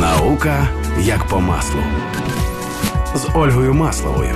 Наука 0.00 0.68
як 1.00 1.26
по 1.26 1.40
маслу 1.40 1.80
з 3.14 3.28
Ольгою 3.34 3.74
Масловою. 3.74 4.34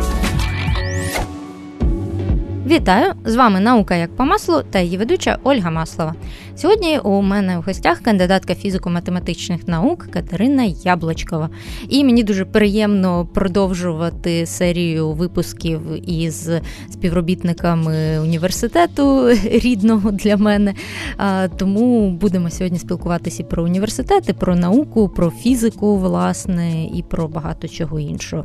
Вітаю! 2.67 3.13
З 3.25 3.37
вами 3.37 3.61
наука 3.61 3.95
як 3.95 4.17
по 4.17 4.25
маслу 4.25 4.63
та 4.71 4.79
її 4.79 4.99
ведуча 4.99 5.39
Ольга 5.45 5.71
Маслова. 5.71 6.15
Сьогодні 6.57 6.99
у 6.99 7.23
мене 7.23 7.59
в 7.59 7.63
гостях 7.63 8.01
кандидатка 8.01 8.55
фізико-математичних 8.55 9.69
наук 9.69 10.07
Катерина 10.11 10.63
Яблочкова. 10.65 11.51
І 11.89 12.05
мені 12.05 12.23
дуже 12.23 12.45
приємно 12.45 13.27
продовжувати 13.27 14.47
серію 14.47 15.13
випусків 15.13 15.81
із 16.11 16.51
співробітниками 16.91 18.19
університету 18.21 19.29
рідного 19.45 20.11
для 20.11 20.37
мене. 20.37 20.75
Тому 21.57 22.11
будемо 22.11 22.51
сьогодні 22.51 22.79
спілкуватися 22.79 23.43
і 23.43 23.47
про 23.47 23.65
університети, 23.65 24.33
про 24.33 24.57
науку, 24.57 25.09
про 25.09 25.31
фізику, 25.31 25.99
власне, 25.99 26.85
і 26.85 27.03
про 27.03 27.29
багато 27.29 27.69
чого 27.69 28.01
іншого. 28.01 28.45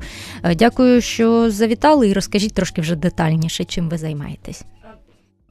Дякую, 0.56 1.02
що 1.02 1.52
завітали, 1.52 2.10
і 2.10 2.14
розкажіть 2.14 2.54
трошки 2.54 2.82
вже 2.82 2.96
детальніше, 2.96 3.64
чим 3.64 3.90
ви 3.90 3.98
займаєтесь. 3.98 4.66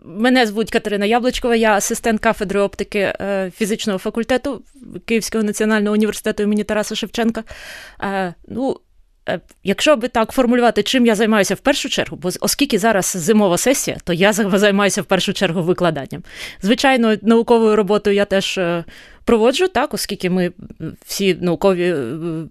Мене 0.06 0.46
звуть 0.46 0.70
Катерина 0.70 1.06
Яблочкова, 1.06 1.56
я 1.56 1.76
асистент 1.76 2.20
кафедри 2.20 2.60
оптики 2.60 2.98
е, 2.98 3.52
фізичного 3.56 3.98
факультету 3.98 4.62
Київського 5.04 5.44
національного 5.44 5.94
університету 5.94 6.42
імені 6.42 6.64
Тараса 6.64 6.94
Шевченка. 6.94 7.44
Е, 8.02 8.34
ну, 8.48 8.80
е, 9.28 9.40
Якщо 9.64 9.96
би 9.96 10.08
так 10.08 10.32
формулювати, 10.32 10.82
чим 10.82 11.06
я 11.06 11.14
займаюся 11.14 11.54
в 11.54 11.58
першу 11.58 11.88
чергу, 11.88 12.16
бо 12.16 12.30
оскільки 12.40 12.78
зараз 12.78 13.12
зимова 13.16 13.58
сесія, 13.58 13.96
то 14.04 14.12
я 14.12 14.32
займаюся 14.32 15.02
в 15.02 15.04
першу 15.04 15.32
чергу 15.32 15.62
викладанням. 15.62 16.22
Звичайно, 16.62 17.16
науковою 17.22 17.76
роботою 17.76 18.16
я 18.16 18.24
теж 18.24 18.58
проводжу, 19.26 19.68
так, 19.68 19.94
оскільки 19.94 20.30
ми 20.30 20.52
всі 21.06 21.34
наукові 21.34 21.94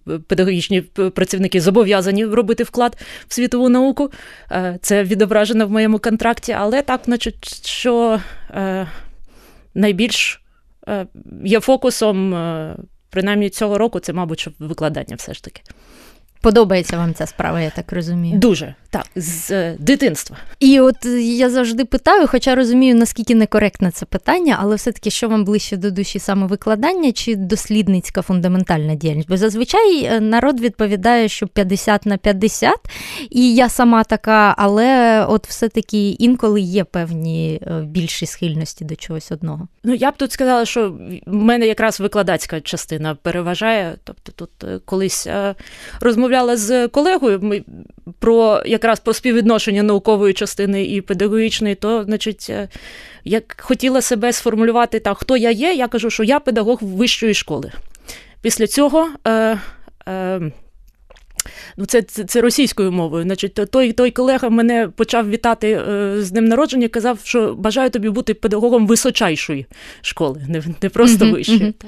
е, 0.07 0.19
педагогічні 0.27 0.81
працівники 0.81 1.61
зобов'язані 1.61 2.25
робити 2.25 2.63
вклад 2.63 2.97
в 3.27 3.33
світову 3.33 3.69
науку. 3.69 4.11
Е, 4.51 4.79
це 4.81 5.03
відображено 5.03 5.67
в 5.67 5.71
моєму 5.71 5.99
контракті, 5.99 6.51
але 6.51 6.81
так, 6.81 7.01
значить, 7.05 7.67
що 7.67 8.21
е, 8.49 8.87
найбільш 9.73 10.41
є 11.43 11.59
фокусом, 11.59 12.31
принаймні 13.09 13.49
цього 13.49 13.77
року, 13.77 13.99
це, 13.99 14.13
мабуть, 14.13 14.47
викладання 14.59 15.15
все 15.15 15.33
ж 15.33 15.43
таки. 15.43 15.61
Подобається 16.41 16.97
вам 16.97 17.13
ця 17.13 17.25
справа, 17.25 17.61
я 17.61 17.69
так 17.69 17.91
розумію. 17.91 18.37
Дуже 18.37 18.75
так, 18.95 19.05
з 19.15 19.51
е, 19.51 19.75
дитинства. 19.79 20.37
І 20.59 20.79
от 20.79 21.05
я 21.19 21.49
завжди 21.49 21.85
питаю, 21.85 22.27
хоча 22.27 22.55
розумію, 22.55 22.95
наскільки 22.95 23.35
некоректне 23.35 23.91
це 23.91 24.05
питання, 24.05 24.57
але 24.59 24.75
все-таки 24.75 25.09
що 25.09 25.29
вам 25.29 25.45
ближче 25.45 25.77
до 25.77 25.91
душі 25.91 26.19
саме 26.19 26.47
викладання 26.47 27.11
чи 27.11 27.35
дослідницька 27.35 28.21
фундаментальна 28.21 28.95
діяльність? 28.95 29.29
Бо 29.29 29.37
зазвичай 29.37 30.03
е, 30.03 30.19
народ 30.19 30.59
відповідає, 30.59 31.27
що 31.27 31.47
50 31.47 32.05
на 32.05 32.17
50, 32.17 32.73
і 33.29 33.55
я 33.55 33.69
сама 33.69 34.03
така, 34.03 34.55
але 34.57 35.25
от 35.29 35.47
все-таки 35.47 36.09
інколи 36.09 36.61
є 36.61 36.83
певні 36.83 37.61
е, 37.67 37.81
більші 37.81 38.25
схильності 38.25 38.85
до 38.85 38.95
чогось 38.95 39.31
одного. 39.31 39.67
Ну 39.83 39.93
я 39.93 40.11
б 40.11 40.17
тут 40.17 40.31
сказала, 40.31 40.65
що 40.65 40.89
в 41.25 41.33
мене 41.33 41.67
якраз 41.67 41.99
викладацька 41.99 42.61
частина 42.61 43.15
переважає. 43.15 43.95
Тобто, 44.03 44.31
тут 44.31 44.81
колись 44.85 45.27
розмовляла 46.01 46.57
з 46.57 46.87
колегою 46.87 47.39
ми 47.41 47.63
про 48.19 48.63
як 48.65 48.84
якраз 48.85 48.99
про 48.99 49.13
співвідношення 49.13 49.83
наукової 49.83 50.33
частини 50.33 50.85
і 50.85 51.01
педагогічної, 51.01 51.75
то, 51.75 52.03
значить, 52.03 52.47
е, 52.49 52.69
як 53.23 53.61
хотіла 53.61 54.01
себе 54.01 54.33
сформулювати 54.33 54.99
так, 54.99 55.17
хто 55.17 55.37
я 55.37 55.51
є, 55.51 55.73
я 55.73 55.87
кажу, 55.87 56.09
що 56.09 56.23
я 56.23 56.39
педагог 56.39 56.79
вищої 56.81 57.33
школи. 57.33 57.71
Після 58.41 58.67
цього. 58.67 59.09
Е, 59.27 59.59
е, 60.07 60.51
Ну, 61.77 61.85
це 61.85 62.01
це, 62.01 62.23
це 62.23 62.41
російською 62.41 62.91
мовою. 62.91 63.23
Значить, 63.23 63.53
той 63.71 63.91
той 63.91 64.11
колега 64.11 64.49
мене 64.49 64.89
почав 64.95 65.29
вітати 65.29 65.71
е, 65.71 66.15
з 66.21 66.31
днем 66.31 66.45
народження, 66.45 66.87
казав, 66.87 67.19
що 67.23 67.53
бажаю 67.53 67.89
тобі 67.89 68.09
бути 68.09 68.33
педагогом 68.33 68.87
височайшої 68.87 69.65
школи, 70.01 70.41
не 70.49 70.63
не 70.81 70.89
просто 70.89 71.31
вищої. 71.31 71.59
Mm-hmm. 71.59 71.85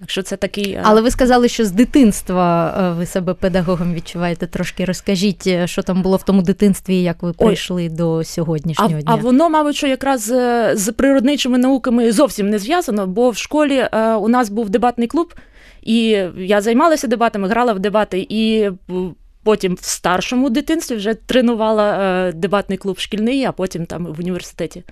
Так 0.00 0.10
що 0.10 0.22
це 0.22 0.36
такий. 0.36 0.72
Е, 0.72 0.80
Але 0.84 1.00
ви 1.00 1.10
сказали, 1.10 1.48
що 1.48 1.64
з 1.64 1.70
дитинства 1.70 2.74
е, 2.78 2.98
ви 2.98 3.06
себе 3.06 3.34
педагогом 3.34 3.94
відчуваєте. 3.94 4.46
Трошки 4.46 4.84
розкажіть, 4.84 5.46
е, 5.46 5.66
що 5.66 5.82
там 5.82 6.02
було 6.02 6.16
в 6.16 6.22
тому 6.22 6.42
дитинстві, 6.42 7.02
як 7.02 7.22
ви 7.22 7.32
прийшли 7.32 7.82
Ой. 7.82 7.88
до 7.88 8.24
сьогоднішнього 8.24 8.94
а, 8.98 9.02
дня. 9.02 9.12
А 9.12 9.14
воно, 9.14 9.50
мабуть, 9.50 9.76
що 9.76 9.86
якраз 9.86 10.22
з 10.74 10.92
природничими 10.96 11.58
науками 11.58 12.12
зовсім 12.12 12.50
не 12.50 12.58
зв'язано, 12.58 13.06
бо 13.06 13.30
в 13.30 13.36
школі 13.36 13.88
у 14.20 14.28
нас 14.28 14.48
був 14.48 14.70
дебатний 14.70 15.08
клуб, 15.08 15.34
і 15.82 16.02
я 16.36 16.60
займалася 16.60 17.06
дебатами, 17.06 17.48
грала 17.48 17.72
в 17.72 17.78
дебати 17.78 18.26
і. 18.28 18.70
Потім 19.42 19.74
в 19.74 19.84
старшому 19.84 20.50
дитинстві 20.50 20.96
вже 20.96 21.14
тренувала 21.14 22.32
дебатний 22.32 22.78
клуб 22.78 22.98
шкільний, 22.98 23.44
а 23.44 23.52
потім 23.52 23.86
там 23.86 24.06
в 24.06 24.20
університеті. 24.20 24.82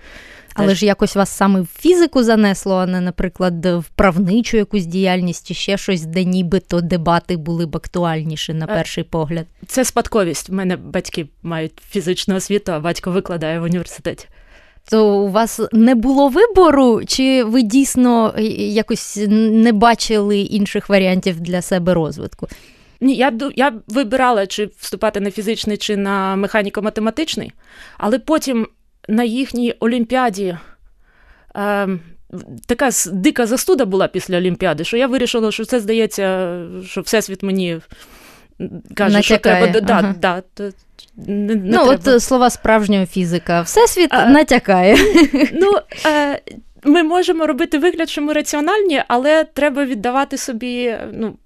Але 0.59 0.75
ж 0.75 0.87
якось 0.87 1.17
вас 1.17 1.31
саме 1.31 1.61
в 1.61 1.69
фізику 1.79 2.23
занесло, 2.23 2.77
а 2.77 2.87
не, 2.87 3.01
наприклад, 3.01 3.67
в 3.67 3.85
правничу 3.95 4.57
якусь 4.57 4.87
діяльність 4.87 5.47
чи 5.47 5.55
ще 5.55 5.77
щось, 5.77 6.03
де 6.03 6.25
нібито 6.25 6.81
дебати 6.81 7.37
були 7.37 7.67
б 7.67 7.77
актуальніші 7.77 8.55
на 8.55 8.65
е, 8.65 8.69
перший 8.69 9.05
погляд. 9.05 9.47
Це 9.67 9.85
спадковість. 9.85 10.51
У 10.51 10.55
мене 10.55 10.77
батьки 10.77 11.29
мають 11.43 11.73
фізичну 11.91 12.37
освіту, 12.37 12.73
а 12.73 12.81
батько 12.81 13.11
викладає 13.11 13.61
в 13.61 13.63
університеті. 13.63 14.27
То 14.91 15.19
у 15.19 15.29
вас 15.29 15.61
не 15.73 15.95
було 15.95 16.29
вибору, 16.29 17.05
чи 17.07 17.45
ви 17.45 17.63
дійсно 17.63 18.35
е, 18.39 18.43
якось 18.43 19.19
не 19.29 19.73
бачили 19.73 20.39
інших 20.39 20.89
варіантів 20.89 21.41
для 21.41 21.63
себе 21.63 21.95
розвитку? 21.95 22.49
Ні, 23.01 23.17
я 23.17 23.33
я 23.57 23.73
вибирала, 23.89 24.47
чи 24.47 24.71
вступати 24.79 25.21
на 25.21 25.31
фізичний, 25.31 25.77
чи 25.77 25.97
на 25.97 26.37
механіко-математичний, 26.37 27.53
але 27.99 28.19
потім 28.19 28.67
на 29.09 29.25
їхній 29.25 29.75
олімпіаді. 29.81 30.57
Е, 31.57 31.89
Така 32.67 32.91
дика 33.13 33.47
застуда 33.47 33.85
була 33.85 34.09
після 34.09 34.37
Олімпіади, 34.37 34.85
що 34.85 34.97
я 34.97 35.07
вирішила, 35.07 35.53
що 35.53 35.65
це 35.65 35.81
здається, 35.81 36.59
що 36.87 37.01
Всесвіт 37.01 37.43
мені 37.43 37.81
каже, 38.95 39.17
Натякає. 39.17 39.23
що 39.23 39.73
треба 39.73 39.93
ага. 39.95 40.15
да, 40.21 40.43
да, 40.57 40.73
не, 41.17 41.55
не 41.55 41.55
Ну, 41.55 41.85
треба. 41.97 41.99
от 42.17 42.23
слова 42.23 42.51
справжнього 42.51 43.07
фізика. 43.07 43.61
Всесвіт 43.63 44.09
а, 44.13 44.27
натякає. 44.27 44.97
Ну, 45.53 45.73
е, 46.07 46.41
Ми 46.85 47.03
можемо 47.03 47.47
робити 47.47 47.79
вигляд, 47.79 48.09
що 48.11 48.23
ми 48.23 48.33
раціональні, 48.33 49.03
але 49.09 49.45
треба 49.45 49.85
віддавати 49.85 50.37
собі. 50.37 50.97
ну, 51.13 51.37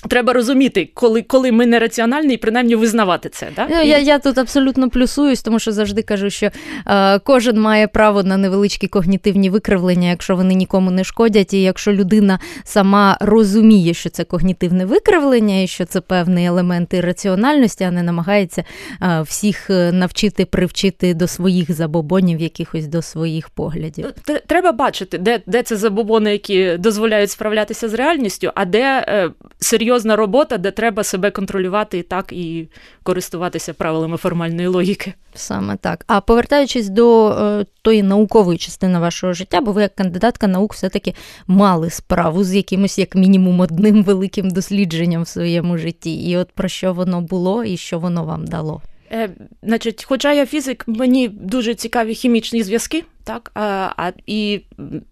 Треба 0.00 0.32
розуміти, 0.32 0.90
коли 0.94 1.22
коли 1.22 1.52
ми 1.52 1.66
нераціональні, 1.66 2.34
і 2.34 2.36
принаймні 2.36 2.74
визнавати 2.74 3.28
це. 3.28 3.48
Да? 3.56 3.66
Ну, 3.70 3.82
я 3.82 3.98
я 3.98 4.18
тут 4.18 4.38
абсолютно 4.38 4.90
плюсуюсь, 4.90 5.42
тому 5.42 5.58
що 5.58 5.72
завжди 5.72 6.02
кажу, 6.02 6.30
що 6.30 6.50
е, 6.86 7.18
кожен 7.18 7.60
має 7.60 7.88
право 7.88 8.22
на 8.22 8.36
невеличкі 8.36 8.86
когнітивні 8.86 9.50
викривлення, 9.50 10.08
якщо 10.08 10.36
вони 10.36 10.54
нікому 10.54 10.90
не 10.90 11.04
шкодять, 11.04 11.54
і 11.54 11.62
якщо 11.62 11.92
людина 11.92 12.38
сама 12.64 13.16
розуміє, 13.20 13.94
що 13.94 14.10
це 14.10 14.24
когнітивне 14.24 14.84
викривлення, 14.84 15.62
і 15.62 15.66
що 15.66 15.84
це 15.84 16.00
певний 16.00 16.44
елемент 16.44 16.94
раціональності, 16.94 17.84
а 17.84 17.90
не 17.90 18.02
намагається 18.02 18.64
е, 19.02 19.22
всіх 19.22 19.70
е, 19.70 19.92
навчити 19.92 20.44
привчити 20.44 21.14
до 21.14 21.26
своїх 21.26 21.72
забобонів, 21.72 22.40
якихось 22.40 22.86
до 22.86 23.02
своїх 23.02 23.48
поглядів. 23.48 24.06
Треба 24.46 24.72
бачити, 24.72 25.18
де 25.18 25.40
де 25.46 25.62
це 25.62 25.76
забобони, 25.76 26.32
які 26.32 26.76
дозволяють 26.78 27.30
справлятися 27.30 27.88
з 27.88 27.94
реальністю, 27.94 28.50
а 28.54 28.64
де 28.64 29.04
е, 29.08 29.30
серйозно 29.58 29.87
серйозна 29.88 30.16
робота, 30.16 30.58
де 30.58 30.70
треба 30.70 31.04
себе 31.04 31.30
контролювати 31.30 31.98
і 31.98 32.02
так 32.02 32.32
і 32.32 32.68
користуватися 33.02 33.74
правилами 33.74 34.16
формальної 34.16 34.66
логіки. 34.66 35.14
Саме 35.34 35.76
так. 35.76 36.04
А 36.06 36.20
повертаючись 36.20 36.88
до 36.88 37.30
е, 37.30 37.66
тої 37.82 38.02
наукової 38.02 38.58
частини 38.58 38.98
вашого 38.98 39.32
життя, 39.32 39.60
бо 39.60 39.72
ви 39.72 39.82
як 39.82 39.94
кандидатка 39.94 40.46
наук 40.46 40.74
все-таки 40.74 41.14
мали 41.46 41.90
справу 41.90 42.44
з 42.44 42.54
якимось, 42.54 42.98
як 42.98 43.14
мінімум, 43.14 43.60
одним 43.60 44.02
великим 44.02 44.50
дослідженням 44.50 45.22
в 45.22 45.28
своєму 45.28 45.78
житті. 45.78 46.30
І 46.30 46.36
от 46.36 46.52
про 46.52 46.68
що 46.68 46.92
воно 46.92 47.20
було 47.20 47.64
і 47.64 47.76
що 47.76 47.98
воно 47.98 48.24
вам 48.24 48.46
дало? 48.46 48.82
Е, 49.12 49.30
Значить, 49.62 50.04
Хоча 50.04 50.32
я 50.32 50.46
фізик, 50.46 50.84
мені 50.86 51.28
дуже 51.28 51.74
цікаві 51.74 52.14
хімічні 52.14 52.62
зв'язки, 52.62 53.04
так, 53.24 53.50
а, 53.54 53.90
а, 53.96 54.12
і, 54.26 54.60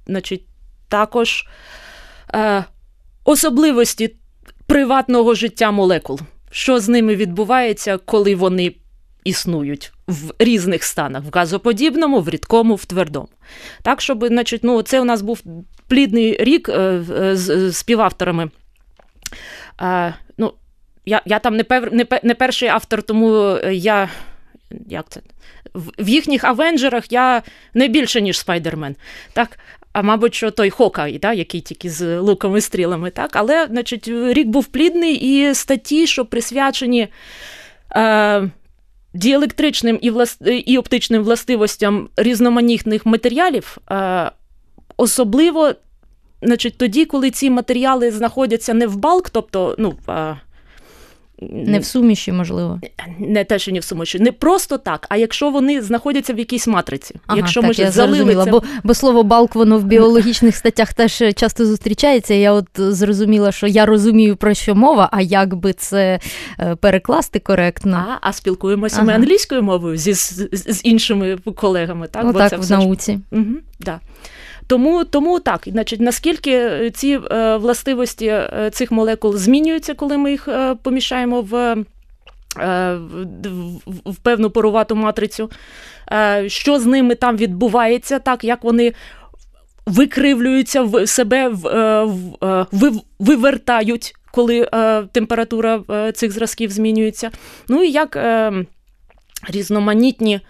значить, 0.06 0.43
також 0.88 1.46
е, 2.34 2.64
особливості 3.25 4.17
приватного 4.67 5.35
життя 5.35 5.71
молекул. 5.71 6.21
Що 6.51 6.81
з 6.81 6.89
ними 6.89 7.17
відбувається, 7.17 7.99
коли 7.99 8.35
вони 8.35 8.73
існують 9.25 9.93
в 10.07 10.33
різних 10.39 10.85
станах: 10.85 11.25
в 11.25 11.29
газоподібному, 11.33 12.21
в 12.21 12.29
рідкому, 12.29 12.75
в 12.75 12.85
твердому. 12.85 13.29
Так, 13.83 14.01
щоб, 14.01 14.27
значить, 14.27 14.65
ну, 14.65 14.83
це 14.83 15.01
у 15.01 15.05
нас 15.05 15.23
був 15.23 15.43
плідний 15.89 16.37
рік 16.45 16.69
е, 16.69 17.01
з 17.37 17.73
співавторами. 17.73 18.51
Е, 19.83 20.15
ну, 20.39 20.53
Я 21.05 21.23
я 21.25 21.39
там 21.39 21.57
не 21.57 21.65
пер, 21.65 21.93
не, 21.93 22.07
не 22.23 22.35
перший 22.35 22.69
автор, 22.69 23.03
тому 23.03 23.59
я. 23.71 24.09
як 24.89 25.07
це? 25.09 25.21
В 25.75 26.09
їхніх 26.09 26.45
авенджерах 26.45 27.13
я 27.13 27.43
не 27.75 27.89
більше, 27.89 28.21
ніж 28.21 28.39
Спайдермен. 28.39 28.97
Так? 29.33 29.59
А 29.96 30.02
мабуть, 30.02 30.34
що 30.34 30.50
той 30.50 30.70
Хокай, 30.70 31.19
да, 31.19 31.32
який 31.32 31.60
тільки 31.60 31.90
з 31.90 32.19
луками 32.19 32.60
стрілами, 32.60 33.10
так, 33.10 33.31
але 33.32 33.66
значить, 33.70 34.08
рік 34.08 34.48
був 34.48 34.64
плідний 34.64 35.14
і 35.14 35.54
статті, 35.54 36.06
що 36.06 36.25
присвячені. 36.25 37.08
Е, 37.96 38.50
Діелектричним 39.14 39.98
і 40.02 40.10
влас... 40.10 40.38
і 40.66 40.78
оптичним 40.78 41.22
властивостям 41.22 42.08
різноманітних 42.16 43.06
матеріалів, 43.06 43.78
е, 43.90 44.31
особливо 44.96 45.72
значить, 46.43 46.78
тоді, 46.78 47.04
коли 47.04 47.31
ці 47.31 47.50
матеріали 47.50 48.10
знаходяться 48.10 48.75
не 48.75 48.87
в 48.87 48.96
балк, 48.96 49.31
тобто 49.31 49.75
ну, 49.78 49.94
е, 50.08 50.37
не 51.43 51.79
в 51.79 51.85
суміші, 51.85 52.33
можливо. 52.33 52.81
Не 53.19 53.44
те, 53.44 53.59
що 53.59 53.73
не 53.73 53.79
в 53.79 53.85
суміші. 53.85 54.19
Не 54.19 54.33
просто 54.33 54.79
так, 54.79 55.06
а 55.09 55.17
якщо 55.17 55.50
вони 55.50 55.83
знаходяться 55.83 56.35
в 56.35 56.38
якійсь 56.38 56.67
матриці. 56.67 57.15
Ага, 57.27 57.38
якщо 57.38 57.61
так, 57.61 57.69
ми 57.69 57.85
я 57.85 57.91
залили 57.91 58.44
це... 58.44 58.50
бо, 58.50 58.62
бо 58.85 58.94
слово 58.94 59.23
балк 59.23 59.55
воно 59.55 59.79
в 59.79 59.85
біологічних 59.85 60.56
статтях 60.56 60.94
теж 60.94 61.23
часто 61.37 61.67
зустрічається. 61.67 62.35
Я 62.35 62.53
от 62.53 62.67
зрозуміла, 62.77 63.53
що 63.53 63.67
я 63.67 63.87
розумію, 63.87 64.37
про 64.37 64.55
що 64.55 64.75
мова, 64.75 65.09
а 65.12 65.21
як 65.21 65.55
би 65.55 65.73
це 65.73 66.21
е, 66.59 66.77
перекласти 66.77 67.39
коректно. 67.39 68.05
А 68.09 68.29
а 68.29 68.32
спілкуємося 68.32 68.97
ага. 68.97 69.06
ми 69.06 69.12
англійською 69.12 69.62
мовою 69.62 69.97
зі, 69.97 70.15
з, 70.15 70.49
з 70.53 70.81
іншими 70.85 71.39
колегами. 71.56 72.09
Так, 72.09 72.25
Отак, 72.25 72.35
бо 72.35 72.49
це 72.49 72.75
в 72.75 72.79
науці. 72.79 73.12
Ж... 73.12 73.39
Угу, 73.39 73.55
да. 73.81 74.00
Тому 74.67 75.05
тому 75.05 75.41
так, 75.41 75.63
значить, 75.67 76.01
наскільки 76.01 76.91
ці 76.91 77.21
е, 77.31 77.57
властивості 77.57 78.27
е, 78.27 78.71
цих 78.73 78.93
молекул 78.93 79.37
змінюються, 79.37 79.95
коли 79.95 80.19
ми 80.19 80.31
їх 80.31 80.49
е, 80.49 80.75
поміщаємо 80.75 81.41
в. 81.41 81.77
В 84.05 84.17
певну 84.23 84.51
порувату 84.51 84.97
матрицю, 84.97 85.51
що 86.47 86.79
з 86.79 86.87
ними 86.87 87.15
там 87.15 87.37
відбувається, 87.37 88.19
так 88.19 88.45
як 88.45 88.65
вони 88.65 88.93
викривлюються 89.87 90.83
в 90.83 91.07
себе, 91.07 91.53
вивертають, 93.19 94.15
коли 94.33 94.69
температура 95.13 95.83
цих 96.15 96.33
зразків 96.33 96.71
змінюється. 96.71 97.31
Ну 97.69 97.83
і 97.83 97.91
як 97.91 98.19
різноманітні 99.49 100.41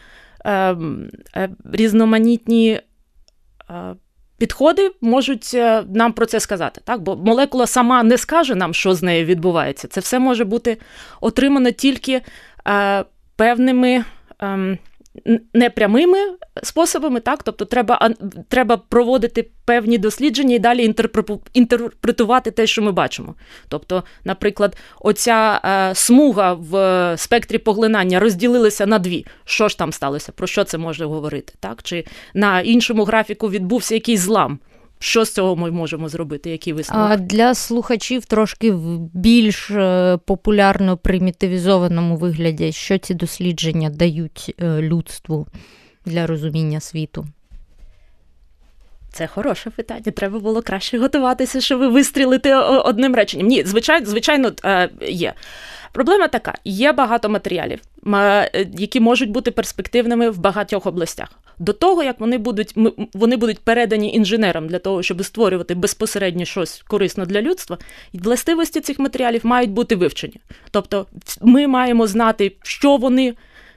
різноманітні 1.73 2.81
підходи 4.38 4.91
можуть 5.00 5.50
е, 5.55 5.85
нам 5.94 6.12
про 6.12 6.27
це 6.27 6.41
сказати. 6.41 6.81
Так? 6.85 7.00
Бо 7.00 7.17
молекула 7.17 7.67
сама 7.67 8.03
не 8.03 8.19
скаже 8.19 8.55
нам, 8.55 8.75
що 8.75 8.94
з 8.94 9.03
нею 9.03 9.25
відбувається. 9.25 9.88
Це 9.88 10.00
все 10.00 10.19
може 10.19 10.44
бути 10.44 10.77
отримано 11.21 11.71
тільки 11.71 12.23
е, 12.69 13.05
певними. 13.37 14.05
Е, 14.43 14.79
непрямими 15.55 16.19
способами, 16.63 17.21
так, 17.21 17.43
тобто 17.43 17.65
треба 17.65 18.11
треба 18.49 18.77
проводити 18.77 19.51
певні 19.65 19.99
дослідження 19.99 20.55
і 20.55 20.59
далі 20.59 20.95
інтерпретувати 21.53 22.51
те, 22.51 22.67
що 22.67 22.83
ми 22.83 22.93
бачимо. 22.93 23.35
Тобто, 23.69 24.05
наприклад, 24.25 24.77
оця 25.01 25.61
е, 25.65 25.95
смуга 25.95 26.53
в 26.53 27.15
спектрі 27.17 27.59
поглинання 27.59 28.21
розділилася 28.21 28.87
на 28.87 28.99
дві. 28.99 29.27
Що 29.45 29.69
ж 29.69 29.79
там 29.79 29.93
сталося? 29.93 30.33
Про 30.33 30.47
що 30.47 30.65
це 30.65 30.79
може 30.79 31.05
говорити? 31.05 31.55
Так? 31.61 31.83
Чи 31.83 32.05
на 32.35 32.61
іншому 32.61 33.05
графіку 33.05 33.51
відбувся 33.51 33.95
якийсь 33.95 34.21
злам? 34.21 34.59
Що 34.98 35.25
з 35.25 35.32
цього 35.32 35.56
ми 35.56 35.70
можемо 35.70 36.08
зробити? 36.08 36.50
Які 36.50 36.72
висновки? 36.72 37.14
А 37.14 37.16
для 37.16 37.54
слухачів 37.54 38.25
трошки 38.25 38.72
в 38.72 38.98
більш 38.98 39.70
е, 39.70 40.19
популярно 40.25 40.96
примітивізованому 40.96 42.16
вигляді, 42.16 42.72
що 42.72 42.98
ці 42.98 43.14
дослідження 43.14 43.90
дають 43.90 44.54
е, 44.62 44.82
людству 44.82 45.46
для 46.06 46.26
розуміння 46.26 46.81
світу? 46.81 47.26
Це 49.12 49.26
хороше 49.26 49.70
питання. 49.70 50.00
Треба 50.00 50.38
було 50.38 50.62
краще 50.62 50.98
готуватися, 50.98 51.60
щоб 51.60 51.93
вистрілити 51.93 52.54
одним 52.54 53.14
реченням. 53.14 53.46
Ні, 53.46 53.64
звичайно, 53.64 54.06
звичайно, 54.06 54.52
е, 54.64 54.90
є. 55.08 55.34
Проблема 55.93 56.28
така: 56.28 56.54
є 56.64 56.93
багато 56.93 57.28
матеріалів, 57.28 57.81
які 58.79 59.00
можуть 59.00 59.31
бути 59.31 59.50
перспективними 59.50 60.31
в 60.31 60.38
багатьох 60.38 60.87
областях. 60.87 61.29
До 61.58 61.73
того, 61.73 62.03
як 62.03 62.20
вони 62.20 62.38
будуть 62.38 62.75
вони 63.14 63.37
будуть 63.37 63.58
передані 63.58 64.14
інженерам 64.14 64.69
для 64.69 64.79
того, 64.79 65.03
щоб 65.03 65.25
створювати 65.25 65.75
безпосередньо 65.75 66.44
щось 66.44 66.82
корисне 66.88 67.26
для 67.26 67.43
людства, 67.43 67.79
властивості 68.12 68.81
цих 68.81 68.99
матеріалів 68.99 69.41
мають 69.44 69.70
бути 69.70 69.97
вивчені. 69.97 70.35
Тобто, 70.70 71.06
ми 71.43 71.67
маємо 71.67 72.06
знати, 72.06 72.53
що 72.62 72.97
вони 72.97 73.35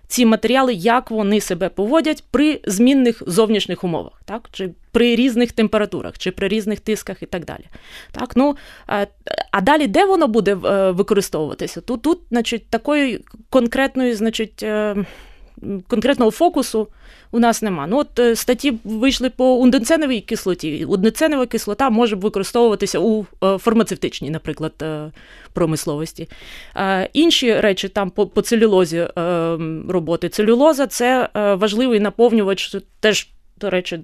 ці 0.07 0.25
матеріали, 0.25 0.73
як 0.73 1.11
вони 1.11 1.41
себе 1.41 1.69
поводять 1.69 2.23
при 2.31 2.61
змінних 2.65 3.23
зовнішніх 3.27 3.83
умовах, 3.83 4.21
так 4.25 4.49
чи 4.51 4.69
при 4.91 5.15
різних 5.15 5.51
температурах, 5.51 6.17
чи 6.17 6.31
при 6.31 6.47
різних 6.47 6.79
тисках 6.79 7.23
і 7.23 7.25
так 7.25 7.45
далі. 7.45 7.65
Так, 8.11 8.35
ну, 8.35 8.57
А 9.51 9.61
далі, 9.61 9.87
де 9.87 10.05
воно 10.05 10.27
буде 10.27 10.57
е, 10.65 10.91
використовуватися? 10.91 11.81
Тут, 11.81 12.01
тут 12.01 12.19
значить, 12.29 12.69
такої 12.69 13.23
конкретної, 13.49 14.13
значить, 14.13 14.63
е, 14.63 14.95
конкретного 15.87 16.31
фокусу 16.31 16.87
у 17.31 17.39
нас 17.39 17.61
нема. 17.61 17.87
Ну, 17.87 17.97
от 17.97 18.19
е, 18.19 18.35
статті 18.35 18.73
вийшли 18.83 19.29
по 19.29 19.55
унденценовій 19.55 20.21
кислоті. 20.21 20.85
Унденценова 20.85 21.45
кислота 21.45 21.89
може 21.89 22.15
використовуватися 22.15 22.99
у 22.99 23.25
фармацевтичній, 23.57 24.29
наприклад, 24.29 24.83
промисловості. 25.53 26.29
Інші 27.13 27.59
речі 27.59 27.89
там 27.89 28.09
по, 28.09 28.27
по 28.27 28.41
целюлозі 28.41 29.07
роботи. 29.87 30.29
Целюлоза 30.29 30.87
це 30.87 31.29
важливий 31.33 31.99
наповнювач, 31.99 32.75
теж, 32.99 33.29
до 33.57 33.69
речі, 33.69 33.99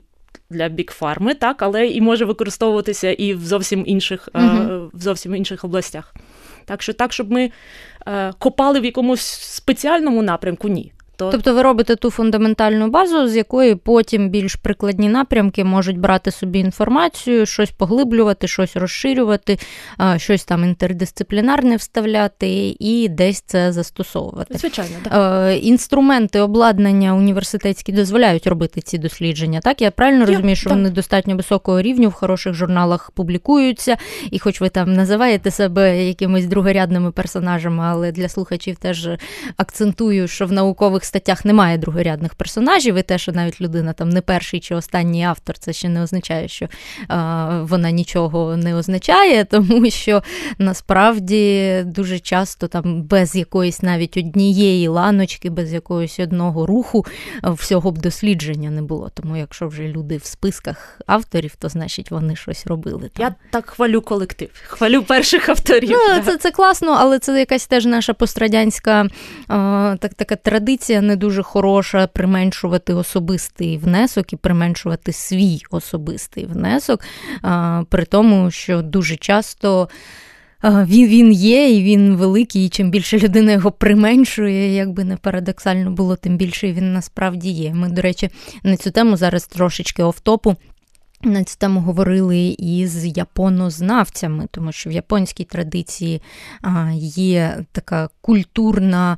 для 0.50 0.70
бікфарми, 0.70 1.34
так, 1.34 1.62
але 1.62 1.88
і 1.88 2.02
може 2.02 2.26
використовуватися 2.26 3.12
і 3.12 3.34
в 3.34 3.46
зовсім 3.46 3.84
інших, 3.88 4.30
uh 4.34 4.90
в 4.94 5.02
зовсім 5.02 5.36
інших 5.36 5.64
областях. 5.64 6.16
Так 6.66 6.82
що 6.82 6.94
так, 6.94 7.14
щоб 7.14 7.32
ми 7.32 7.52
копали 8.40 8.80
в 8.80 8.86
якомусь 8.86 9.22
спеціальному 9.42 10.22
напрямку, 10.22 10.68
ні. 10.68 10.92
То... 11.17 11.29
Тобто 11.31 11.53
ви 11.53 11.62
робите 11.62 11.95
ту 11.95 12.12
фундаментальну 12.12 12.89
базу, 12.89 13.27
з 13.27 13.35
якої 13.35 13.75
потім 13.75 14.29
більш 14.29 14.56
прикладні 14.56 15.09
напрямки 15.09 15.63
можуть 15.63 15.97
брати 15.97 16.31
собі 16.31 16.59
інформацію, 16.59 17.45
щось 17.45 17.71
поглиблювати, 17.71 18.47
щось 18.47 18.75
розширювати, 18.75 19.59
щось 20.17 20.45
там 20.45 20.63
інтердисциплінарне 20.63 21.75
вставляти 21.75 22.75
і 22.79 23.07
десь 23.09 23.41
це 23.41 23.71
застосовувати. 23.71 24.57
Звичайно, 24.57 24.95
так. 25.03 25.63
інструменти 25.63 26.39
обладнання 26.39 27.13
університетські 27.13 27.91
дозволяють 27.91 28.47
робити 28.47 28.81
ці 28.81 28.97
дослідження. 28.97 29.59
Так, 29.59 29.81
я 29.81 29.91
правильно 29.91 30.25
розумію, 30.25 30.56
що 30.56 30.69
так. 30.69 30.77
вони 30.77 30.89
достатньо 30.89 31.35
високого 31.35 31.81
рівню 31.81 32.09
в 32.09 32.13
хороших 32.13 32.53
журналах 32.53 33.12
публікуються, 33.12 33.97
і 34.31 34.39
хоч 34.39 34.62
ви 34.62 34.69
там 34.69 34.93
називаєте 34.93 35.51
себе 35.51 36.05
якимись 36.05 36.45
другорядними 36.45 37.12
персонажами, 37.12 37.84
але 37.88 38.12
для 38.12 38.29
слухачів 38.29 38.75
теж 38.75 39.10
акцентую, 39.57 40.27
що 40.27 40.45
в 40.45 40.51
наукових 40.51 41.04
статтях 41.05 41.45
немає 41.45 41.77
другорядних 41.77 42.35
персонажів, 42.35 42.95
і 42.95 43.01
те, 43.01 43.17
що 43.17 43.31
навіть 43.31 43.62
людина 43.62 43.93
там 43.93 44.09
не 44.09 44.21
перший 44.21 44.59
чи 44.59 44.75
останній 44.75 45.24
автор, 45.24 45.57
це 45.57 45.74
ще 45.74 45.89
не 45.89 46.03
означає, 46.03 46.47
що 46.47 46.67
а, 47.07 47.62
вона 47.63 47.91
нічого 47.91 48.57
не 48.57 48.75
означає, 48.75 49.45
тому 49.51 49.89
що 49.89 50.24
насправді 50.57 51.83
дуже 51.85 52.19
часто 52.19 52.67
там 52.67 53.03
без 53.03 53.35
якоїсь 53.35 53.81
навіть 53.81 54.17
однієї 54.17 54.88
ланочки, 54.88 55.50
без 55.50 55.74
якогось 55.74 56.19
одного 56.19 56.65
руху 56.65 57.05
всього 57.43 57.91
б 57.91 57.97
дослідження 57.97 58.69
не 58.69 58.81
було. 58.81 59.12
Тому 59.13 59.38
якщо 59.38 59.67
вже 59.67 59.83
люди 59.83 60.17
в 60.17 60.25
списках 60.25 61.01
авторів, 61.05 61.55
то 61.55 61.69
значить 61.69 62.12
вони 62.12 62.35
щось 62.35 62.67
робили. 62.67 63.09
Там. 63.13 63.25
Я 63.25 63.35
так 63.51 63.69
хвалю 63.69 64.01
колектив, 64.01 64.50
хвалю 64.67 65.03
перших 65.03 65.50
авторів. 65.50 65.89
Ну, 65.91 66.21
Це 66.25 66.38
це 66.38 66.51
класно, 66.51 66.95
але 67.00 67.19
це 67.19 67.39
якась 67.39 67.67
теж 67.67 67.85
наша 67.85 68.13
пострадянська 68.13 69.07
а, 69.47 69.95
так, 70.00 70.13
така 70.13 70.35
традиція 70.35 70.95
тенденція 70.96 71.02
не 71.02 71.16
дуже 71.16 71.44
хороша 71.44 72.08
применшувати 72.08 72.94
особистий 72.94 73.78
внесок 73.78 74.34
і 74.34 74.36
применшувати 74.36 75.12
свій 75.12 75.62
особистий 75.72 76.46
внесок, 76.46 77.02
при 77.90 78.06
тому, 78.06 78.52
що 78.52 78.82
дуже 78.82 79.16
часто. 79.16 79.90
Він 80.64 81.08
він 81.08 81.32
є, 81.32 81.70
і 81.70 81.84
він 81.84 82.16
великий, 82.16 82.66
і 82.66 82.70
чим 82.70 82.92
більше 82.92 83.20
людина 83.20 83.52
його 83.52 83.72
применшує, 83.72 84.75
як 84.75 84.90
би 84.90 85.04
не 85.04 85.18
парадоксально 85.18 85.92
було, 85.92 86.16
тим 86.16 86.38
більше 86.38 86.74
він 86.74 86.94
насправді 86.94 87.50
є. 87.50 87.74
Ми, 87.74 87.90
до 87.90 88.02
речі, 88.02 88.30
на 88.64 88.78
цю 88.78 88.92
тему 88.92 89.18
зараз 89.18 89.48
трошечки 89.48 90.04
офтопу 90.04 90.56
на 91.25 91.44
цю 91.44 91.58
тему 91.58 91.79
говорили 91.79 92.55
із 92.60 93.05
японознавцями, 93.17 94.48
тому 94.51 94.72
що 94.72 94.89
в 94.89 94.94
японській 94.94 95.44
традиції 95.44 96.22
є 96.98 97.65
така 97.72 98.10
культурна 98.22 99.17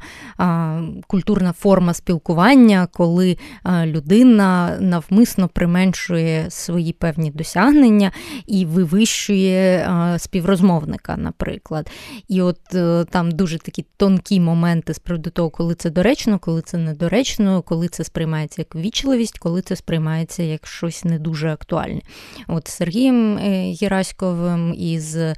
культурна 1.07 1.53
форма 1.53 1.93
спілкування, 1.93 2.87
коли 2.91 3.37
людина 3.85 4.77
навмисно 4.79 5.47
применшує 5.47 6.45
свої 6.49 6.93
певні 6.93 7.31
досягнення 7.31 8.11
і 8.47 8.65
вивищує 8.65 9.89
співрозмовника, 10.17 11.17
наприклад. 11.17 11.89
І 12.27 12.41
от 12.41 12.59
е, 12.73 13.05
там 13.09 13.31
дуже 13.31 13.57
такі 13.57 13.85
тонкі 13.97 14.39
моменти 14.39 14.93
з 14.93 14.99
приводу 14.99 15.29
того, 15.29 15.49
коли 15.49 15.75
це 15.75 15.89
доречно, 15.89 16.39
коли 16.39 16.61
це 16.61 16.77
недоречно, 16.77 17.61
коли 17.61 17.87
це 17.87 18.03
сприймається 18.03 18.61
як 18.61 18.75
вічливість, 18.75 19.39
коли 19.39 19.61
це 19.61 19.75
сприймається 19.75 20.43
як 20.43 20.67
щось 20.67 21.05
не 21.05 21.19
дуже 21.19 21.49
актуальне. 21.49 21.96
Актуальні. 21.97 22.03
От 22.47 22.67
Сергієм 22.67 23.37
е, 23.37 23.73
Гераськовим 23.81 24.73
і 24.77 24.99
з 24.99 25.35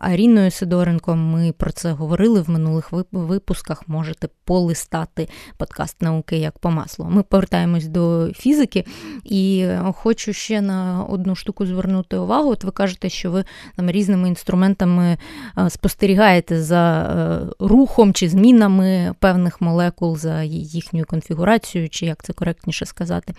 Аріною 0.00 0.50
Сидоренко 0.50 1.16
ми 1.16 1.52
про 1.52 1.72
це 1.72 1.92
говорили 1.92 2.40
в 2.40 2.50
минулих 2.50 2.92
випусках. 3.12 3.88
Можете 3.88 4.28
полистати 4.44 5.28
подкаст 5.56 6.02
науки 6.02 6.36
як 6.36 6.58
по 6.58 6.70
маслу. 6.70 7.06
Ми 7.10 7.22
повертаємось 7.22 7.86
до 7.86 8.30
фізики, 8.36 8.84
і 9.24 9.66
хочу 9.92 10.32
ще 10.32 10.60
на 10.60 11.04
одну 11.08 11.34
штуку 11.34 11.66
звернути 11.66 12.16
увагу. 12.16 12.50
От 12.50 12.64
ви 12.64 12.70
кажете, 12.70 13.08
що 13.08 13.30
ви 13.30 13.44
там 13.76 13.90
різними 13.90 14.28
інструментами 14.28 15.18
спостерігаєте 15.68 16.62
за 16.62 17.02
е, 17.02 17.54
рухом 17.58 18.12
чи 18.12 18.28
змінами 18.28 19.14
певних 19.18 19.60
молекул 19.60 20.16
за 20.16 20.42
їхньою 20.42 21.06
конфігурацією, 21.06 21.88
чи 21.88 22.06
як 22.06 22.24
це 22.24 22.32
коректніше 22.32 22.86
сказати. 22.86 23.34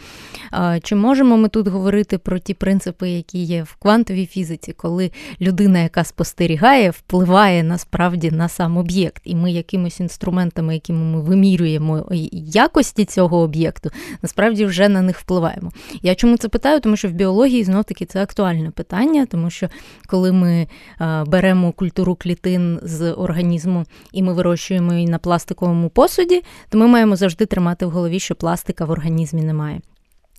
Чи 0.83 0.95
можемо 0.95 1.37
ми 1.37 1.49
тут 1.49 1.67
говорити 1.67 2.17
про 2.17 2.34
ті 2.39 2.53
принципи, 2.53 3.09
які 3.09 3.43
є 3.43 3.63
в 3.63 3.75
квантовій 3.75 4.25
фізиці, 4.25 4.73
коли 4.73 5.11
людина, 5.41 5.79
яка 5.79 6.03
спостерігає, 6.03 6.89
впливає 6.89 7.63
насправді 7.63 8.31
на 8.31 8.49
сам 8.49 8.77
об'єкт, 8.77 9.21
і 9.25 9.35
ми 9.35 9.51
якимись 9.51 9.99
інструментами, 9.99 10.73
якими 10.73 10.99
ми 10.99 11.21
вимірюємо 11.21 12.05
якості 12.31 13.05
цього 13.05 13.37
об'єкту, 13.37 13.89
насправді 14.21 14.65
вже 14.65 14.89
на 14.89 15.01
них 15.01 15.19
впливаємо. 15.19 15.71
Я 16.01 16.15
чому 16.15 16.37
це 16.37 16.49
питаю? 16.49 16.79
Тому 16.79 16.97
що 16.97 17.07
в 17.07 17.11
біології 17.11 17.63
знов 17.63 17.83
таки 17.83 18.05
це 18.05 18.23
актуальне 18.23 18.71
питання, 18.71 19.25
тому 19.25 19.49
що 19.49 19.69
коли 20.07 20.31
ми 20.31 20.67
беремо 21.27 21.71
культуру 21.71 22.15
клітин 22.15 22.79
з 22.83 23.11
організму 23.11 23.85
і 24.11 24.23
ми 24.23 24.33
вирощуємо 24.33 24.93
її 24.93 25.07
на 25.07 25.17
пластиковому 25.17 25.89
посуді, 25.89 26.43
то 26.69 26.77
ми 26.77 26.87
маємо 26.87 27.15
завжди 27.15 27.45
тримати 27.45 27.85
в 27.85 27.89
голові, 27.89 28.19
що 28.19 28.35
пластика 28.35 28.85
в 28.85 28.91
організмі 28.91 29.41
немає. 29.41 29.81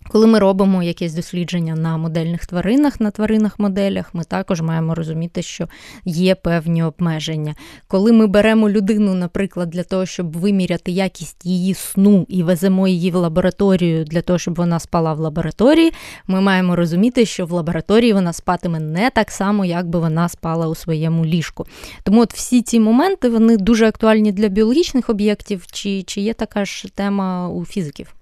Коли 0.09 0.27
ми 0.27 0.39
робимо 0.39 0.83
якесь 0.83 1.13
дослідження 1.13 1.75
на 1.75 1.97
модельних 1.97 2.45
тваринах, 2.45 2.99
на 3.01 3.11
тваринах-моделях, 3.11 4.13
ми 4.13 4.23
також 4.23 4.61
маємо 4.61 4.95
розуміти, 4.95 5.41
що 5.41 5.67
є 6.05 6.35
певні 6.35 6.83
обмеження. 6.83 7.55
Коли 7.87 8.11
ми 8.11 8.27
беремо 8.27 8.69
людину, 8.69 9.13
наприклад, 9.13 9.69
для 9.69 9.83
того, 9.83 10.05
щоб 10.05 10.37
виміряти 10.37 10.91
якість 10.91 11.45
її 11.45 11.73
сну 11.73 12.25
і 12.29 12.43
веземо 12.43 12.87
її 12.87 13.11
в 13.11 13.15
лабораторію 13.15 14.05
для 14.05 14.21
того, 14.21 14.39
щоб 14.39 14.55
вона 14.55 14.79
спала 14.79 15.13
в 15.13 15.19
лабораторії, 15.19 15.93
ми 16.27 16.41
маємо 16.41 16.75
розуміти, 16.75 17.25
що 17.25 17.45
в 17.45 17.51
лабораторії 17.51 18.13
вона 18.13 18.33
спатиме 18.33 18.79
не 18.79 19.09
так 19.09 19.31
само, 19.31 19.65
як 19.65 19.89
би 19.89 19.99
вона 19.99 20.29
спала 20.29 20.67
у 20.67 20.75
своєму 20.75 21.25
ліжку. 21.25 21.65
Тому 22.03 22.21
от 22.21 22.33
всі 22.33 22.61
ці 22.61 22.79
моменти 22.79 23.29
вони 23.29 23.57
дуже 23.57 23.87
актуальні 23.87 24.31
для 24.31 24.47
біологічних 24.47 25.09
об'єктів, 25.09 25.65
чи, 25.71 26.03
чи 26.03 26.21
є 26.21 26.33
така 26.33 26.65
ж 26.65 26.87
тема 26.95 27.49
у 27.49 27.65
фізиків? 27.65 28.13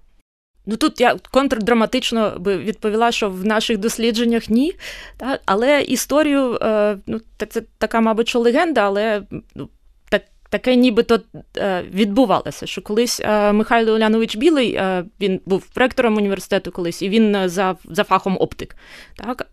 Ну 0.65 0.77
тут 0.77 1.01
я 1.01 1.15
контрдраматично 1.31 2.33
би 2.39 2.57
відповіла, 2.57 3.11
що 3.11 3.29
в 3.29 3.45
наших 3.45 3.77
дослідженнях 3.77 4.49
ні. 4.49 4.73
Та, 5.17 5.39
але 5.45 5.81
історію, 5.81 6.57
е, 6.61 6.97
ну, 7.07 7.21
це 7.49 7.61
така, 7.77 8.01
мабуть, 8.01 8.27
що 8.27 8.39
легенда, 8.39 8.81
але 8.81 9.23
ну, 9.55 9.69
так, 10.09 10.21
таке 10.49 10.75
нібито 10.75 11.19
е, 11.57 11.83
відбувалося. 11.93 12.65
Що 12.65 12.81
колись 12.81 13.19
е, 13.19 13.51
Михайло 13.51 13.93
Олянович 13.93 14.35
Білий, 14.35 14.79
він 15.21 15.41
був 15.45 15.67
ректором 15.75 16.17
університету 16.17 16.71
колись, 16.71 17.01
і 17.01 17.09
він 17.09 17.49
за 17.49 17.75
за 17.85 18.03
фахом 18.03 18.37
оптик. 18.39 18.75
Так, 19.15 19.47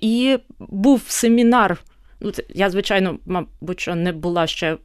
І 0.00 0.38
був 0.58 1.02
семінар. 1.08 1.78
Ну, 2.20 2.30
це, 2.30 2.42
Я, 2.48 2.70
звичайно, 2.70 3.18
мабуть, 3.26 3.80
що 3.80 3.94
не 3.94 4.12
була 4.12 4.46
ще 4.46 4.76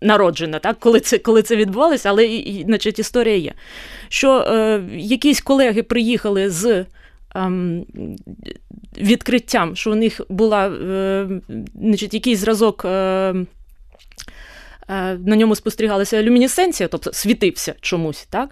народжена, 0.00 0.58
так, 0.58 0.78
коли 0.80 1.00
це 1.00 1.18
коли 1.18 1.42
це 1.42 1.56
відбувалося, 1.56 2.08
але 2.08 2.26
і, 2.26 2.62
значить, 2.64 2.98
історія 2.98 3.36
є. 3.36 3.52
Що 4.08 4.38
е, 4.38 4.82
якісь 4.92 5.40
колеги 5.40 5.82
приїхали 5.82 6.50
з 6.50 6.84
ем, 7.34 7.84
відкриттям, 8.98 9.76
що 9.76 9.92
у 9.92 9.94
них 9.94 10.20
була 10.28 10.68
е, 10.68 11.28
значить, 11.74 12.14
якийсь 12.14 12.38
зразок. 12.38 12.84
Е, 12.84 12.88
е 14.88 15.18
на 15.26 15.36
ньому 15.36 15.56
спостерігалася 15.56 16.22
люмінесценція, 16.22 16.88
тобто 16.88 17.12
світився 17.12 17.74
чомусь. 17.80 18.26
Так? 18.30 18.50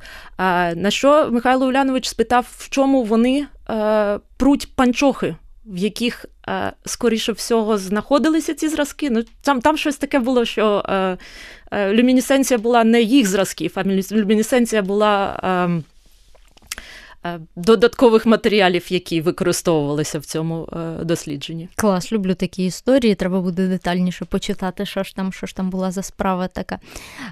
На 0.76 0.90
що 0.90 1.30
Михайло 1.30 1.66
Улянович 1.66 2.08
спитав, 2.08 2.46
в 2.58 2.70
чому 2.70 3.04
вони 3.04 3.46
е, 3.70 4.18
пруть 4.36 4.76
панчохи 4.76 5.34
в 5.64 5.78
яких, 5.78 6.24
е, 6.48 6.72
скоріше 6.84 7.32
всього, 7.32 7.78
знаходилися 7.78 8.54
ці 8.54 8.68
зразки. 8.68 9.10
Ну, 9.10 9.24
Там 9.42 9.60
там 9.60 9.76
щось 9.76 9.96
таке 9.96 10.18
було, 10.18 10.44
що 10.44 10.84
е, 10.88 11.16
е, 11.70 11.94
люмінесценція 11.94 12.58
була 12.58 12.84
не 12.84 13.02
їх 13.02 13.26
зразків, 13.26 13.72
а 13.74 13.84
люмінесценція 14.12 14.82
була. 14.82 15.38
Е, 17.24 17.40
додаткових 17.56 18.26
матеріалів, 18.26 18.92
які 18.92 19.20
використовувалися 19.20 20.18
в 20.18 20.24
цьому 20.24 20.68
е, 20.72 21.04
дослідженні. 21.04 21.68
Клас, 21.76 22.12
люблю 22.12 22.34
такі 22.34 22.64
історії. 22.64 23.14
Треба 23.14 23.40
буде 23.40 23.68
детальніше 23.68 24.24
почитати, 24.24 24.86
що 24.86 25.02
ж 25.02 25.16
там, 25.16 25.32
що 25.32 25.46
ж 25.46 25.56
там 25.56 25.70
була 25.70 25.90
за 25.90 26.02
справа 26.02 26.48
така. 26.48 26.78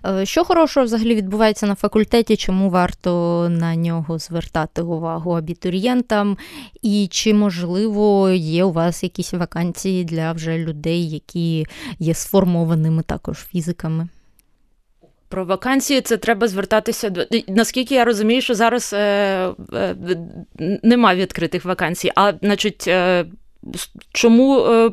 Е, 0.06 0.26
що 0.26 0.44
хорошого 0.44 0.86
взагалі 0.86 1.14
відбувається 1.14 1.66
на 1.66 1.74
факультеті, 1.74 2.36
чому 2.36 2.70
варто 2.70 3.48
на 3.50 3.76
нього 3.76 4.18
звертати 4.18 4.82
увагу 4.82 5.32
абітурієнтам? 5.32 6.36
І 6.82 7.08
чи 7.10 7.34
можливо 7.34 8.30
є 8.30 8.64
у 8.64 8.72
вас 8.72 9.02
якісь 9.02 9.32
вакансії 9.32 10.04
для 10.04 10.32
вже 10.32 10.58
людей, 10.58 11.10
які 11.10 11.66
є 11.98 12.14
сформованими 12.14 13.02
також 13.02 13.38
фізиками? 13.38 14.08
Про 15.30 15.44
вакансії 15.44 16.00
це 16.00 16.16
треба 16.16 16.48
звертатися 16.48 17.10
до 17.10 17.24
наскільки 17.48 17.94
я 17.94 18.04
розумію, 18.04 18.40
що 18.40 18.54
зараз 18.54 18.92
е, 18.92 18.98
е, 19.74 19.96
немає 20.82 21.20
відкритих 21.20 21.64
вакансій. 21.64 22.12
А 22.14 22.32
значить, 22.42 22.84
е, 22.88 23.26
чому? 24.12 24.58
Е, 24.58 24.90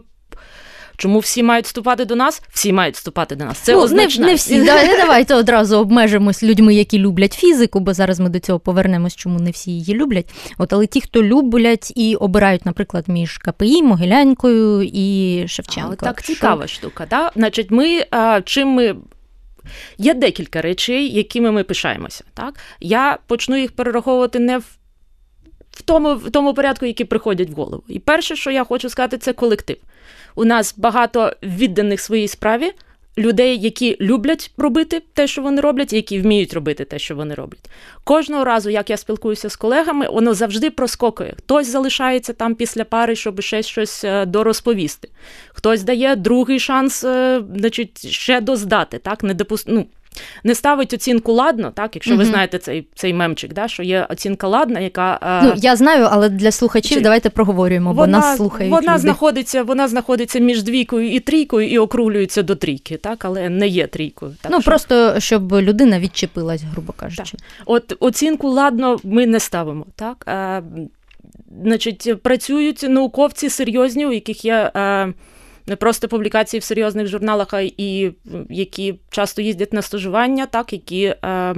Чому 1.00 1.20
всі 1.20 1.44
мають 1.44 1.66
вступати 1.66 2.06
до 2.06 2.16
нас? 2.16 2.42
Всі 2.50 2.74
мають 2.74 2.96
вступати 2.96 3.36
до 3.36 3.46
нас. 3.46 3.58
Це 3.58 3.74
ну, 3.74 3.80
означає... 3.80 4.20
Не, 4.20 4.26
не 4.26 4.36
всі. 4.36 4.58
Не 4.58 4.98
давайте 4.98 5.36
одразу 5.36 5.78
обмежимось 5.78 6.44
людьми, 6.44 6.74
які 6.74 7.00
люблять 7.00 7.34
фізику, 7.34 7.80
бо 7.80 7.94
зараз 7.94 8.20
ми 8.20 8.30
до 8.30 8.40
цього 8.40 8.60
повернемось, 8.60 9.16
чому 9.16 9.40
не 9.40 9.52
всі 9.52 9.72
її 9.72 9.94
люблять. 9.94 10.30
От, 10.58 10.74
але 10.74 10.88
ті, 10.88 11.02
хто 11.02 11.24
люблять 11.24 11.94
і 11.96 12.16
обирають, 12.16 12.66
наприклад, 12.66 13.04
між 13.08 13.38
КПІ, 13.38 13.84
Могилянькою 13.84 14.90
і 14.94 15.44
Шевченко. 15.48 15.88
Але 15.88 15.96
так 15.96 16.22
цікава 16.22 16.68
штука. 16.68 17.08
Да? 17.10 17.32
Значить, 17.36 17.72
ми 17.72 18.06
а, 18.12 18.42
чим 18.46 18.68
ми 18.68 18.96
Є 19.98 20.14
декілька 20.14 20.62
речей, 20.62 21.14
якими 21.14 21.52
ми 21.52 21.64
пишаємося. 21.64 22.24
Так? 22.34 22.56
Я 22.80 23.18
почну 23.28 23.58
їх 23.58 23.72
перераховувати 23.72 24.40
не 24.40 24.58
в. 24.58 24.64
В 25.72 25.82
тому 25.82 26.16
в 26.16 26.32
тому 26.32 26.54
порядку, 26.54 26.86
які 26.86 27.06
приходять 27.06 27.50
в 27.50 27.54
голову. 27.54 27.84
І 27.88 28.00
перше, 28.00 28.36
що 28.36 28.52
я 28.52 28.64
хочу 28.64 28.90
сказати, 28.90 29.18
це 29.18 29.34
колектив. 29.34 29.78
У 30.36 30.46
нас 30.46 30.74
багато 30.78 31.34
відданих 31.44 32.02
своїй 32.02 32.28
справі 32.28 32.72
людей, 33.18 33.60
які 33.60 33.98
люблять 34.02 34.52
робити 34.58 35.02
те, 35.14 35.28
що 35.28 35.42
вони 35.42 35.62
роблять, 35.62 35.94
і 35.94 35.96
які 35.96 36.20
вміють 36.20 36.54
робити 36.54 36.86
те, 36.86 37.00
що 37.00 37.16
вони 37.16 37.36
роблять. 37.36 37.70
Кожного 38.04 38.44
разу, 38.44 38.70
як 38.70 38.90
я 38.90 38.98
спілкуюся 38.98 39.50
з 39.50 39.56
колегами, 39.56 40.10
воно 40.10 40.34
завжди 40.34 40.70
проскокує. 40.70 41.34
Хтось 41.38 41.68
залишається 41.68 42.34
там 42.34 42.56
після 42.56 42.84
пари, 42.84 43.16
щоб 43.16 43.42
ще 43.42 43.64
щось 43.64 44.04
е, 44.04 44.26
дорозповісти. 44.26 45.10
Хтось 45.58 45.84
дає 45.84 46.16
другий 46.16 46.60
шанс, 46.60 47.04
е, 47.04 47.42
значить, 47.56 48.08
ще 48.08 48.42
доздати, 48.42 48.98
так, 48.98 49.24
не 49.24 49.34
допуст... 49.34 49.66
ну, 49.70 49.86
не 50.44 50.56
ставить 50.56 50.94
оцінку 50.94 51.32
ладно, 51.32 51.72
так, 51.76 51.96
якщо 51.96 52.12
угу. 52.12 52.20
ви 52.20 52.26
знаєте 52.26 52.60
цей 52.60 52.88
цей 52.96 53.14
мемчик, 53.14 53.54
да, 53.54 53.68
що 53.68 53.84
є 53.84 54.08
оцінка 54.10 54.48
ладна, 54.48 54.80
яка. 54.80 55.42
Ну, 55.44 55.54
Я 55.58 55.76
знаю, 55.76 56.08
але 56.12 56.30
для 56.30 56.52
слухачів 56.52 56.98
Чи... 56.98 57.04
давайте 57.04 57.30
проговорюємо, 57.30 57.94
бо 57.94 58.08
нас 58.08 58.38
слухають. 58.38 58.72
Вона 58.72 58.92
люди. 58.92 59.02
знаходиться 59.02 59.64
вона 59.64 59.88
знаходиться 59.88 60.40
між 60.40 60.64
двійкою 60.64 61.12
і 61.12 61.20
трійкою 61.20 61.70
і 61.70 61.78
округлюється 61.78 62.44
до 62.44 62.56
трійки, 62.56 62.98
так, 62.98 63.26
але 63.26 63.50
не 63.50 63.68
є 63.68 63.88
трійкою. 63.88 64.36
Так, 64.42 64.52
Ну, 64.52 64.62
що... 64.62 64.72
просто 64.72 65.20
щоб 65.20 65.54
людина 65.54 66.00
відчепилась, 66.00 66.62
грубо 66.62 66.94
кажучи. 66.94 67.38
Так. 67.38 67.42
От 67.66 67.94
оцінку 68.00 68.50
ладно 68.50 68.98
ми 69.04 69.26
не 69.26 69.40
ставимо. 69.40 69.86
так. 69.96 70.24
А, 70.26 70.62
Значить, 71.64 72.14
працюють 72.24 72.86
науковці 72.90 73.50
серйозні, 73.50 74.06
у 74.06 74.12
яких 74.12 74.46
є. 74.46 74.72
А, 74.74 75.08
не 75.68 75.76
просто 75.76 76.08
публікації 76.08 76.60
в 76.60 76.64
серйозних 76.64 77.08
журналах, 77.08 77.54
а 77.54 77.62
і 77.62 78.12
які 78.50 79.00
часто 79.10 79.42
їздять 79.42 79.74
на 79.74 79.82
стажування, 79.82 80.46
так, 80.46 80.74
які 80.74 81.04
е, 81.04 81.56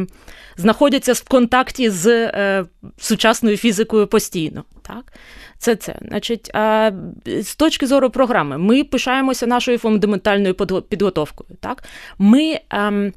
знаходяться 0.57 1.13
в 1.13 1.21
контакті 1.21 1.89
з 1.89 2.07
е, 2.07 2.65
сучасною 2.97 3.57
фізикою 3.57 4.07
постійно. 4.07 4.63
Так. 4.81 5.13
Це 5.57 5.75
це. 5.75 5.95
Значить, 6.01 6.51
а, 6.53 6.91
З 7.25 7.55
точки 7.55 7.87
зору 7.87 8.09
програми, 8.09 8.57
ми 8.57 8.83
пишаємося 8.83 9.47
нашою 9.47 9.77
фундаментальною 9.77 10.55
підготовкою. 10.89 11.57
Так? 11.61 11.83
Ми 12.17 12.59
ем, 12.69 13.13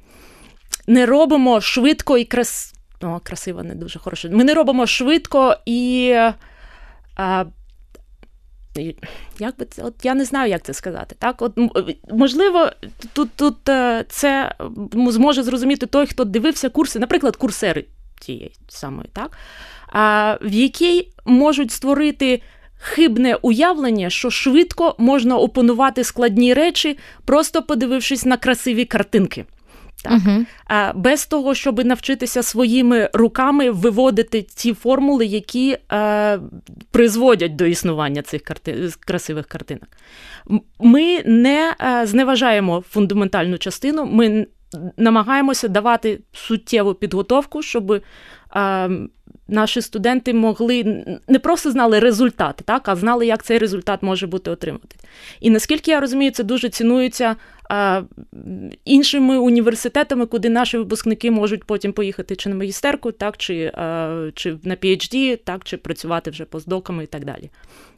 не 0.87 1.07
робимо 1.07 1.61
швидко 1.61 2.19
і 2.19 2.25
крас... 2.25 2.75
О, 3.03 3.21
красиво, 3.23 3.63
не 3.63 3.75
дуже 3.75 3.99
хороше. 3.99 4.31
Ми 4.31 4.45
не 4.45 4.55
робимо 4.55 4.87
швидко 4.87 5.57
і. 5.67 6.15
А, 7.17 7.45
як 9.39 9.57
би 9.59 9.65
це, 9.65 9.83
от 9.83 9.95
я 10.03 10.15
не 10.15 10.25
знаю, 10.25 10.51
як 10.51 10.63
це 10.63 10.75
сказати. 10.75 11.17
Так, 11.19 11.43
от 11.43 11.59
можливо, 12.11 12.71
тут 13.13 13.29
тут 13.37 13.69
е, 13.69 14.05
це 14.09 14.55
зможе 14.93 15.43
зрозуміти 15.43 15.87
той, 15.87 16.07
хто 16.07 16.25
дивився 16.25 16.69
курси, 16.69 16.99
наприклад, 16.99 17.37
курсери 17.37 17.85
тієї 18.21 18.53
самої, 18.69 19.09
так? 19.13 19.37
В 20.43 20.53
якій 20.53 21.09
можуть 21.25 21.73
створити 21.73 22.43
хибне 22.79 23.35
уявлення, 23.35 24.11
що 24.11 24.31
швидко 24.31 24.95
можна 24.99 25.37
опанувати 25.37 26.05
складні 26.05 26.55
речі, 26.55 26.99
просто 27.25 27.63
подивившись 27.63 28.25
на 28.25 28.37
красиві 28.37 28.85
картинки. 28.85 29.45
Так? 30.03 30.13
Угу. 30.13 30.45
Без 30.95 31.27
того, 31.27 31.55
щоб 31.55 31.85
навчитися 31.85 32.43
своїми 32.43 33.11
руками 33.13 33.71
виводити 33.71 34.43
ті 34.43 34.75
формули, 34.75 35.27
які 35.27 35.77
е, 35.93 36.39
призводять 36.91 37.57
до 37.57 37.67
існування 37.67 38.23
цих 38.23 38.43
карти... 38.43 38.89
красивих 39.01 39.47
картинок. 39.47 39.89
Ми 40.81 41.23
не 41.25 41.75
е, 41.81 42.07
зневажаємо 42.07 42.85
фундаментальну 42.91 43.59
частину, 43.59 44.07
ми 44.07 44.47
намагаємося 44.97 45.69
давати 45.69 46.21
суттєву 46.33 46.95
підготовку, 46.95 47.63
щоб 47.63 47.93
е, 47.93 48.01
наші 49.49 49.83
студенти 49.83 50.35
могли 50.35 51.05
не 51.29 51.39
просто 51.39 51.71
знали 51.71 51.99
результати, 51.99 52.65
так, 52.67 52.89
а 52.89 52.97
знали, 52.97 53.27
як 53.27 53.43
цей 53.43 53.59
результат 53.59 54.03
може 54.03 54.27
бути 54.27 54.51
отримати. 54.51 54.97
І 55.41 55.51
наскільки 55.51 55.91
я 55.91 56.01
розумію, 56.01 56.31
це 56.31 56.45
дуже 56.45 56.69
цінується 56.69 57.25
а, 57.25 57.37
іншими 58.85 59.39
університетами, 59.39 60.27
куди 60.27 60.49
наші 60.49 60.79
випускники 60.79 61.31
можуть 61.31 61.65
потім 61.65 61.93
поїхати 61.93 62.37
чи 62.37 62.49
на 62.49 62.55
магістерку, 62.55 63.13
так, 63.13 63.37
чи 63.37 63.73
чи 64.35 64.57
на 64.65 64.77
PhD, 64.77 65.37
так, 65.45 65.65
чи 65.65 65.77
працювати 65.77 66.31
вже 66.31 66.45
постдоками 66.45 67.05
і 67.05 67.07
так 67.07 67.25
далі. 67.25 67.51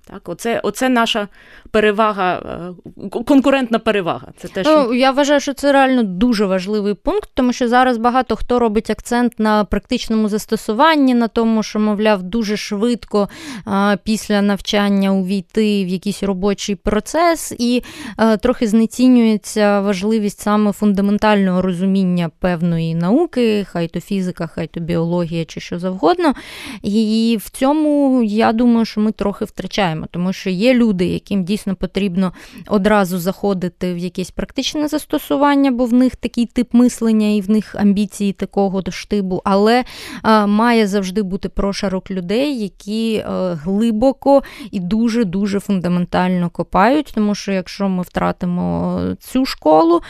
Так, 0.07 0.29
Оце 0.29 0.61
оце 0.63 0.89
наша 0.89 1.29
перевага, 1.71 2.35
е, 2.35 3.09
конкурентна 3.09 3.79
перевага. 3.79 4.29
Це 4.37 4.49
те, 4.49 4.65
що... 4.65 4.87
Ну, 4.89 4.95
Я 4.95 5.11
вважаю, 5.11 5.41
що 5.41 5.55
це 5.55 5.73
реально 5.73 6.03
дуже 6.03 6.47
важливий 6.47 6.95
пункт, 6.95 7.31
тому 7.35 7.53
що 7.53 7.69
зараз 7.69 7.97
багато 7.97 8.37
хто 8.37 8.59
робить 8.59 8.91
акцент 8.91 9.33
на 9.39 9.65
практичному 9.65 10.29
застосуванні, 10.29 11.15
на 11.15 11.29
тому, 11.29 11.63
що, 11.63 11.79
мовляв, 11.79 12.23
дуже 12.23 12.57
швидко 12.57 13.29
а, 13.65 13.97
після 14.05 14.43
навчання 14.43 15.13
увійти 15.13 15.85
в 15.85 15.89
якийсь 15.89 16.23
робочий 16.23 16.75
процес, 16.75 17.55
і 17.59 17.83
а, 18.17 18.37
трохи 18.37 18.67
знецінюється 18.67 19.64
важливість 19.81 20.41
саме 20.41 20.73
фундаментального 20.73 21.63
розуміння 21.63 22.31
певної 22.39 22.95
науки, 22.95 23.65
хай 23.65 23.89
то 23.89 24.01
фізика, 24.01 24.47
хай 24.47 24.67
то 24.67 24.81
біологія 24.81 25.45
чи 25.45 25.61
що 25.61 25.79
завгодно. 25.79 26.35
І 26.83 27.39
в 27.41 27.51
цьому 27.51 28.23
я 28.23 28.53
думаю, 28.53 28.85
що 28.85 29.01
ми 29.01 29.13
трохи 29.13 29.45
втрачаємо 29.45 30.07
тому 30.11 30.33
що 30.33 30.51
є 30.51 30.75
люди, 30.75 31.07
яким 31.07 31.45
дійсно 31.45 31.75
потрібно 31.75 32.33
одразу 32.69 33.19
заходити 33.19 33.95
в 33.95 33.99
якесь 33.99 34.31
практичне 34.31 34.89
застосування, 34.89 35.71
бо 35.71 35.85
в 35.85 35.93
них 35.93 36.17
такий 36.17 36.47
тип 36.47 36.75
мислення 36.75 37.29
і 37.29 37.41
в 37.41 37.51
них 37.51 37.75
амбіції 37.75 38.33
такого 38.33 38.83
штибу, 38.91 39.43
але 39.45 39.85
а, 40.23 40.47
має 40.47 40.87
завжди 40.87 41.23
бути 41.23 41.49
прошарок 41.49 42.11
людей, 42.11 42.63
які 42.63 43.25
а, 43.27 43.55
глибоко 43.55 44.43
і 44.71 44.81
дуже-дуже 44.81 45.61
фундаментально 45.61 46.51
копають, 46.51 47.13
тому 47.15 47.35
що 47.35 47.53
якщо 47.53 47.89
ми 47.89 48.03
втратимо 48.03 49.01
цю 49.21 49.47
школу, 49.55 50.01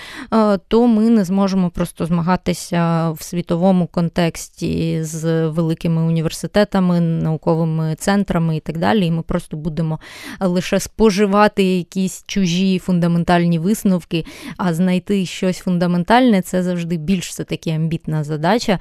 то 0.68 0.86
ми 0.86 1.10
не 1.10 1.24
зможемо 1.24 1.70
просто 1.70 2.06
змагатися 2.06 3.10
в 3.10 3.22
світовому 3.22 3.86
контексті 3.86 5.02
з 5.02 5.48
великими 5.48 6.02
університетами, 6.02 7.00
науковими 7.00 7.94
центрами 7.98 8.56
і 8.56 8.60
так 8.60 8.78
далі. 8.78 9.06
І 9.06 9.10
ми 9.10 9.22
просто 9.22 9.56
будемо 9.56 10.00
лише 10.40 10.80
споживати 10.80 11.62
якісь 11.64 12.24
чужі 12.26 12.78
фундаментальні 12.78 13.58
висновки, 13.58 14.24
а 14.56 14.74
знайти 14.74 15.26
щось 15.26 15.58
фундаментальне 15.58 16.42
це 16.42 16.62
завжди 16.62 16.96
більш 16.96 17.28
все 17.28 17.44
таки 17.44 17.70
амбітна 17.70 18.24
задача, 18.24 18.78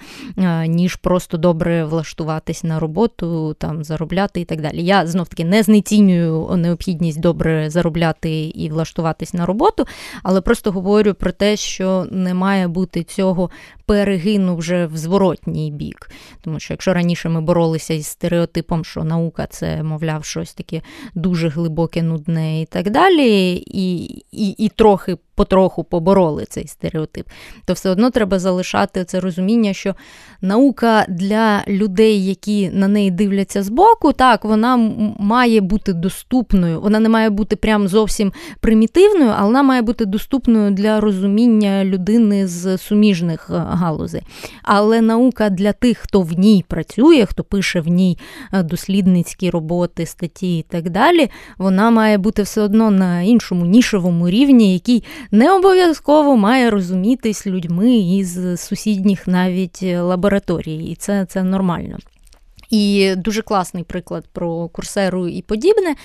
ніж 0.68 0.96
просто 0.96 1.38
добре 1.38 1.86
влаштуватись 1.86 2.64
на 2.64 2.80
роботу, 2.80 3.56
там 3.60 3.84
заробляти 3.84 4.42
і 4.42 4.46
так 4.46 4.62
далі. 4.62 4.84
Я 4.84 5.08
знов 5.08 5.28
таки 5.28 5.46
не 5.46 5.64
знецінюю 5.64 6.50
необхідність 6.58 7.20
добре 7.20 7.70
заробляти 7.70 8.44
і 8.46 8.70
влаштуватись 8.70 9.34
на 9.34 9.46
роботу, 9.46 9.86
але 10.24 10.42
просто 10.44 10.72
говорю 10.72 11.14
про 11.14 11.32
те, 11.32 11.56
що 11.56 12.08
не 12.12 12.34
має 12.34 12.68
бути 12.68 13.04
цього 13.04 13.50
перегину 13.94 14.56
вже 14.56 14.86
в 14.86 14.98
зворотній 14.98 15.72
бік. 15.72 16.10
Тому 16.42 16.60
що 16.60 16.74
якщо 16.74 16.94
раніше 16.94 17.30
ми 17.30 17.42
боролися 17.42 17.94
із 17.94 18.08
стереотипом, 18.08 18.86
що 18.86 19.04
наука 19.04 19.48
це, 19.50 19.84
мовляв, 19.84 20.26
щось 20.26 20.54
таке 20.54 20.82
дуже 21.16 21.50
глибоке, 21.50 22.04
нудне 22.04 22.62
і 22.62 22.66
так 22.66 22.90
далі, 22.90 23.56
і, 23.56 24.04
і, 24.32 24.50
і 24.50 24.70
трохи 24.70 25.18
потроху 25.36 25.84
побороли 25.84 26.46
цей 26.50 26.68
стереотип, 26.68 27.28
то 27.66 27.74
все 27.74 27.90
одно 27.90 28.10
треба 28.10 28.40
залишати 28.40 29.06
це 29.06 29.20
розуміння, 29.20 29.74
що 29.74 29.96
наука 30.42 31.06
для 31.10 31.64
людей, 31.68 32.26
які 32.26 32.70
на 32.70 32.88
неї 32.88 33.12
дивляться 33.12 33.64
збоку, 33.64 34.14
так, 34.14 34.46
вона 34.46 34.78
має 35.20 35.62
бути 35.62 35.94
доступною, 35.94 36.82
вона 36.82 37.00
не 37.00 37.10
має 37.10 37.30
бути 37.30 37.56
прям 37.56 37.88
зовсім 37.88 38.34
примітивною, 38.60 39.32
але 39.38 39.48
вона 39.48 39.64
має 39.64 39.82
бути 39.82 40.06
доступною 40.06 40.72
для 40.72 41.00
розуміння 41.00 41.86
людини 41.86 42.48
з 42.48 42.78
суміжних 42.78 43.50
е, 43.84 43.94
галузей. 43.94 44.22
Але 44.64 45.02
наука 45.02 45.50
для 45.50 45.74
тих, 45.74 45.98
хто 45.98 46.22
в 46.22 46.34
ній 46.34 46.66
працює, 46.68 47.26
хто 47.26 47.44
пише 47.44 47.82
в 47.82 47.88
ній 47.88 48.18
е, 48.54 48.64
дослідницькі 48.64 49.50
роботи, 49.50 50.06
статті 50.06 50.58
і 50.58 50.62
так 50.62 50.90
далі, 50.90 51.30
вона 51.58 51.92
має 51.92 52.18
бути 52.18 52.42
все 52.42 52.62
одно 52.62 52.92
на 52.92 53.22
іншому 53.22 53.66
нішовому 53.66 54.30
рівні, 54.30 54.74
який 54.74 55.04
не 55.32 55.54
обов'язково 55.54 56.38
має 56.38 56.70
розумітись 56.70 57.48
людьми 57.48 57.96
із 57.96 58.62
сусідніх 58.62 59.28
навіть 59.28 59.84
лабораторій, 59.84 60.86
і 60.86 60.96
це, 60.96 61.26
це 61.26 61.44
нормально. 61.44 61.98
І 62.70 63.14
дуже 63.18 63.42
класний 63.42 63.84
приклад 63.84 64.26
про 64.34 64.68
курсеру 64.68 65.28
і 65.28 65.42
подібне. 65.42 65.96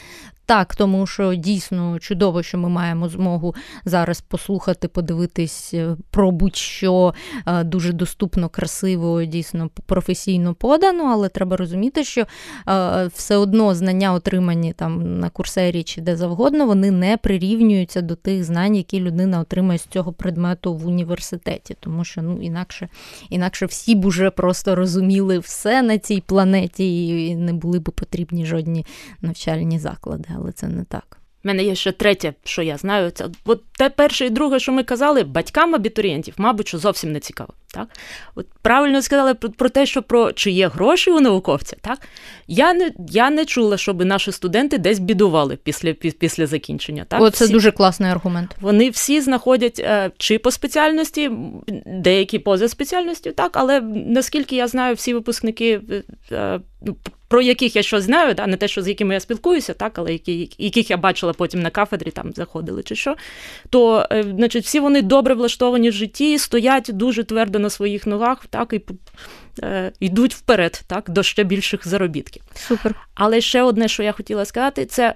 Так, 0.48 0.74
тому 0.74 1.06
що 1.06 1.34
дійсно 1.34 1.98
чудово, 1.98 2.42
що 2.42 2.58
ми 2.58 2.68
маємо 2.68 3.08
змогу 3.08 3.54
зараз 3.84 4.20
послухати, 4.20 4.88
подивитись 4.88 5.74
е, 5.74 5.96
про 6.11 6.30
будь-що 6.30 7.14
е, 7.46 7.64
дуже 7.64 7.92
доступно, 7.92 8.48
красиво, 8.48 9.24
дійсно 9.24 9.70
професійно 9.87 10.54
подано, 10.54 11.04
але 11.12 11.28
треба 11.28 11.56
розуміти, 11.56 12.04
що 12.04 12.26
е, 12.68 13.06
все 13.14 13.37
одно 13.37 13.74
знання, 13.74 14.12
отримані 14.12 14.72
там 14.72 15.20
на 15.20 15.30
курсері 15.30 15.82
чи 15.82 16.00
де 16.00 16.16
завгодно, 16.16 16.66
вони 16.66 16.90
не 16.90 17.16
прирівнюються 17.16 18.00
до 18.00 18.14
тих 18.14 18.44
знань, 18.44 18.76
які 18.76 19.00
людина 19.00 19.40
отримає 19.40 19.78
з 19.78 19.87
цього 19.87 20.12
предмету 20.12 20.74
в 20.74 20.87
університеті, 20.87 21.76
тому 21.80 22.04
що 22.04 22.22
ну 22.22 22.42
інакше, 22.42 22.88
інакше 23.30 23.66
всі 23.66 23.94
б 23.94 24.04
уже 24.04 24.30
просто 24.30 24.74
розуміли 24.74 25.38
все 25.38 25.82
на 25.82 25.98
цій 25.98 26.22
планеті 26.26 27.08
і 27.26 27.37
не 27.37 27.52
були 27.52 27.78
б 27.78 27.82
потрібні 27.82 28.46
жодні 28.46 28.87
навчальні 29.20 29.78
заклади 29.78 30.28
але 30.40 30.53
це 30.53 30.68
не 30.68 30.85
так. 30.85 31.18
У 31.44 31.48
мене 31.48 31.64
є 31.64 31.74
ще 31.74 31.92
третє, 31.92 32.35
що 32.44 32.62
я 32.62 32.77
знаю. 32.77 33.11
Це 33.11 33.27
от 33.44 33.62
те 33.79 33.90
перше 33.90 34.27
і 34.27 34.31
друге, 34.31 34.59
що 34.59 34.72
ми 34.72 34.83
казали, 34.83 35.24
батькам 35.24 35.74
абітурієнтів, 35.74 36.35
мабуть, 36.37 36.68
що 36.68 36.79
зовсім 36.79 37.12
не 37.12 37.20
цікаво. 37.20 37.55
Так? 37.74 37.88
От 38.35 38.46
Правильно 38.62 39.03
сказали 39.03 39.35
про, 39.35 39.51
про 39.51 39.68
те, 39.68 39.87
що 39.87 40.03
про 40.03 40.33
чи 40.33 40.51
є 40.51 40.68
гроші 40.68 41.11
у 41.11 41.20
науковця. 41.20 41.77
Так? 41.81 41.98
Я 42.46 42.74
не 42.74 42.90
я 43.09 43.31
не 43.31 43.44
чула, 43.44 43.77
щоб 43.77 44.05
наші 44.05 44.33
студенти 44.33 44.79
десь 44.79 44.98
бідували 44.98 45.57
після 45.57 45.92
після 45.92 46.46
закінчення. 46.46 47.05
Так? 47.09 47.20
О, 47.20 47.31
це 47.31 47.44
всі, 47.44 47.53
дуже 47.53 47.72
класний 47.72 48.11
аргумент. 48.11 48.57
Вони 48.61 48.90
всі 48.90 49.20
знаходять 49.20 49.81
е, 49.81 50.11
чи 50.18 50.38
по 50.38 50.51
спеціальності, 50.51 51.31
деякі 51.87 52.38
поза 52.38 52.68
спеціальністю, 52.68 53.33
так, 53.33 53.57
але 53.57 53.81
наскільки 54.07 54.57
я 54.57 54.68
знаю, 54.68 54.94
всі 54.94 55.14
випускники. 55.14 55.81
Про 57.28 57.42
яких 57.42 57.76
я 57.76 57.82
щось 57.82 58.04
знаю, 58.04 58.34
да, 58.34 58.46
не 58.46 58.56
те, 58.56 58.68
що 58.68 58.82
з 58.82 58.88
якими 58.88 59.14
я 59.14 59.20
спілкуюся, 59.20 59.74
так, 59.74 59.98
але 59.98 60.12
які, 60.12 60.50
яких 60.58 60.90
я 60.90 60.96
бачила 60.96 61.32
потім 61.32 61.62
на 61.62 61.70
кафедрі, 61.70 62.10
там 62.10 62.32
заходили 62.32 62.82
чи 62.82 62.96
що, 62.96 63.16
то 63.70 64.06
е, 64.10 64.22
значить, 64.22 64.64
всі 64.64 64.80
вони 64.80 65.02
добре 65.02 65.34
влаштовані 65.34 65.90
в 65.90 65.92
житті, 65.92 66.38
стоять 66.38 66.90
дуже 66.92 67.24
твердо 67.24 67.58
на 67.58 67.70
своїх 67.70 68.06
ногах, 68.06 68.46
так, 68.46 68.72
і 68.72 68.80
е, 69.62 69.92
йдуть 70.00 70.34
вперед, 70.34 70.82
так, 70.86 71.10
до 71.10 71.22
ще 71.22 71.44
більших 71.44 71.88
заробітків. 71.88 72.42
Супер. 72.54 72.94
Але 73.14 73.40
ще 73.40 73.62
одне, 73.62 73.88
що 73.88 74.02
я 74.02 74.12
хотіла 74.12 74.44
сказати, 74.44 74.86
це 74.86 75.14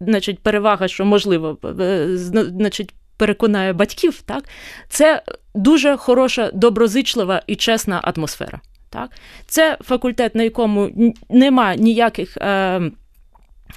значить, 0.00 0.38
перевага, 0.38 0.88
що 0.88 1.04
можливо, 1.04 1.58
е, 1.80 2.08
значить, 2.16 2.94
переконає 3.16 3.72
батьків, 3.72 4.22
так, 4.22 4.44
це 4.88 5.22
дуже 5.54 5.96
хороша, 5.96 6.50
доброзичлива 6.54 7.42
і 7.46 7.56
чесна 7.56 8.00
атмосфера. 8.04 8.60
Так? 8.90 9.10
Це 9.46 9.78
факультет, 9.80 10.34
на 10.34 10.42
якому 10.42 10.90
нема 11.30 11.74
ніяких. 11.74 12.36
Е, 12.36 12.80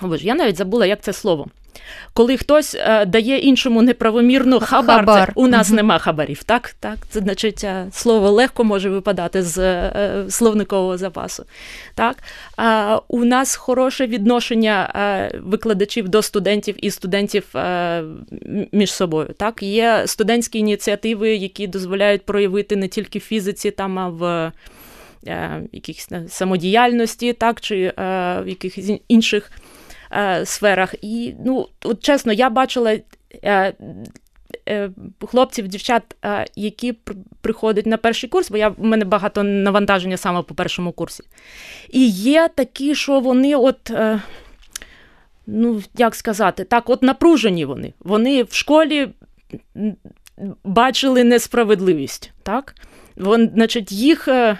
Боже, 0.01 0.27
я 0.27 0.35
навіть 0.35 0.57
забула, 0.57 0.85
як 0.85 1.01
це 1.01 1.13
слово. 1.13 1.47
Коли 2.13 2.37
хтось 2.37 2.75
е, 2.75 3.05
дає 3.05 3.37
іншому 3.37 3.81
неправомірну 3.81 4.59
хабар, 4.59 4.99
хабар. 4.99 5.27
Це, 5.27 5.33
у 5.35 5.47
нас 5.47 5.67
угу. 5.67 5.75
нема 5.75 5.99
хабарів. 5.99 6.43
Так, 6.43 6.75
так, 6.79 6.97
це 7.09 7.19
значить 7.19 7.63
е, 7.63 7.87
слово 7.91 8.31
легко 8.31 8.63
може 8.63 8.89
випадати 8.89 9.43
з 9.43 9.57
е, 9.57 10.25
словникового 10.29 10.97
запасу. 10.97 11.45
Так, 11.95 12.17
е, 12.59 12.99
у 13.07 13.25
нас 13.25 13.55
хороше 13.55 14.07
відношення 14.07 14.93
е, 14.95 15.39
викладачів 15.43 16.09
до 16.09 16.21
студентів 16.21 16.85
і 16.85 16.91
студентів 16.91 17.45
е, 17.55 18.03
між 18.71 18.93
собою. 18.93 19.29
Так, 19.37 19.63
є 19.63 20.03
студентські 20.05 20.59
ініціативи, 20.59 21.35
які 21.35 21.67
дозволяють 21.67 22.25
проявити 22.25 22.75
не 22.75 22.87
тільки 22.87 23.19
в 23.19 23.21
фізиці, 23.21 23.71
там 23.71 23.99
а 23.99 24.07
в 24.07 24.51
якихось 25.71 26.09
самодіяльності, 26.27 27.33
так, 27.33 27.61
чи 27.61 27.93
в 27.97 28.43
якихось 28.47 28.91
інших 29.07 29.51
сферах. 30.43 30.95
І, 31.01 31.33
ну, 31.45 31.67
от 31.83 32.03
чесно, 32.03 32.33
я 32.33 32.49
бачила. 32.49 32.97
Хлопців, 35.27 35.67
дівчат, 35.67 36.03
які 36.55 36.93
приходять 37.41 37.85
на 37.85 37.97
перший 37.97 38.29
курс, 38.29 38.51
бо 38.51 38.57
я 38.57 38.69
в 38.69 38.83
мене 38.83 39.05
багато 39.05 39.43
навантаження 39.43 40.17
саме 40.17 40.41
по 40.41 40.55
першому 40.55 40.91
курсі. 40.91 41.23
І 41.89 42.07
є 42.09 42.49
такі, 42.55 42.95
що 42.95 43.19
вони 43.19 43.55
от 43.55 43.91
ну, 45.47 45.81
як 45.97 46.15
сказати, 46.15 46.63
так, 46.63 46.89
от 46.89 47.03
напружені 47.03 47.65
вони. 47.65 47.93
Вони 47.99 48.43
в 48.43 48.53
школі 48.53 49.09
бачили 50.63 51.23
несправедливість. 51.23 52.31
так? 52.43 52.75
Вон, 53.15 53.49
значить, 53.53 53.91
їх 53.91 54.27
е, 54.27 54.57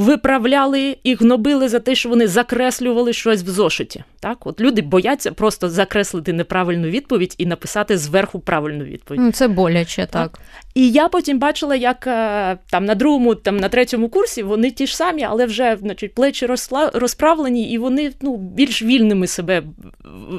виправляли 0.00 0.96
і 1.04 1.14
гнобили 1.14 1.68
за 1.68 1.78
те, 1.78 1.94
що 1.94 2.08
вони 2.08 2.28
закреслювали 2.28 3.12
щось 3.12 3.42
в 3.42 3.48
зошиті. 3.50 4.04
Так, 4.20 4.46
от 4.46 4.60
люди 4.60 4.82
бояться 4.82 5.32
просто 5.32 5.70
закреслити 5.70 6.32
неправильну 6.32 6.88
відповідь 6.88 7.34
і 7.38 7.46
написати 7.46 7.98
зверху 7.98 8.40
правильну 8.40 8.84
відповідь. 8.84 9.20
Ну, 9.22 9.32
Це 9.32 9.48
боляче, 9.48 10.06
так. 10.10 10.32
так. 10.32 10.40
І 10.74 10.90
я 10.90 11.08
потім 11.08 11.38
бачила, 11.38 11.76
як 11.76 12.06
е, 12.06 12.58
там 12.70 12.84
на 12.84 12.94
другому, 12.94 13.34
там 13.34 13.56
на 13.56 13.68
третьому 13.68 14.08
курсі 14.08 14.42
вони 14.42 14.70
ті 14.70 14.86
ж 14.86 14.96
самі, 14.96 15.22
але 15.22 15.46
вже 15.46 15.76
значить, 15.80 16.14
плечі 16.14 16.46
розправлені, 16.92 17.72
і 17.72 17.78
вони 17.78 18.12
ну, 18.20 18.36
більш 18.36 18.82
вільними 18.82 19.26
себе, 19.26 19.62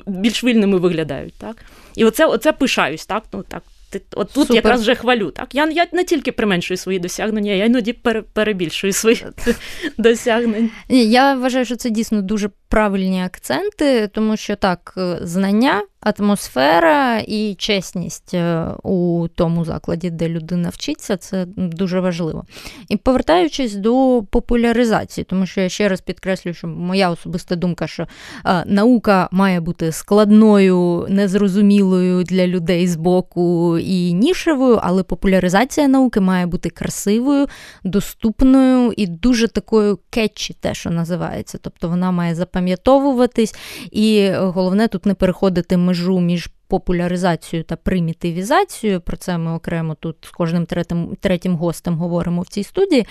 більш 0.06 0.44
вільними 0.44 0.78
виглядають. 0.78 1.34
Так? 1.34 1.56
І 1.96 2.06
оце, 2.06 2.26
оце 2.26 2.52
пишаюсь, 2.52 3.06
так? 3.06 3.24
Ну, 3.34 3.44
так. 3.48 3.64
От 3.96 4.28
тут 4.34 4.48
Супер. 4.48 4.56
якраз 4.56 4.82
вже 4.82 4.96
хвалю. 4.96 5.32
Так? 5.32 5.56
Я 5.56 5.70
я 5.70 5.88
не 5.92 6.04
тільки 6.04 6.32
применшую 6.32 6.78
свої 6.78 7.00
досягнення, 7.00 7.52
я 7.52 7.66
іноді 7.66 7.94
перебільшую 8.34 8.94
свої 8.94 9.26
досягнення. 9.98 10.70
Я 10.90 11.36
вважаю, 11.36 11.66
що 11.66 11.76
це 11.76 11.90
дійсно 11.90 12.22
дуже 12.22 12.50
правильні 12.72 13.24
акценти, 13.24 14.08
тому 14.08 14.38
що 14.38 14.56
так, 14.56 14.94
е, 14.98 15.18
знання, 15.22 15.82
атмосфера 16.02 17.20
і 17.20 17.56
чесність 17.58 18.34
е, 18.34 18.68
у 18.84 19.28
тому 19.36 19.66
закладі, 19.66 20.10
де 20.10 20.30
людина 20.30 20.70
вчиться, 20.70 21.18
це 21.18 21.46
дуже 21.58 22.00
важливо. 22.00 22.46
І 22.90 22.98
повертаючись 22.98 23.76
до 23.76 24.24
популяризації, 24.32 25.26
тому 25.30 25.46
що 25.46 25.62
я 25.62 25.70
ще 25.70 25.90
раз 25.90 26.02
підкреслюю, 26.02 26.54
що 26.54 26.68
моя 26.68 27.10
особиста 27.10 27.56
думка, 27.56 27.88
що 27.88 28.08
е, 28.46 28.64
наука 28.66 29.30
має 29.32 29.60
бути 29.60 29.92
складною, 29.92 31.06
незрозумілою 31.10 32.24
для 32.24 32.48
людей 32.48 32.88
з 32.88 32.96
боку 32.96 33.78
і 33.82 34.14
нішевою, 34.14 34.80
але 34.84 35.04
популяризація 35.04 35.88
науки 35.88 36.20
має 36.20 36.46
бути 36.46 36.70
красивою, 36.70 37.48
доступною 37.84 38.94
і 38.98 39.08
дуже 39.08 39.48
такою 39.48 40.00
кетчі, 40.10 40.54
те, 40.60 40.74
що 40.74 40.90
називається. 40.90 41.58
Тобто 41.62 41.90
вона 41.90 42.12
має 42.12 42.36
запам'ятовуватись, 42.36 43.56
і 43.92 44.32
головне 44.32 44.88
тут 44.88 45.06
не 45.06 45.14
переходити 45.14 45.78
межу 45.78 46.20
між 46.20 46.50
популяризацією 46.72 47.64
та 47.64 47.76
примітивізацією. 47.76 49.02
Про 49.02 49.18
це 49.18 49.38
ми 49.38 49.54
окремо 49.54 49.96
тут 49.96 50.16
з 50.22 50.30
кожним 50.30 50.66
третім 50.66 51.18
третім 51.20 51.56
гостем 51.56 51.98
говоримо 51.98 52.42
в 52.42 52.48
цій 52.48 52.64
студії. 52.64 53.08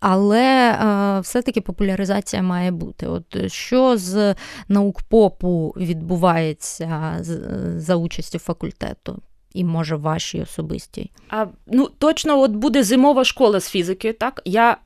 Але 0.00 0.70
е, 0.70 1.20
все-таки 1.20 1.60
популяризація 1.60 2.42
має 2.42 2.70
бути. 2.70 3.06
От 3.06 3.52
Що 3.52 3.96
з 3.96 4.34
наук 4.68 5.02
попу 5.02 5.74
відбувається 5.76 7.18
за 7.76 7.96
участю 7.96 8.38
факультету? 8.38 9.22
І 9.54 9.64
може 9.64 9.96
вашій 9.96 10.42
особистій? 10.42 11.10
А 11.28 11.46
ну 11.66 11.88
точно, 11.98 12.40
от 12.40 12.50
буде 12.50 12.82
зимова 12.82 13.24
школа 13.24 13.60
з 13.60 13.68
фізики. 13.70 14.12
Так 14.12 14.42
я 14.44 14.76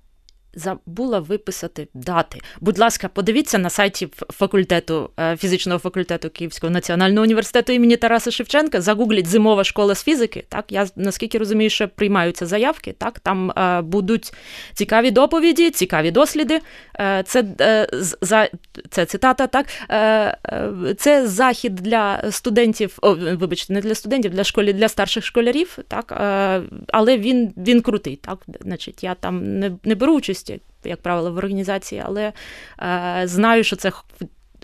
забула 0.56 1.20
виписати 1.20 1.88
дати. 1.94 2.40
Будь 2.60 2.78
ласка, 2.78 3.08
подивіться 3.08 3.58
на 3.58 3.70
сайті 3.70 4.08
факультету 4.30 5.10
е, 5.20 5.36
фізичного 5.36 5.78
факультету 5.78 6.30
Київського 6.30 6.70
національного 6.70 7.22
університету 7.22 7.72
імені 7.72 7.96
Тараса 7.96 8.30
Шевченка. 8.30 8.80
Загугліть 8.80 9.26
зимова 9.26 9.64
школа 9.64 9.94
з 9.94 10.04
фізики. 10.04 10.44
Так, 10.48 10.64
я 10.68 10.86
наскільки 10.96 11.38
розумію, 11.38 11.70
що 11.70 11.88
приймаються 11.88 12.46
заявки. 12.46 12.94
Так, 12.98 13.20
там 13.20 13.50
е, 13.50 13.80
будуть 13.80 14.32
цікаві 14.74 15.10
доповіді, 15.10 15.70
цікаві 15.70 16.10
досліди. 16.10 16.60
Е, 17.00 17.22
це 17.26 17.44
е, 17.60 17.88
за 18.20 18.48
це 18.90 19.06
цитата. 19.06 19.46
Так, 19.46 19.66
е, 19.88 19.98
е, 19.98 20.94
це 20.98 21.26
захід 21.26 21.74
для 21.74 22.22
студентів. 22.30 22.98
О, 23.02 23.14
вибачте, 23.14 23.72
не 23.72 23.80
для 23.80 23.94
студентів, 23.94 24.30
для 24.30 24.44
школі 24.44 24.72
для 24.72 24.88
старших 24.88 25.24
школярів. 25.24 25.78
Так, 25.88 26.12
але 26.88 27.18
він 27.18 27.52
він 27.56 27.80
крутий. 27.80 28.16
Так, 28.16 28.38
значить, 28.60 29.04
я 29.04 29.14
там 29.14 29.58
не, 29.58 29.72
не 29.84 29.94
беру 29.94 30.14
участь 30.14 30.45
участі, 30.46 30.60
як 30.84 31.02
правило, 31.02 31.32
в 31.32 31.36
організації, 31.36 32.02
але 32.04 32.32
е, 32.82 33.22
знаю, 33.24 33.64
що 33.64 33.76
це 33.76 33.92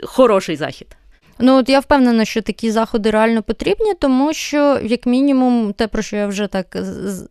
хороший 0.03 0.57
захід. 0.57 0.97
Ну 1.38 1.59
от 1.59 1.68
я 1.68 1.81
впевнена, 1.81 2.25
що 2.25 2.42
такі 2.42 2.71
заходи 2.71 3.11
реально 3.11 3.42
потрібні, 3.42 3.95
тому 4.01 4.33
що, 4.33 4.81
як 4.85 5.07
мінімум, 5.07 5.73
те, 5.73 5.87
про 5.87 6.03
що 6.03 6.16
я 6.16 6.27
вже 6.27 6.47
так 6.47 6.77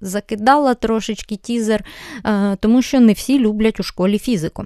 закидала 0.01 0.73
трошечки 0.73 1.35
тізер, 1.35 1.83
е, 2.25 2.57
тому 2.59 2.81
що 2.81 2.99
не 2.99 3.13
всі 3.13 3.39
люблять 3.39 3.79
у 3.79 3.83
школі 3.83 4.19
фізику. 4.19 4.65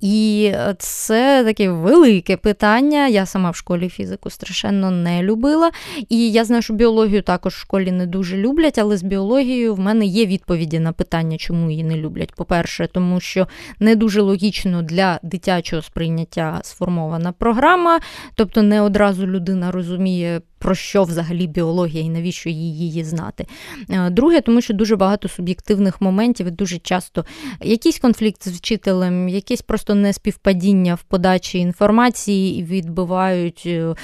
І 0.00 0.52
це 0.78 1.44
таке 1.44 1.70
велике 1.70 2.36
питання. 2.36 3.08
Я 3.08 3.26
сама 3.26 3.50
в 3.50 3.56
школі 3.56 3.88
фізику 3.88 4.30
страшенно 4.30 4.90
не 4.90 5.22
любила. 5.22 5.70
І 6.08 6.32
я 6.32 6.44
знаю, 6.44 6.62
що 6.62 6.74
біологію 6.74 7.22
також 7.22 7.54
в 7.54 7.58
школі 7.58 7.92
не 7.92 8.06
дуже 8.06 8.36
люблять, 8.36 8.78
але 8.78 8.96
з 8.96 9.02
біологією 9.02 9.74
в 9.74 9.78
мене 9.78 10.06
є 10.06 10.26
відповіді 10.26 10.78
на 10.78 10.92
питання, 10.92 11.36
чому 11.36 11.70
її 11.70 11.84
не 11.84 11.96
люблять. 11.96 12.34
По-перше, 12.34 12.88
тому 12.92 13.20
що 13.20 13.48
не 13.80 13.96
дуже 13.96 14.20
логічно 14.20 14.82
для 14.82 15.20
дитячого 15.22 15.82
сприйняття 15.82 16.60
сформована 16.62 17.32
програма, 17.32 18.00
тобто 18.34 18.62
не 18.62 18.73
одразу 18.80 19.26
людина 19.26 19.70
розуміє 19.70 20.40
про 20.64 20.74
що 20.74 21.02
взагалі 21.02 21.46
біологія 21.46 22.04
і 22.04 22.08
навіщо 22.08 22.50
їй 22.50 22.78
її 22.78 23.04
знати. 23.04 23.46
Е, 23.90 24.10
друге, 24.10 24.40
тому 24.40 24.60
що 24.60 24.74
дуже 24.74 24.96
багато 24.96 25.28
суб'єктивних 25.28 26.00
моментів 26.00 26.46
і 26.46 26.50
дуже 26.50 26.78
часто 26.78 27.24
якийсь 27.62 27.98
конфлікт 27.98 28.48
з 28.48 28.56
вчителем, 28.56 29.28
якесь 29.28 29.62
просто 29.62 29.94
неспівпадіння 29.94 30.94
в 30.94 31.02
подачі 31.02 31.58
інформації 31.58 32.58
і 32.58 32.64
відбивають 32.64 33.62
е, 33.66 33.70
е, 33.70 33.94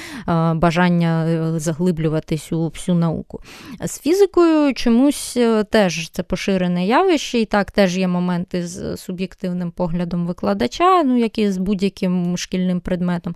бажання 0.55 1.27
заглиблюватись 1.61 2.53
у 2.53 2.69
всю 2.69 2.99
науку. 2.99 3.41
З 3.85 4.01
фізикою 4.01 4.75
чомусь 4.75 5.39
теж 5.71 6.11
це 6.11 6.23
поширене 6.23 6.87
явище, 6.87 7.39
і 7.39 7.45
так 7.45 7.71
теж 7.71 7.99
є 7.99 8.09
моменти 8.09 8.67
з 8.67 8.97
суб'єктивним 8.97 9.71
поглядом 9.71 10.27
викладача, 10.27 11.03
ну 11.03 11.19
як 11.19 11.39
і 11.39 11.51
з 11.51 11.57
будь-яким 11.57 12.37
шкільним 12.37 12.81
предметом. 12.81 13.35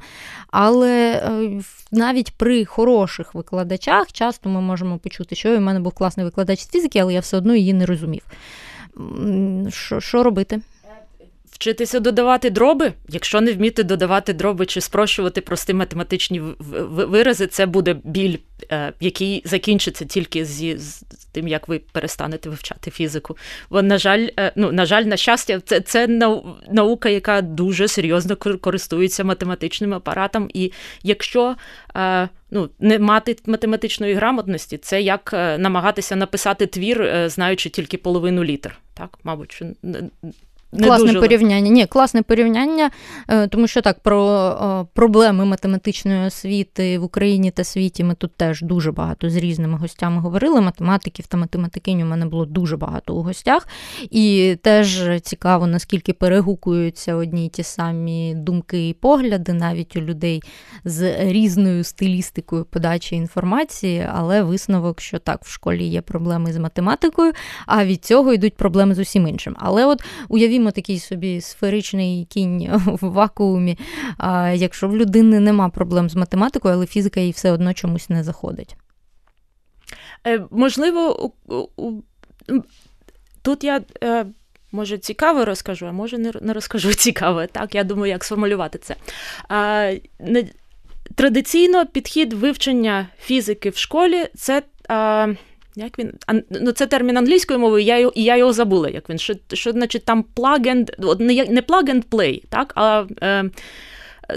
Але 0.50 1.22
навіть 1.92 2.30
при 2.37 2.64
хорошому 2.64 3.13
хороших 3.14 3.35
викладачах 3.35 4.12
часто 4.12 4.48
ми 4.48 4.61
можемо 4.61 4.98
почути, 4.98 5.35
що 5.35 5.57
у 5.57 5.61
мене 5.61 5.81
був 5.81 5.92
класний 5.92 6.27
викладач 6.27 6.61
з 6.61 6.70
фізики, 6.70 6.98
але 6.98 7.14
я 7.14 7.20
все 7.20 7.37
одно 7.37 7.55
її 7.55 7.72
не 7.72 7.87
розумів. 7.87 8.22
Що, 9.68 10.00
Що 10.00 10.22
робити? 10.22 10.61
Вчитися 11.55 12.01
додавати 12.01 12.51
дроби. 12.51 12.93
Якщо 13.09 13.40
не 13.40 13.53
вміти 13.53 13.83
додавати 13.83 14.33
дроби 14.33 14.67
чи 14.67 14.81
спрощувати 14.81 15.40
прості 15.40 15.75
математичні 15.75 16.43
вирази, 16.90 17.47
це 17.47 17.67
буде 17.67 17.97
біль, 18.05 18.37
е, 18.73 18.93
який 19.01 19.43
закінчиться 19.45 20.05
тільки 20.05 20.45
зі 20.45 20.79
з 20.79 21.03
тим, 21.33 21.49
як 21.49 21.69
ви 21.69 21.79
перестанете 21.79 22.49
вивчати 22.49 22.90
фізику. 22.90 23.37
Бо, 23.71 23.83
на 23.83 23.99
жаль, 23.99 24.29
е, 24.38 24.53
ну 24.57 24.73
на 24.73 24.87
жаль, 24.87 25.03
на 25.03 25.17
щастя, 25.17 25.61
це 25.61 25.81
це 25.81 26.07
наука, 26.71 27.09
яка 27.09 27.43
дуже 27.43 27.88
серйозно 27.88 28.37
користується 28.37 29.25
математичним 29.25 29.95
апаратом. 29.95 30.51
І 30.55 30.73
якщо 31.03 31.57
е, 31.97 32.29
ну, 32.51 32.71
не 32.79 32.99
мати 32.99 33.37
математичної 33.47 34.14
грамотності, 34.14 34.79
це 34.79 35.03
як 35.03 35.33
намагатися 35.59 36.17
написати 36.17 36.67
твір, 36.67 37.25
знаючи 37.27 37.69
тільки 37.69 37.99
половину 37.99 38.45
літер. 38.45 38.79
Так, 38.95 39.19
мабуть, 39.25 39.62
не 40.74 40.87
класне 40.87 41.06
дуже... 41.06 41.20
порівняння. 41.20 41.70
Ні, 41.70 41.87
класне 41.87 42.22
порівняння, 42.22 42.90
е, 43.28 43.46
тому 43.46 43.66
що 43.66 43.82
так 43.82 44.00
про 44.00 44.88
проблеми 44.92 45.44
математичної 45.44 46.26
освіти 46.26 46.98
в 46.98 47.04
Україні 47.04 47.50
та 47.50 47.64
світі 47.64 48.04
ми 48.04 48.14
тут 48.14 48.37
теж 48.37 48.62
дуже 48.62 48.92
багато 48.92 49.30
з 49.30 49.37
різними 49.37 49.78
гостями 49.78 50.20
говорили. 50.20 50.60
Математиків 50.60 51.26
та 51.26 51.37
математикинь 51.37 52.02
у 52.02 52.06
мене 52.06 52.26
було 52.26 52.46
дуже 52.46 52.76
багато 52.76 53.14
у 53.14 53.22
гостях, 53.22 53.68
і 54.10 54.56
теж 54.62 55.02
цікаво, 55.22 55.66
наскільки 55.66 56.12
перегукуються 56.12 57.14
одні 57.14 57.46
й 57.46 57.48
ті 57.48 57.62
самі 57.62 58.34
думки 58.34 58.88
і 58.88 58.92
погляди, 58.92 59.52
навіть 59.52 59.96
у 59.96 60.00
людей 60.00 60.42
з 60.84 61.30
різною 61.32 61.84
стилістикою 61.84 62.64
подачі 62.64 63.16
інформації, 63.16 64.08
але 64.14 64.42
висновок, 64.42 65.00
що 65.00 65.18
так, 65.18 65.44
в 65.44 65.50
школі 65.50 65.84
є 65.84 66.00
проблеми 66.00 66.52
з 66.52 66.58
математикою, 66.58 67.32
а 67.66 67.84
від 67.84 68.04
цього 68.04 68.32
йдуть 68.32 68.54
проблеми 68.54 68.94
з 68.94 68.98
усім 68.98 69.26
іншим. 69.26 69.56
Але 69.58 69.87
от 69.87 70.02
уявімо 70.28 70.63
уявімо 70.64 70.72
такий 70.72 70.98
собі 70.98 71.40
сферичний 71.40 72.27
кінь 72.31 72.70
в 72.72 72.98
вакуумі. 73.09 73.79
А 74.18 74.50
Якщо 74.50 74.88
в 74.88 74.96
людини 74.96 75.40
нема 75.40 75.68
проблем 75.68 76.09
з 76.09 76.14
математикою, 76.14 76.74
але 76.74 76.87
фізика 76.87 77.20
їй 77.20 77.31
все 77.31 77.53
одно 77.53 77.74
чомусь 77.74 78.11
не 78.11 78.24
заходить. 78.24 78.77
Е, 80.27 80.46
Можливо, 80.50 81.33
тут 83.42 83.64
я. 83.64 83.81
Е... 84.03 84.27
може 84.72 84.98
цікаво 84.98 85.44
розкажу, 85.44 85.87
а 85.87 85.92
може 85.92 86.18
не 86.18 86.53
розкажу 86.53 86.94
цікаво. 87.05 87.46
Так, 87.46 87.74
я 87.74 87.85
думаю, 87.85 88.12
як 88.12 88.24
сформулювати 88.24 88.79
це. 88.79 88.96
А, 89.48 89.92
Традиційно 91.14 91.87
підхід 91.87 92.33
вивчення 92.33 93.09
фізики 93.20 93.70
в 93.70 93.77
школі 93.77 94.27
це. 94.35 94.62
А, 94.88 95.29
як 95.76 95.98
він 95.98 96.12
ну 96.50 96.72
це 96.72 96.87
термін 96.87 97.16
англійською 97.16 97.60
мовою, 97.60 97.84
я 97.84 97.98
і 97.98 98.22
я 98.22 98.37
його 98.37 98.52
забула. 98.52 98.88
Як 98.88 99.10
він 99.10 99.18
що, 99.18 99.34
що 99.52 99.72
значить 99.72 100.04
там 100.04 100.24
plug 100.37 100.66
and, 100.66 101.18
не 101.18 101.44
не 101.44 101.60
plug 101.60 101.94
and 101.94 102.04
play, 102.04 102.42
так 102.48 102.72
а 102.76 103.04
е, 103.22 103.50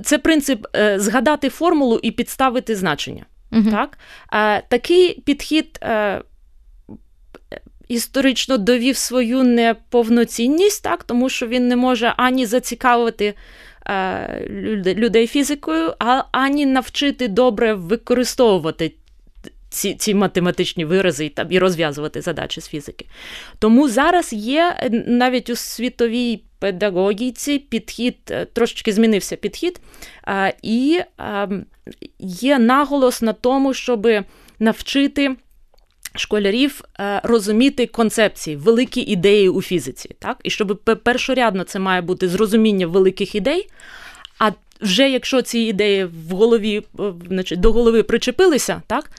це 0.04 0.18
принцип 0.18 0.68
е, 0.76 1.00
згадати 1.00 1.50
формулу 1.50 2.00
і 2.04 2.12
підставити 2.12 2.76
значення. 2.76 3.26
Uh-huh. 3.52 3.72
Так? 3.72 3.98
Е, 4.34 4.62
такий 4.70 5.22
підхід 5.22 5.80
е, 5.84 6.22
історично 7.88 8.58
довів 8.58 8.98
свою 8.98 9.44
неповноцінність, 9.44 10.84
так, 10.84 11.04
тому 11.04 11.30
що 11.30 11.48
він 11.48 11.68
не 11.68 11.76
може 11.76 12.14
ані 12.18 12.46
зацікавити 12.46 13.34
е, 13.88 14.48
людей 14.96 15.28
фізикою, 15.28 15.94
а 16.00 16.24
ані 16.32 16.66
навчити 16.66 17.28
добре 17.28 17.74
використовувати 17.74 18.94
ці 19.70 19.96
ці 19.96 20.14
математичні 20.14 20.86
вирази 20.86 21.26
і, 21.26 21.34
і 21.50 21.60
розв'язувати 21.60 22.22
задачі 22.22 22.62
з 22.62 22.68
фізики. 22.68 23.06
Тому 23.60 23.90
зараз 23.90 24.34
є 24.34 24.78
е, 24.80 24.90
навіть 25.08 25.50
у 25.50 25.56
світовій 25.56 26.44
педагогіці 26.60 27.60
підхід, 27.60 28.18
е, 28.32 28.46
трошечки 28.46 28.94
змінився 28.94 29.36
підхід, 29.36 29.80
і 30.62 31.00
ем, 31.18 31.66
є 32.20 32.60
наголос 32.60 33.22
на 33.22 33.34
тому, 33.34 33.74
щоб 33.74 34.08
навчити. 34.60 35.36
Школярів 36.16 36.82
е, 37.00 37.22
розуміти 37.24 37.86
концепції, 37.86 38.56
великі 38.56 39.02
ідеї 39.02 39.50
у 39.50 39.62
фізиці, 39.62 40.16
так 40.20 40.38
і 40.44 40.50
щоб 40.50 40.82
першорядно 41.04 41.64
це 41.64 41.80
має 41.80 42.02
бути 42.02 42.30
зрозуміння 42.30 42.88
великих 42.88 43.36
ідей. 43.36 43.70
А 44.40 44.52
вже 44.82 45.10
якщо 45.10 45.42
ці 45.42 45.60
ідеї 45.60 46.06
в 46.06 46.32
голові, 46.32 46.84
значить, 47.28 47.60
до 47.60 47.72
голови 47.72 48.04
причепилися, 48.04 48.82
так 48.88 49.12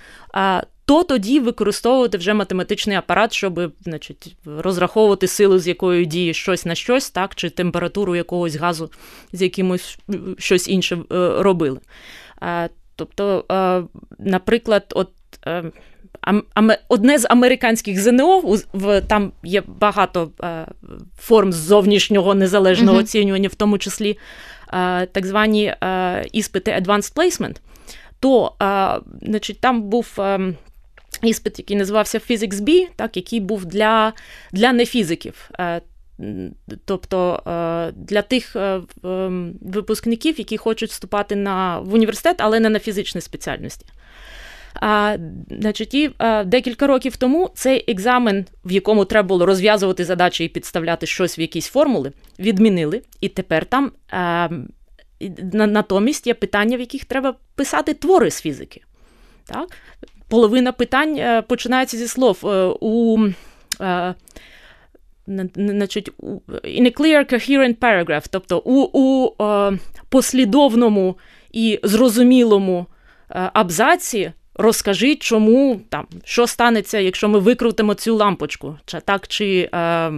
то 0.89 1.05
тоді 1.05 1.41
використовувати 1.41 2.19
вже 2.19 2.35
математичний 2.35 2.97
апарат, 2.97 3.33
щоб 3.33 3.73
значить, 3.81 4.37
розраховувати 4.47 5.27
силу, 5.27 5.59
з 5.59 5.69
якою 5.69 6.05
діє 6.05 6.35
щось 6.35 6.65
на 6.65 6.75
щось, 6.75 7.11
так, 7.11 7.35
чи 7.35 7.51
температуру 7.51 8.17
якогось 8.17 8.57
газу, 8.57 8.91
з 9.33 9.43
якимось 9.43 9.99
щось 10.39 10.69
інше 10.69 10.97
е, 10.97 10.99
робили. 11.39 11.81
Тобто, 12.97 13.45
наприклад, 14.19 14.85
от. 14.97 15.11
Е, 15.47 15.65
одне 16.89 17.19
з 17.19 17.27
американських 17.31 18.01
ЗНО, 18.03 18.59
там 19.09 19.33
є 19.43 19.63
багато 19.67 20.31
е, 20.43 20.67
форм 21.19 21.53
зовнішнього 21.53 22.35
незалежного 22.35 22.99
оцінювання, 22.99 23.49
в 23.49 23.55
тому 23.55 23.79
числі 23.79 24.19
так 25.13 25.27
звані 25.27 25.75
іспити 26.33 26.71
Advanced 26.71 27.15
Placement, 27.15 27.57
то 28.21 28.53
значить, 29.23 29.61
там 29.61 29.83
був. 29.83 30.15
Ем, 30.19 30.57
іспит, 31.23 31.59
який 31.59 31.77
називався 31.77 32.19
Physics 32.19 32.55
B, 32.55 32.87
так, 32.97 33.17
який 33.17 33.41
був 33.41 33.67
для 33.67 34.13
для 34.53 34.73
нефізиків. 34.73 35.51
Е, 35.61 35.81
тобто 36.85 37.43
е, 37.47 37.93
для 37.97 38.23
тих 38.23 38.57
е, 38.57 38.81
ем, 39.05 39.55
випускників, 39.61 40.39
які 40.39 40.57
хочуть 40.57 40.91
вступати 40.91 41.37
на, 41.37 41.79
в 41.79 41.95
університет, 41.95 42.37
але 42.39 42.61
не 42.61 42.69
на 42.69 42.79
фізичні 42.79 43.21
спеціальності. 43.21 43.87
А, 44.75 45.17
значить, 45.51 45.95
і 45.95 46.11
а, 46.19 46.45
Декілька 46.45 46.87
років 46.87 47.17
тому 47.17 47.51
цей 47.55 47.85
екзамен, 47.89 48.47
в 48.65 48.73
якому 48.73 49.05
треба 49.05 49.29
було 49.29 49.47
розв'язувати 49.47 50.05
задачі 50.05 50.45
і 50.45 50.49
підставляти 50.49 51.07
щось 51.07 51.39
в 51.39 51.41
якісь 51.41 51.67
формули, 51.67 52.13
відмінили. 52.39 53.03
І 53.21 53.29
тепер 53.29 53.67
там 53.67 53.93
а, 54.11 54.49
натомість 55.53 56.27
є 56.27 56.35
питання, 56.35 56.77
в 56.77 56.81
яких 56.81 57.05
треба 57.05 57.35
писати 57.55 57.95
твори 57.95 58.31
з 58.31 58.41
фізики. 58.41 58.81
Так? 59.45 59.69
Половина 60.29 60.73
питань 60.73 61.17
е, 61.17 61.43
починається 61.43 61.97
зі 61.97 62.09
слов 62.09 62.39
е, 62.45 62.75
у. 62.81 63.19
Е, 63.81 64.15
значить, 65.57 66.11
in 66.65 66.87
a 66.87 67.01
clear, 67.01 67.33
coherent 67.33 67.77
paragraph, 67.77 68.27
тобто 68.31 68.63
у 68.65 68.83
у 68.83 69.35
послідовному 70.09 71.19
і 71.53 71.81
зрозумілому 71.83 72.87
абзаці 73.29 74.33
розкажіть, 74.59 75.23
чому 75.23 75.81
там, 75.89 76.07
що 76.25 76.47
станеться, 76.47 76.99
якщо 76.99 77.29
ми 77.29 77.39
викрутимо 77.39 77.95
цю 77.95 78.17
лампочку, 78.17 78.79
чи 78.87 79.01
так, 79.01 79.29
чи 79.29 79.71
е, 79.75 80.13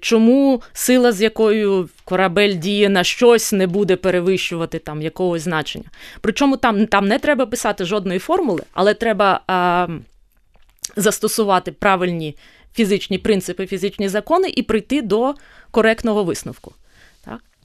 чому 0.00 0.62
сила, 0.72 1.12
з 1.12 1.22
якою 1.22 1.88
корабель 2.04 2.54
діє 2.54 2.88
на 2.88 3.04
щось, 3.04 3.52
не 3.52 3.66
буде 3.66 3.96
перевищувати 3.96 4.78
там 4.78 5.02
якогось 5.02 5.42
значення. 5.42 5.84
Причому 6.20 6.56
там 6.56 6.86
там 6.86 7.08
не 7.08 7.18
треба 7.18 7.46
писати 7.46 7.84
жодної 7.84 8.18
формули, 8.18 8.62
але 8.72 8.94
треба 8.94 9.40
а, 9.46 9.88
застосувати 10.96 11.72
правильні 11.72 12.36
фізичні 12.74 13.18
принципи, 13.18 13.66
фізичні 13.66 14.08
закони 14.08 14.52
і 14.56 14.62
прийти 14.62 15.02
до 15.02 15.34
коректного 15.70 16.24
висновку. 16.24 16.74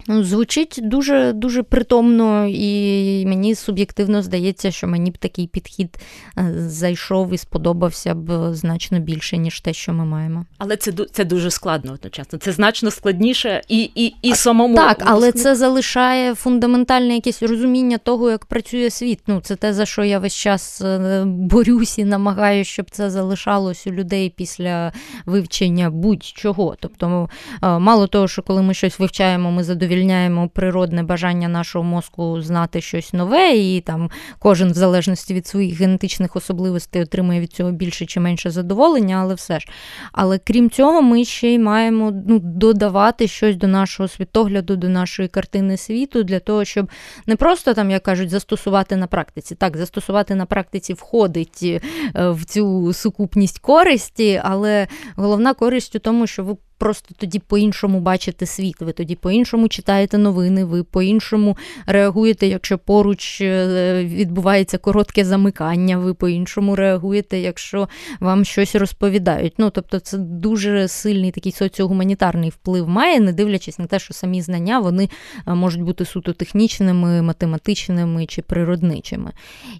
Ну, 0.07 0.23
Звучить 0.23 0.79
дуже 0.83 1.33
дуже 1.33 1.63
притомно, 1.63 2.47
і 2.47 3.25
мені 3.25 3.55
суб'єктивно 3.55 4.21
здається, 4.21 4.71
що 4.71 4.87
мені 4.87 5.11
б 5.11 5.17
такий 5.17 5.47
підхід 5.47 5.97
е, 6.37 6.53
зайшов 6.57 7.33
і 7.33 7.37
сподобався 7.37 8.15
б 8.15 8.53
значно 8.53 8.99
більше, 8.99 9.37
ніж 9.37 9.59
те, 9.59 9.73
що 9.73 9.93
ми 9.93 10.05
маємо. 10.05 10.45
Але 10.57 10.77
це 10.77 10.91
це 11.11 11.25
дуже 11.25 11.51
складно 11.51 11.93
одночасно. 11.93 12.39
Це 12.39 12.51
значно 12.51 12.91
складніше 12.91 13.61
і 13.67 13.91
і, 13.95 14.15
і 14.21 14.35
самому. 14.35 14.75
Так, 14.75 15.03
але 15.05 15.31
це 15.31 15.55
залишає 15.55 16.35
фундаментальне 16.35 17.15
якесь 17.15 17.43
розуміння 17.43 17.97
того, 17.97 18.29
як 18.29 18.45
працює 18.45 18.89
світ. 18.89 19.19
Ну, 19.27 19.41
Це 19.41 19.55
те, 19.55 19.73
за 19.73 19.85
що 19.85 20.03
я 20.03 20.19
весь 20.19 20.35
час 20.35 20.81
е, 20.81 21.23
борюсь 21.25 21.97
і 21.97 22.05
намагаюся, 22.05 22.71
щоб 22.71 22.91
це 22.91 23.09
залишалось 23.09 23.87
у 23.87 23.91
людей 23.91 24.33
після 24.35 24.91
вивчення 25.25 25.89
будь-чого. 25.89 26.75
Тобто, 26.79 27.29
е, 27.63 27.79
мало 27.79 28.07
того, 28.07 28.27
що 28.27 28.41
коли 28.41 28.61
ми 28.61 28.73
щось 28.73 28.99
вивчаємо, 28.99 29.51
ми 29.51 29.63
задовільняємо 29.63 29.96
задовільняємо 29.97 30.49
природне 30.49 31.03
бажання 31.03 31.47
нашого 31.47 31.83
мозку 31.83 32.41
знати 32.41 32.81
щось 32.81 33.13
нове, 33.13 33.55
і 33.55 33.81
там 33.81 34.09
кожен, 34.39 34.71
в 34.71 34.73
залежності 34.73 35.33
від 35.33 35.47
своїх 35.47 35.79
генетичних 35.79 36.35
особливостей, 36.35 37.01
отримує 37.01 37.39
від 37.39 37.53
цього 37.53 37.71
більше 37.71 38.05
чи 38.05 38.19
менше 38.19 38.49
задоволення, 38.49 39.17
але 39.21 39.33
все 39.33 39.59
ж. 39.59 39.67
Але 40.11 40.37
крім 40.37 40.69
цього, 40.69 41.01
ми 41.01 41.25
ще 41.25 41.47
й 41.53 41.59
маємо 41.59 42.11
ну, 42.27 42.39
додавати 42.39 43.27
щось 43.27 43.55
до 43.55 43.67
нашого 43.67 44.09
світогляду, 44.09 44.75
до 44.75 44.89
нашої 44.89 45.27
картини 45.27 45.77
світу, 45.77 46.23
для 46.23 46.39
того, 46.39 46.65
щоб 46.65 46.89
не 47.27 47.35
просто 47.35 47.73
там, 47.73 47.91
як 47.91 48.03
кажуть, 48.03 48.29
застосувати 48.29 48.95
на 48.95 49.07
практиці. 49.07 49.55
Так, 49.55 49.77
застосувати 49.77 50.35
на 50.35 50.45
практиці 50.45 50.93
входить 50.93 51.59
е, 51.63 51.81
в 52.15 52.45
цю 52.45 52.93
сукупність 52.93 53.59
користі, 53.59 54.41
але 54.43 54.87
головна 55.15 55.53
користь 55.53 55.95
у 55.95 55.99
тому, 55.99 56.27
що 56.27 56.43
ви 56.43 56.55
просто 56.77 57.15
тоді 57.17 57.39
по-іншому 57.39 57.99
бачите 57.99 58.45
світ, 58.45 58.81
ви 58.81 58.91
тоді 58.91 59.15
по-іншому 59.15 59.67
читаєте 59.67 60.17
новини, 60.17 60.65
ви 60.65 60.83
по-іншому 60.83 61.57
реагуєте, 61.85 62.47
якщо 62.47 62.77
поруч 62.77 63.41
е, 63.41 64.03
відбувається 64.05 64.77
коротке 64.77 65.25
замикання, 65.25 65.97
ви 65.97 66.13
по-іншому 66.13 66.75
реагуєте, 66.75 67.39
якщо 67.39 67.89
вам 68.19 68.45
щось 68.45 68.75
розповідають. 68.75 69.53
Ну, 69.57 69.69
тобто, 69.69 69.99
це 69.99 70.17
дуже 70.17 70.87
сильний 70.87 71.31
такий 71.31 71.51
соціогуманітарний 71.51 72.49
вплив 72.49 72.89
має, 72.89 73.19
не 73.19 73.33
дивлячись 73.33 73.79
на 73.79 73.85
те, 73.85 73.99
що 73.99 74.13
самі 74.13 74.41
знання 74.41 74.79
вони 74.79 75.09
е, 75.47 75.53
можуть 75.53 75.81
бути 75.81 76.05
суто 76.05 76.33
технічними, 76.33 77.21
математичними 77.21 78.25
чи 78.25 78.41
природничими. 78.41 79.31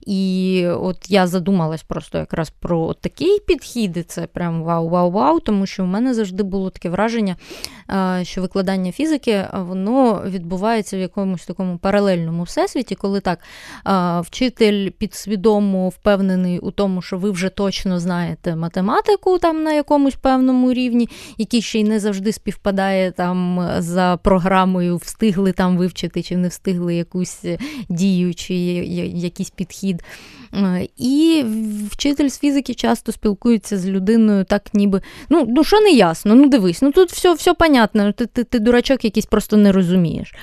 І 0.06 0.64
от 0.68 1.12
я 1.12 1.28
задумалась 1.28 1.84
просто 1.84 2.18
якраз 2.18 2.50
про 2.50 2.94
такий 2.94 3.40
підхід, 3.40 3.98
і 3.98 4.04
це 4.04 4.28
прям 4.28 4.64
вау-вау-вау, 4.64 5.40
тому 5.40 5.66
що 5.66 5.84
в 5.84 5.88
мене 5.88 6.14
завжди 6.14 6.44
було 6.44 6.70
таке 6.70 6.87
таке 6.88 6.90
враження, 6.90 7.36
що 8.24 8.42
викладання 8.42 8.92
фізики 8.92 9.48
воно 9.54 10.24
відбувається 10.26 10.98
в 10.98 11.00
якомусь 11.00 11.46
такому 11.46 11.78
паралельному 11.78 12.44
всесвіті, 12.44 12.96
коли 12.96 13.20
так 13.20 13.40
вчитель 14.26 14.90
підсвідомо 14.90 15.90
впевнений 15.90 16.60
у 16.60 16.72
тому, 16.72 17.02
що 17.02 17.18
ви 17.18 17.32
вже 17.32 17.50
точно 17.50 18.00
знаєте 18.00 18.56
математику 18.56 19.38
там 19.38 19.64
на 19.64 19.74
якомусь 19.74 20.16
певному 20.16 20.74
рівні, 20.74 21.10
який 21.38 21.62
ще 21.62 21.80
й 21.80 21.84
не 21.84 22.00
завжди 22.00 22.32
співпадає 22.32 23.12
там 23.12 23.70
за 23.78 24.20
програмою, 24.24 24.98
встигли 24.98 25.52
там 25.52 25.78
вивчити 25.78 26.24
чи 26.24 26.38
не 26.38 26.48
встигли 26.48 26.96
якусь 26.96 27.46
дію, 27.90 28.34
чи 28.34 28.56
якийсь 28.56 29.50
підхід. 29.50 30.04
Е, 30.54 30.88
і 30.98 31.46
вчитель 31.92 32.30
з 32.30 32.40
фізики 32.40 32.74
часто 32.74 33.12
спілкується 33.12 33.78
з 33.78 33.88
людиною, 33.88 34.46
так 34.46 34.74
ніби 34.74 35.02
ну 35.30 35.46
ну 35.50 35.64
що 35.64 35.80
не 35.82 35.90
ясно, 35.90 36.36
ну 36.36 36.50
дивись, 36.50 36.82
ну 36.82 36.92
тут 36.92 37.12
все 37.12 37.34
все 37.34 37.54
понятно, 37.54 38.12
ти, 38.12 38.26
ти, 38.26 38.44
ти 38.44 38.60
дурачок 38.60 39.06
якийсь 39.06 39.26
просто 39.26 39.58
не 39.58 39.72
розумієш. 39.72 40.34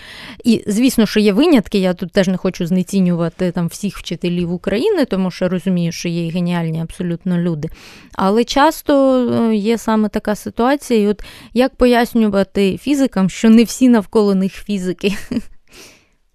І 0.45 0.65
звісно, 0.67 1.07
що 1.07 1.21
є 1.21 1.33
винятки, 1.33 1.79
я 1.79 1.95
тут 1.95 2.13
теж 2.13 2.29
не 2.29 2.37
хочу 2.37 2.67
знецінювати 2.67 3.51
там 3.51 3.67
всіх 3.67 3.99
вчителів 3.99 4.53
України, 4.53 5.05
тому 5.05 5.31
що 5.31 5.49
розумію, 5.49 5.93
що 5.93 6.09
є 6.09 6.31
геніальні 6.31 6.81
абсолютно 6.81 7.39
люди. 7.39 7.69
Але 8.13 8.45
часто 8.45 9.17
е, 9.51 9.55
є 9.57 9.79
саме 9.79 10.09
така 10.09 10.35
ситуація, 10.35 11.01
і 11.01 11.07
от 11.07 11.23
як 11.55 11.77
пояснювати 11.77 12.79
фізикам, 12.79 13.31
що 13.31 13.51
не 13.51 13.65
всі 13.65 13.89
навколо 13.89 14.35
них 14.35 14.53
фізики. 14.53 15.15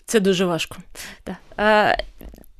Це 0.05 0.19
дуже 0.19 0.45
важко. 0.45 0.77
Так. 1.23 1.37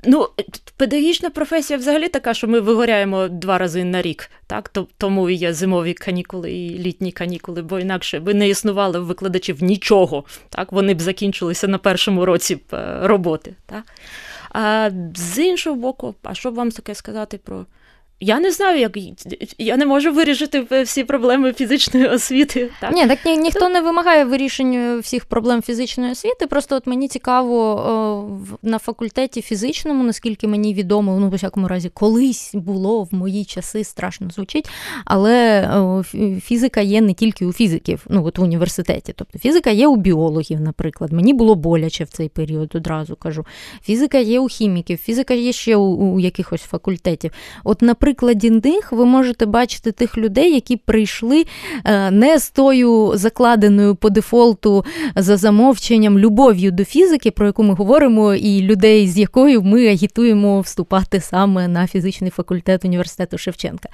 Ну, 0.04 0.28
педагогічна 0.76 1.30
професія 1.30 1.78
взагалі 1.78 2.08
така, 2.08 2.34
що 2.34 2.48
ми 2.48 2.60
вигоряємо 2.60 3.28
два 3.28 3.58
рази 3.58 3.84
на 3.84 4.02
рік, 4.02 4.30
так 4.46 4.68
тому 4.98 5.30
є 5.30 5.52
зимові 5.52 5.94
канікули 5.94 6.52
і 6.52 6.78
літні 6.78 7.12
канікули, 7.12 7.62
бо 7.62 7.78
інакше 7.78 8.20
би 8.20 8.34
не 8.34 8.48
існували 8.48 9.00
в 9.00 9.06
викладачів 9.06 9.62
нічого. 9.62 10.24
Так, 10.48 10.72
вони 10.72 10.94
б 10.94 11.00
закінчилися 11.00 11.68
на 11.68 11.78
першому 11.78 12.24
році 12.24 12.60
е, 12.72 12.98
роботи. 13.02 13.54
Так. 13.66 13.84
А 14.50 14.90
з 15.14 15.38
іншого 15.38 15.76
боку, 15.76 16.14
а 16.22 16.34
що 16.34 16.50
б 16.50 16.54
вам 16.54 16.70
таке 16.70 16.94
сказати 16.94 17.38
про 17.44 17.66
я 18.20 18.40
не 18.40 18.52
знаю, 18.52 18.80
як 18.80 18.98
я 19.58 19.76
не 19.76 19.86
можу 19.86 20.12
вирішити 20.12 20.82
всі 20.82 21.04
проблеми 21.04 21.52
фізичної 21.52 22.06
освіти. 22.06 22.70
Так? 22.80 22.92
Ні, 22.94 23.06
так 23.06 23.18
ні, 23.24 23.36
ніхто 23.36 23.68
не 23.68 23.80
вимагає 23.80 24.24
вирішення 24.24 24.98
всіх 24.98 25.24
проблем 25.24 25.62
фізичної 25.62 26.12
освіти. 26.12 26.46
Просто 26.46 26.76
от 26.76 26.86
мені 26.86 27.08
цікаво 27.08 27.56
о, 27.58 28.56
на 28.62 28.78
факультеті 28.78 29.42
фізичному, 29.42 30.04
наскільки 30.04 30.48
мені 30.48 30.74
відомо, 30.74 31.18
ну, 31.20 31.28
в 31.28 31.30
всякому 31.30 31.68
разі, 31.68 31.88
колись 31.88 32.50
було 32.54 33.02
в 33.02 33.14
мої 33.14 33.44
часи 33.44 33.84
страшно 33.84 34.30
звучить, 34.30 34.70
але 35.04 35.68
о, 35.76 36.02
фізика 36.40 36.80
є 36.80 37.00
не 37.00 37.14
тільки 37.14 37.46
у 37.46 37.52
фізиків, 37.52 38.06
ну 38.08 38.24
от 38.24 38.38
в 38.38 38.42
університеті. 38.42 39.12
Тобто 39.16 39.38
фізика 39.38 39.70
є 39.70 39.86
у 39.86 39.96
біологів, 39.96 40.60
наприклад. 40.60 41.12
Мені 41.12 41.34
було 41.34 41.54
боляче 41.54 42.04
в 42.04 42.08
цей 42.08 42.28
період, 42.28 42.72
одразу 42.74 43.16
кажу. 43.16 43.46
Фізика 43.82 44.18
є 44.18 44.40
у 44.40 44.48
хіміків, 44.48 44.98
фізика 44.98 45.34
є 45.34 45.52
ще 45.52 45.76
у, 45.76 45.84
у 45.84 46.20
якихось 46.20 46.62
факультетів. 46.62 47.30
От, 47.64 47.82
наприклад 47.82 48.09
прикладі 48.10 48.50
них 48.50 48.92
ви 48.92 49.04
можете 49.04 49.46
бачити 49.46 49.92
тих 49.92 50.18
людей, 50.18 50.54
які 50.54 50.76
прийшли 50.76 51.44
е, 51.84 52.10
не 52.10 52.38
з 52.38 52.50
тою 52.50 53.12
закладеною 53.14 53.94
по 53.94 54.10
дефолту 54.10 54.84
за 55.16 55.36
замовченням 55.36 56.18
любов'ю 56.18 56.70
до 56.70 56.84
фізики, 56.84 57.30
про 57.30 57.46
яку 57.46 57.62
ми 57.62 57.74
говоримо, 57.74 58.34
і 58.34 58.62
людей, 58.62 59.08
з 59.08 59.18
якою 59.18 59.62
ми 59.62 59.88
агітуємо 59.88 60.60
вступати 60.60 61.20
саме 61.20 61.68
на 61.68 61.86
фізичний 61.86 62.30
факультет 62.30 62.84
університету 62.84 63.38
Шевченка. 63.38 63.88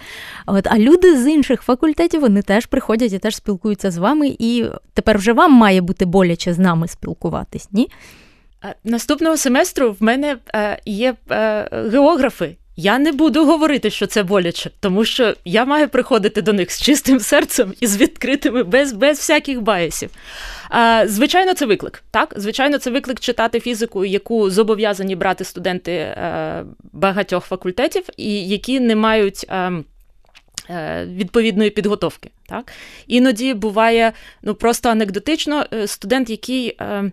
От, 0.46 0.66
А 0.66 0.78
люди 0.78 1.22
з 1.22 1.26
інших 1.26 1.62
факультетів 1.62 2.20
вони 2.20 2.42
теж 2.42 2.66
приходять 2.66 3.12
і 3.12 3.18
теж 3.18 3.36
спілкуються 3.36 3.90
з 3.90 3.96
вами, 3.96 4.36
і 4.38 4.64
тепер 4.94 5.18
вже 5.18 5.32
вам 5.32 5.52
має 5.52 5.80
бути 5.80 6.04
боляче 6.04 6.52
з 6.52 6.58
нами 6.58 6.88
спілкуватись, 6.88 7.68
ні? 7.72 7.88
Наступного 8.84 9.36
семестру 9.36 9.92
в 9.92 10.02
мене 10.02 10.36
е, 10.54 10.78
є 10.86 11.14
е, 11.30 11.68
географи, 11.90 12.56
я 12.76 12.98
не 12.98 13.12
буду 13.12 13.46
говорити, 13.46 13.90
що 13.90 14.06
це 14.06 14.22
боляче, 14.22 14.70
тому 14.80 15.04
що 15.04 15.34
я 15.44 15.64
маю 15.64 15.88
приходити 15.88 16.42
до 16.42 16.52
них 16.52 16.72
з 16.72 16.82
чистим 16.82 17.20
серцем 17.20 17.74
і 17.80 17.86
з 17.86 17.96
відкритими, 17.96 18.62
без 18.62 18.92
без 18.92 19.18
всяких 19.18 19.60
баясів. 19.60 20.10
А, 20.70 21.02
Звичайно, 21.06 21.54
це 21.54 21.66
виклик. 21.66 22.02
Так, 22.10 22.34
звичайно, 22.36 22.78
це 22.78 22.90
виклик 22.90 23.20
читати 23.20 23.60
фізику, 23.60 24.04
яку 24.04 24.50
зобов'язані 24.50 25.16
брати 25.16 25.44
студенти 25.44 25.92
е, 25.92 26.64
багатьох 26.92 27.44
факультетів, 27.44 28.02
і 28.16 28.48
які 28.48 28.80
не 28.80 28.96
мають. 28.96 29.46
А, 29.48 29.70
е, 30.70 31.06
Відповідної 31.06 31.70
підготовки. 31.70 32.30
Так? 32.48 32.72
Іноді 33.06 33.54
буває 33.54 34.12
ну, 34.42 34.54
просто 34.54 34.88
анекдотично 34.88 35.66
е, 35.72 35.86
студент, 35.86 36.30
який 36.30 36.76
е, 36.80 37.10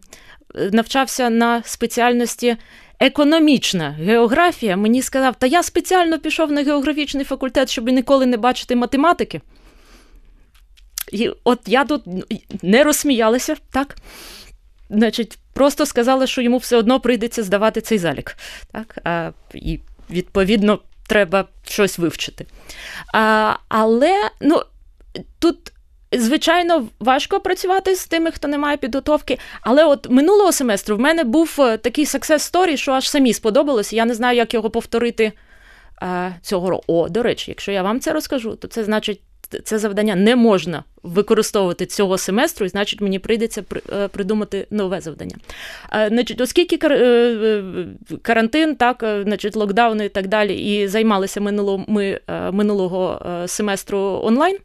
навчався 0.71 1.29
на 1.29 1.63
спеціальності 1.63 2.57
економічна 3.03 3.91
географія 3.91 4.77
мені 4.77 5.01
сказав, 5.01 5.35
та 5.35 5.47
я 5.47 5.63
спеціально 5.63 6.19
пішов 6.19 6.51
на 6.51 6.63
географічний 6.63 7.25
факультет, 7.25 7.69
щоб 7.69 7.89
ніколи 7.89 8.25
не 8.25 8.37
бачити 8.37 8.75
математики. 8.75 9.41
І 11.11 11.31
от 11.43 11.59
я 11.65 11.85
тут 11.85 12.03
не 12.63 12.83
розсміялася, 12.83 13.55
так? 13.71 13.95
Значить, 14.89 15.37
просто 15.53 15.85
сказали, 15.85 16.27
що 16.27 16.41
йому 16.41 16.57
все 16.57 16.77
одно 16.77 16.99
прийдеться 16.99 17.43
здавати 17.43 17.81
цей 17.81 17.97
залік. 17.97 18.37
Так? 18.71 18.97
А, 19.03 19.31
І, 19.53 19.79
відповідно, 20.09 20.79
треба 21.07 21.47
щось 21.67 21.99
вивчити. 21.99 22.45
А, 23.13 23.55
Але 23.69 24.29
ну, 24.41 24.61
тут 25.39 25.72
Звичайно, 26.13 26.87
важко 26.99 27.39
працювати 27.39 27.95
з 27.95 28.07
тими, 28.07 28.31
хто 28.31 28.47
не 28.47 28.57
має 28.57 28.77
підготовки. 28.77 29.39
Але 29.61 29.85
от 29.85 30.09
минулого 30.09 30.51
семестру 30.51 30.95
в 30.95 30.99
мене 30.99 31.23
був 31.23 31.55
е, 31.59 31.77
такий 31.77 32.05
success 32.05 32.53
story, 32.53 32.77
що 32.77 32.91
аж 32.91 33.09
самі 33.09 33.33
сподобалося. 33.33 33.95
Я 33.95 34.05
не 34.05 34.13
знаю, 34.13 34.37
як 34.37 34.53
його 34.53 34.69
повторити 34.69 35.31
е, 36.03 36.35
цього 36.41 36.69
року. 36.69 36.83
О, 36.87 37.09
до 37.09 37.23
речі, 37.23 37.51
якщо 37.51 37.71
я 37.71 37.83
вам 37.83 37.99
це 37.99 38.13
розкажу, 38.13 38.55
то 38.55 38.67
це 38.67 38.83
значить, 38.83 39.21
це 39.63 39.79
завдання 39.79 40.15
не 40.15 40.35
можна 40.35 40.83
використовувати 41.03 41.85
цього 41.85 42.17
семестру, 42.17 42.65
і 42.65 42.69
значить, 42.69 43.01
мені 43.01 43.19
прийдеться 43.19 43.63
е, 43.93 44.07
придумати 44.07 44.67
нове 44.69 45.01
завдання. 45.01 45.35
Значить, 46.07 46.41
Оскільки 46.41 46.77
карантин, 48.21 48.75
так, 48.75 49.05
значить, 49.23 49.55
локдауни 49.55 50.05
і 50.05 50.09
так 50.09 50.27
далі, 50.27 50.55
і 50.55 50.87
займалися 50.87 51.41
минулого, 51.41 51.85
ми 51.87 52.19
минулого 52.51 53.21
семестру 53.47 53.99
онлайн 54.23 54.57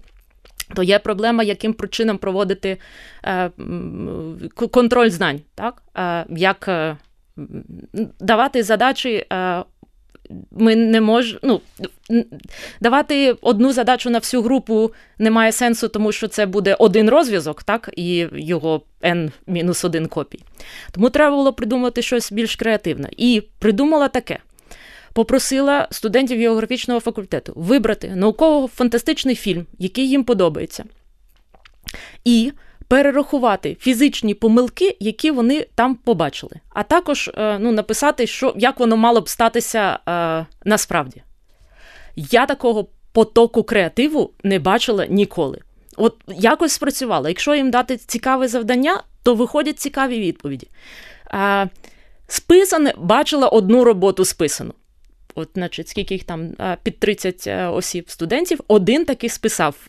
то 0.75 0.83
є 0.83 0.99
проблема, 0.99 1.43
яким 1.43 1.75
чином 1.91 2.19
проводити 2.19 2.77
е, 3.25 3.51
контроль 4.71 5.11
знань, 5.11 5.41
так? 5.55 5.83
Е, 5.97 6.27
як 6.31 6.69
е, 6.69 6.97
давати 8.21 8.63
задачі. 8.63 9.27
Е, 9.33 9.65
ми 10.51 10.77
не 10.77 11.01
можемо 11.01 11.41
ну, 11.43 11.61
давати 12.81 13.33
одну 13.33 13.73
задачу 13.73 14.11
на 14.11 14.19
всю 14.19 14.43
групу 14.43 14.93
немає 15.19 15.53
сенсу, 15.53 15.89
тому 15.89 16.13
що 16.13 16.29
це 16.29 16.47
буде 16.47 16.77
один 16.79 17.11
розв'язок, 17.11 17.63
так, 17.63 17.91
і 17.97 18.29
його 18.33 18.83
n-1 19.03 20.09
копій. 20.09 20.41
Тому 20.93 21.11
треба 21.11 21.37
було 21.37 21.53
придумати 21.53 22.03
щось 22.03 22.33
більш 22.33 22.57
креативне. 22.57 23.09
І 23.17 23.43
придумала 23.59 24.09
таке: 24.09 24.39
попросила 25.19 25.89
студентів 25.91 26.39
географічного 26.39 27.01
факультету 27.01 27.53
вибрати 27.57 28.09
науково-фантастичний 28.17 29.35
фільм, 29.35 29.67
який 29.79 30.09
їм 30.09 30.25
подобається, 30.25 30.85
і 32.25 32.53
перерахувати 32.89 33.77
фізичні 33.81 34.35
помилки, 34.35 34.97
які 35.01 35.31
вони 35.31 35.67
там 35.75 35.95
побачили, 35.95 36.53
а 36.71 36.83
також 36.83 37.31
е, 37.35 37.59
ну, 37.59 37.73
написати, 37.73 38.27
що, 38.27 38.55
як 38.57 38.81
воно 38.81 38.97
мало 38.97 39.21
б 39.21 39.29
статися 39.29 39.99
е, 40.09 40.47
насправді. 40.65 41.23
Я 42.17 42.47
такого 42.47 42.87
потоку 43.13 43.63
креативу 43.63 44.31
не 44.43 44.59
бачила 44.59 45.07
ніколи. 45.07 45.61
От 45.97 46.17
якось 46.29 46.73
спрацювало. 46.73 47.29
Якщо 47.29 47.55
їм 47.55 47.71
дати 47.71 47.97
цікаве 47.97 48.49
завдання, 48.49 49.03
то 49.23 49.35
виходять 49.35 49.81
цікаві 49.81 50.21
відповіді. 50.21 50.69
Е, 51.35 51.69
списане 52.29 52.95
бачила 52.99 53.49
одну 53.49 53.85
роботу 53.85 54.25
списану 54.25 54.75
от, 55.39 55.49
значить, 55.55 55.89
скільки 55.89 56.15
їх 56.15 56.25
там 56.25 56.51
під 56.83 56.99
30 56.99 57.45
е, 57.47 57.67
осіб 57.67 58.11
студентів, 58.11 58.61
один 58.69 59.05
таки 59.05 59.29
списав 59.29 59.89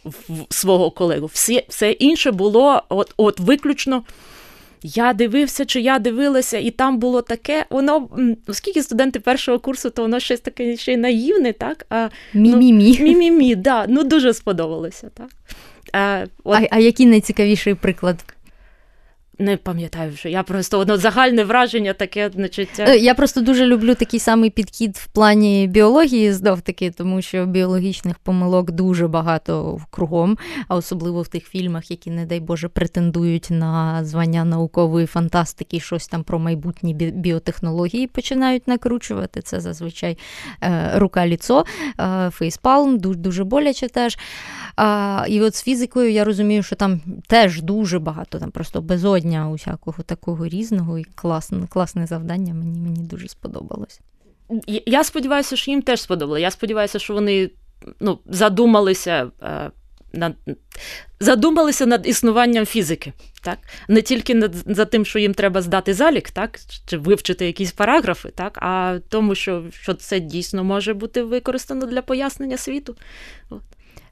свого 0.49 0.91
колегу. 0.91 1.29
Всі, 1.33 1.65
Все 1.69 1.91
інше 1.91 2.31
було 2.31 2.83
от, 2.89 3.13
от 3.17 3.39
виключно. 3.39 4.03
Я 4.83 5.13
дивився, 5.13 5.65
чи 5.65 5.81
я 5.81 5.99
дивилася, 5.99 6.57
і 6.57 6.71
там 6.71 6.97
було 6.97 7.21
таке. 7.21 7.65
Воно, 7.69 8.09
оскільки 8.47 8.83
студенти 8.83 9.19
першого 9.19 9.59
курсу, 9.59 9.89
то 9.89 10.01
воно 10.01 10.19
щось 10.19 10.39
таке 10.39 10.77
ще 10.77 10.93
й 10.93 10.97
наївне, 10.97 11.53
так? 11.53 11.85
А, 11.89 12.09
Мі-мі-мі. 12.33 12.97
Ну, 12.99 13.05
мі-мі-мі, 13.05 13.55
да, 13.55 13.85
ну 13.89 14.03
дуже 14.03 14.33
сподобалося. 14.33 15.09
так. 15.13 15.29
А, 15.93 16.25
от... 16.43 16.57
а, 16.57 16.67
а 16.71 16.79
який 16.79 17.05
найцікавіший 17.05 17.75
приклад? 17.75 18.23
Не 19.41 19.57
пам'ятаю 19.57 20.11
вже. 20.11 20.29
Я 20.29 20.43
просто 20.43 20.79
одно 20.79 20.97
загальне 20.97 21.43
враження 21.43 21.93
таке, 21.93 22.31
значить. 22.35 22.79
Е, 22.79 22.97
я 22.97 23.13
просто 23.13 23.41
дуже 23.41 23.65
люблю 23.65 23.95
такий 23.95 24.19
самий 24.19 24.49
підхід 24.49 24.97
в 24.97 25.07
плані 25.07 25.67
біології, 25.67 26.33
знов 26.33 26.61
таки, 26.61 26.91
тому 26.91 27.21
що 27.21 27.45
біологічних 27.45 28.19
помилок 28.19 28.71
дуже 28.71 29.07
багато 29.07 29.79
кругом, 29.89 30.37
а 30.67 30.75
особливо 30.75 31.21
в 31.21 31.27
тих 31.27 31.47
фільмах, 31.47 31.91
які, 31.91 32.11
не 32.11 32.25
дай 32.25 32.39
Боже, 32.39 32.67
претендують 32.67 33.47
на 33.49 34.05
звання 34.05 34.45
наукової 34.45 35.05
фантастики, 35.05 35.79
щось 35.79 36.07
там 36.07 36.23
про 36.23 36.39
майбутні 36.39 36.93
біотехнології 36.93 38.07
починають 38.07 38.67
накручувати. 38.67 39.41
Це 39.41 39.59
зазвичай 39.59 40.17
е, 40.63 40.91
рука 40.95 41.27
ліцо, 41.27 41.65
е, 41.99 42.29
фейспалм, 42.33 42.97
дуже 42.97 43.43
боляче 43.43 43.87
теж. 43.87 44.17
І 45.27 45.41
от 45.41 45.55
з 45.55 45.63
фізикою 45.63 46.11
я 46.11 46.23
розумію, 46.23 46.63
що 46.63 46.75
там 46.75 47.01
теж 47.27 47.61
дуже 47.61 47.99
багато, 47.99 48.39
там 48.39 48.51
просто 48.51 48.81
безодні 48.81 49.29
дня 49.29 49.49
усякого 49.49 50.03
такого 50.03 50.47
різного 50.47 50.99
і 50.99 51.03
класне, 51.03 51.67
класне 51.67 52.07
завдання 52.07 52.53
мені 52.53 52.79
мені 52.79 52.99
дуже 52.99 53.27
сподобалось. 53.27 53.99
Я 54.85 55.03
сподіваюся, 55.03 55.55
що 55.55 55.71
їм 55.71 55.81
теж 55.81 56.01
сподобало. 56.01 56.37
Я 56.37 56.51
сподіваюся, 56.51 56.99
що 56.99 57.13
вони 57.13 57.49
ну, 57.99 58.19
задумалися 58.25 59.31
е, 59.43 59.71
над 60.13 60.35
задумалися 61.19 61.85
над 61.85 62.07
існуванням 62.07 62.65
фізики, 62.65 63.13
так? 63.41 63.57
Не 63.87 64.01
тільки 64.01 64.35
над 64.35 64.55
за 64.65 64.85
тим, 64.85 65.05
що 65.05 65.19
їм 65.19 65.33
треба 65.33 65.61
здати 65.61 65.93
залік, 65.93 66.31
так, 66.31 66.59
чи 66.87 66.97
вивчити 66.97 67.45
якісь 67.45 67.71
параграфи, 67.71 68.29
так, 68.35 68.57
а 68.61 68.99
тому, 69.09 69.35
що 69.35 69.63
що 69.71 69.93
це 69.93 70.19
дійсно 70.19 70.63
може 70.63 70.93
бути 70.93 71.23
використано 71.23 71.85
для 71.85 72.01
пояснення 72.01 72.57
світу. 72.57 72.95
От. 73.49 73.61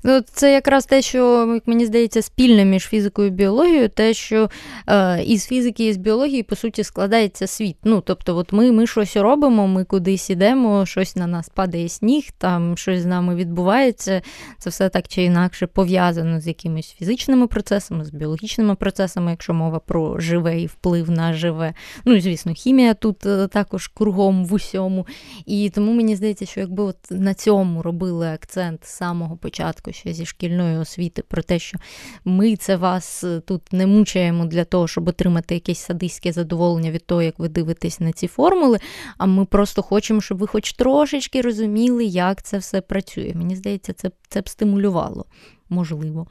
Ну, 0.03 0.21
Це 0.21 0.53
якраз 0.53 0.85
те, 0.85 1.01
що, 1.01 1.53
як 1.53 1.67
мені 1.67 1.85
здається, 1.85 2.21
спільне 2.21 2.65
між 2.65 2.83
фізикою 2.83 3.27
і 3.27 3.31
біологією, 3.31 3.89
те, 3.89 4.13
що 4.13 4.49
е, 4.87 5.23
із 5.23 5.47
фізики 5.47 5.87
і 5.87 5.93
з 5.93 5.97
біології, 5.97 6.43
по 6.43 6.55
суті, 6.55 6.83
складається 6.83 7.47
світ. 7.47 7.77
Ну, 7.83 8.01
Тобто, 8.01 8.37
от 8.37 8.53
ми 8.53 8.71
ми 8.71 8.87
щось 8.87 9.15
робимо, 9.15 9.67
ми 9.67 9.83
кудись 9.83 10.29
ідемо, 10.29 10.85
щось 10.85 11.15
на 11.15 11.27
нас 11.27 11.49
падає 11.49 11.89
сніг, 11.89 12.23
там 12.37 12.77
щось 12.77 13.01
з 13.01 13.05
нами 13.05 13.35
відбувається. 13.35 14.21
Це 14.59 14.69
все 14.69 14.89
так 14.89 15.07
чи 15.07 15.23
інакше 15.23 15.67
пов'язано 15.67 16.39
з 16.39 16.47
якимись 16.47 16.95
фізичними 16.99 17.47
процесами, 17.47 18.05
з 18.05 18.09
біологічними 18.09 18.75
процесами, 18.75 19.31
якщо 19.31 19.53
мова 19.53 19.79
про 19.79 20.19
живе 20.19 20.61
і 20.61 20.65
вплив 20.65 21.09
на 21.09 21.33
живе. 21.33 21.73
Ну 22.05 22.19
звісно, 22.19 22.53
хімія 22.53 22.93
тут 22.93 23.25
е, 23.25 23.47
також 23.47 23.87
кругом 23.87 24.45
в 24.45 24.53
усьому. 24.53 25.07
І 25.45 25.69
тому 25.69 25.93
мені 25.93 26.15
здається, 26.15 26.45
що 26.45 26.59
якби 26.59 26.83
от 26.83 26.97
на 27.09 27.33
цьому 27.33 27.81
робили 27.81 28.27
акцент 28.27 28.85
з 28.85 28.89
самого 28.89 29.37
початку 29.37 29.86
ще 29.93 30.13
зі 30.13 30.25
шкільної 30.25 30.77
освіти 30.77 31.23
про 31.27 31.41
те, 31.41 31.59
що 31.59 31.77
ми 32.25 32.55
це 32.55 32.75
вас 32.75 33.23
е, 33.23 33.39
тут 33.39 33.73
не 33.73 33.88
мучаємо 33.88 34.45
для 34.45 34.65
того, 34.65 34.88
щоб 34.88 35.07
отримати 35.07 35.53
якесь 35.53 35.79
садистське 35.79 36.31
задоволення 36.31 36.91
від 36.91 37.05
того, 37.05 37.21
як 37.21 37.39
ви 37.39 37.49
дивитесь 37.49 37.99
на 37.99 38.11
ці 38.11 38.27
формули. 38.27 38.79
А 39.17 39.25
ми 39.25 39.45
просто 39.45 39.81
хочемо, 39.81 40.21
щоб 40.21 40.38
ви 40.38 40.47
хоч 40.47 40.73
трошечки 40.73 41.41
розуміли, 41.41 42.05
як 42.05 42.43
це 42.43 42.57
все 42.57 42.81
працює. 42.81 43.31
Мені 43.35 43.55
здається, 43.55 43.93
це, 43.93 44.11
це 44.29 44.41
б 44.41 44.49
стимулювало, 44.49 45.25
можливо. 45.69 46.27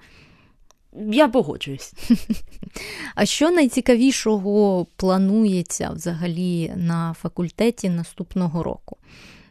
Я 1.13 1.29
погоджуюсь. 1.29 1.93
А 3.15 3.27
що 3.27 3.51
найцікавішого 3.51 4.87
планується 4.97 5.91
взагалі 5.91 6.73
на 6.77 7.15
факультеті 7.15 7.89
наступного 7.89 8.63
року? 8.63 8.97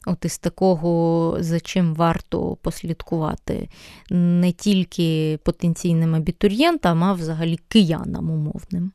От 0.06 0.26
із 0.26 0.38
такого, 0.38 1.38
за 1.40 1.60
чим 1.60 1.96
варто 1.96 2.56
послідкувати 2.62 3.70
не 4.10 4.52
тільки 4.52 5.40
потенційним 5.44 6.16
абітурієнтам, 6.16 7.04
а 7.04 7.14
взагалі 7.14 7.58
киянам 7.68 8.30
умовним. 8.30 8.92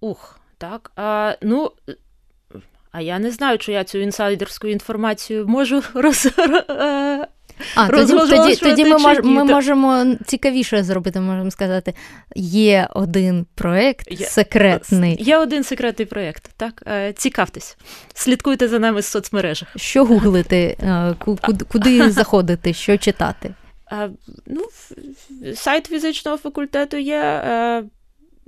Ух, 0.00 0.40
так. 0.58 0.92
А, 0.96 1.36
Ну, 1.42 1.70
а 2.92 3.00
я 3.00 3.18
не 3.18 3.30
знаю, 3.30 3.58
чи 3.58 3.72
я 3.72 3.84
цю 3.84 3.98
інсайдерську 3.98 4.66
інформацію 4.66 5.48
можу 5.48 5.82
роз, 5.94 6.28
а, 7.74 7.88
Тоді 7.88 8.12
тоді, 8.12 8.56
тоді 8.56 8.84
ми, 8.84 8.98
мож, 8.98 9.18
ми 9.24 9.44
можемо 9.44 10.16
цікавіше 10.26 10.82
зробити, 10.82 11.20
можемо 11.20 11.50
сказати. 11.50 11.94
Є 12.36 12.88
один 12.94 13.46
проєкт 13.54 14.12
є, 14.12 14.26
секретний. 14.26 15.16
Є 15.20 15.38
один 15.38 15.64
секретний 15.64 16.06
проєкт, 16.06 16.50
так? 16.56 16.82
Е, 16.86 17.12
цікавтесь. 17.12 17.76
Слідкуйте 18.14 18.68
за 18.68 18.78
нами 18.78 19.00
в 19.00 19.04
соцмережах. 19.04 19.68
Що 19.76 20.04
гуглити, 20.04 20.76
е, 20.82 21.14
куди, 21.18 21.64
куди 21.64 22.10
заходити, 22.10 22.72
що 22.72 22.98
читати? 22.98 23.54
Ну, 24.46 24.60
Сайт 25.54 25.86
фізичного 25.86 26.36
факультету 26.36 26.96
є. 26.96 27.42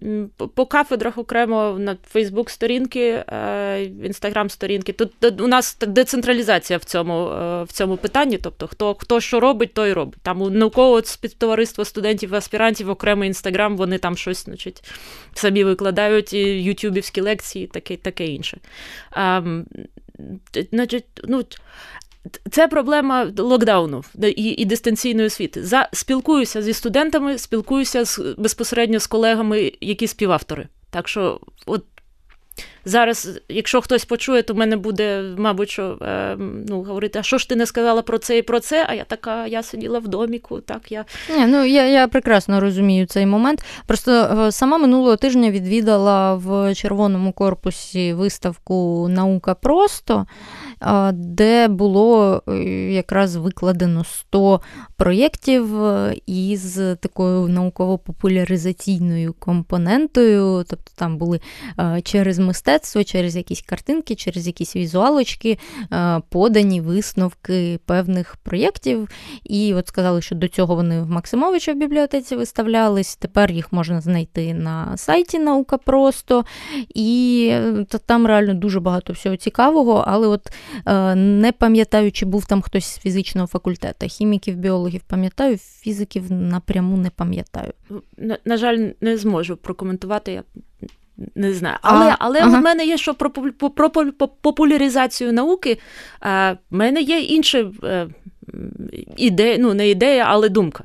Е, 0.02 0.26
по 0.54 0.66
кафедрах 0.66 1.18
окремо 1.18 1.76
на 1.78 1.96
Фейсбук-сторінки, 2.10 3.24
інстаграм-сторінки. 4.04 4.92
Тут 4.92 5.40
у 5.40 5.46
нас 5.46 5.76
децентралізація 5.80 6.78
в 6.78 6.84
цьому 6.84 7.24
в 7.64 7.72
цьому 7.72 7.96
питанні. 7.96 8.38
Тобто, 8.38 8.66
хто 8.66 8.94
хто 8.94 9.20
що 9.20 9.40
робить, 9.40 9.74
той 9.74 9.92
робить. 9.92 10.20
Там 10.22 10.42
у 10.42 10.50
наукового 10.50 11.02
співтовариства 11.02 11.84
студентів 11.84 12.32
і 12.32 12.36
аспірантів 12.36 12.90
окремий 12.90 13.26
інстаграм, 13.26 13.76
вони 13.76 13.98
там 13.98 14.16
щось 14.16 14.44
значить, 14.44 14.84
самі 15.34 15.64
викладають, 15.64 16.32
і 16.32 16.62
ютюбівські 16.62 17.20
лекції, 17.20 17.66
таке 17.66 17.96
таке 17.96 18.26
інше. 18.26 18.58
А, 19.10 19.42
значить, 20.72 21.04
ну, 21.24 21.44
це 22.50 22.68
проблема 22.68 23.32
локдауну 23.38 24.04
і 24.22 24.48
і 24.48 24.64
дистанційної 24.64 25.26
освіти. 25.26 25.64
За 25.64 25.88
спілкуюся 25.92 26.62
зі 26.62 26.72
студентами, 26.72 27.38
спілкуюся 27.38 28.04
з 28.04 28.20
безпосередньо 28.38 29.00
з 29.00 29.06
колегами, 29.06 29.72
які 29.80 30.06
співавтори. 30.06 30.68
Так 30.90 31.08
що, 31.08 31.40
от 31.66 31.84
зараз, 32.84 33.40
якщо 33.48 33.80
хтось 33.80 34.04
почує, 34.04 34.42
то 34.42 34.54
в 34.54 34.56
мене 34.56 34.76
буде, 34.76 35.22
мабуть, 35.38 35.70
що 35.70 35.98
е, 36.02 36.36
ну, 36.38 36.82
говорити, 36.82 37.18
а 37.18 37.22
що 37.22 37.38
ж 37.38 37.48
ти 37.48 37.56
не 37.56 37.66
сказала 37.66 38.02
про 38.02 38.18
це 38.18 38.38
і 38.38 38.42
про 38.42 38.60
це? 38.60 38.86
А 38.88 38.94
я 38.94 39.04
така, 39.04 39.46
я 39.46 39.62
сиділа 39.62 39.98
в 39.98 40.08
доміку. 40.08 40.60
Так 40.60 40.92
я 40.92 41.04
Ні, 41.36 41.46
ну 41.46 41.64
я 41.64 41.86
я 41.86 42.08
прекрасно 42.08 42.60
розумію 42.60 43.06
цей 43.06 43.26
момент. 43.26 43.64
Просто 43.86 44.12
е, 44.12 44.52
сама 44.52 44.78
минулого 44.78 45.16
тижня 45.16 45.50
відвідала 45.50 46.34
в 46.34 46.74
червоному 46.74 47.32
корпусі 47.32 48.12
виставку 48.12 49.06
Наука 49.10 49.54
просто 49.54 50.26
де 51.12 51.68
було 51.68 52.42
е, 52.48 52.52
якраз 52.92 53.36
викладено 53.36 54.04
100 54.04 54.60
проєктів 54.96 55.84
е, 55.84 56.16
із 56.26 56.80
такою 57.00 57.48
науково-популяризаційною 57.48 59.32
компонентою. 59.38 60.64
Тобто 60.68 60.92
там 60.96 61.18
були 61.18 61.40
е, 61.78 62.00
через 62.04 62.38
мистецтво, 62.38 63.04
через 63.04 63.36
якісь 63.36 63.62
картинки, 63.62 64.14
через 64.14 64.46
якісь 64.46 64.76
візуалочки 64.76 65.58
подані 66.28 66.80
висновки 66.80 67.80
певних 67.86 68.36
проєктів. 68.36 69.08
І 69.44 69.74
от 69.74 69.88
сказали, 69.88 70.22
що 70.22 70.34
до 70.34 70.48
цього 70.48 70.74
вони 70.74 71.02
в 71.02 71.10
Максимовича 71.10 71.72
в 71.72 71.76
бібліотеці 71.76 72.36
виставлялись. 72.36 73.16
Тепер 73.16 73.50
їх 73.50 73.72
можна 73.72 74.00
знайти 74.00 74.54
на 74.54 74.96
сайті 74.96 75.38
Наука 75.38 75.78
Просто. 75.78 76.44
І 76.94 77.52
там 78.06 78.26
реально 78.26 78.54
дуже 78.54 78.80
багато 78.80 79.12
всього 79.12 79.36
цікавого, 79.36 80.04
але 80.06 80.26
от 80.26 80.50
не 81.14 81.52
пам'ятаю, 81.58 82.12
чи 82.12 82.26
був 82.26 82.46
там 82.46 82.62
хтось 82.62 82.84
з 82.84 82.98
фізичного 82.98 83.46
факультету. 83.46 84.06
Хіміків, 84.06 84.56
біологів 84.56 85.00
пам'ятаю, 85.00 85.58
фізиків 85.58 86.32
напряму 86.32 86.96
не 86.96 87.10
пам'ятаю. 87.10 87.72
На, 88.16 88.38
на 88.44 88.56
жаль, 88.56 88.90
не 89.00 89.16
зможу 89.16 89.56
прокоментувати. 89.56 90.32
Я 90.32 90.42
не 91.34 91.52
знаю. 91.54 91.76
Але 91.82 92.10
а, 92.10 92.16
але 92.18 92.40
ага. 92.40 92.58
в 92.58 92.62
мене 92.62 92.86
є 92.86 92.96
що 92.96 93.14
про 93.14 93.30
про, 93.30 93.70
про 93.70 94.12
популяризацію 94.28 95.32
науки. 95.32 95.78
А, 96.20 96.52
В 96.70 96.76
мене 96.76 97.00
є 97.00 97.20
інша 97.20 97.70
е, 97.84 98.08
ідея, 99.16 99.56
ну 99.58 99.74
не 99.74 99.88
ідея, 99.90 100.24
але 100.28 100.48
думка. 100.48 100.84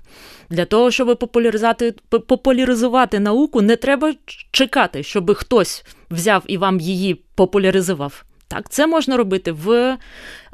Для 0.49 0.65
того, 0.65 0.91
щоб 0.91 1.19
популяризувати 1.19 1.93
популяризувати 2.09 3.19
науку, 3.19 3.61
не 3.61 3.75
треба 3.75 4.13
чекати, 4.51 5.03
щоб 5.03 5.33
хтось 5.33 5.85
взяв 6.11 6.43
і 6.47 6.57
вам 6.57 6.79
її 6.79 7.23
популяризував. 7.35 8.23
Так, 8.53 8.69
Це 8.69 8.87
можна 8.87 9.17
робити 9.17 9.51
в 9.51 9.97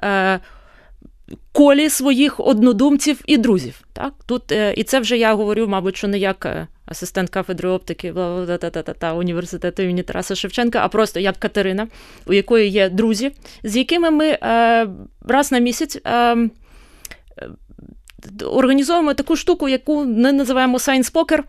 е, 0.04 0.39
колі 1.52 1.89
своїх 1.89 2.39
однодумців 2.39 3.22
і 3.26 3.38
друзів. 3.38 3.82
Так? 3.93 4.14
Тут, 4.26 4.52
е, 4.52 4.74
І 4.78 4.84
це 4.84 5.00
вже 5.00 5.18
я 5.18 5.34
говорю, 5.34 5.68
мабуть, 5.68 5.97
що 5.97 6.08
не 6.08 6.18
як 6.18 6.45
е, 6.45 6.68
асистент 6.86 7.30
кафедри 7.30 7.70
оптики 7.70 8.14
університету 9.16 9.84
імені 9.84 10.04
Тараса 10.04 10.36
Шевченка, 10.36 10.80
а 10.84 10.88
просто 10.88 11.20
як 11.20 11.38
Катерина, 11.38 11.88
у 12.26 12.34
якої 12.34 12.70
є 12.70 12.89
друзі, 12.89 13.32
з 13.64 13.78
якими 13.78 14.10
ми 14.12 14.28
е, 14.28 14.88
раз 15.22 15.52
на 15.52 15.60
місяць. 15.60 15.97
Е, 16.06 16.50
Організовуємо 18.45 19.14
таку 19.14 19.36
штуку, 19.36 19.70
яку 19.70 20.06
ми 20.06 20.32
називаємо 20.32 20.78
Science 20.78 21.14
Poker. 21.14 21.43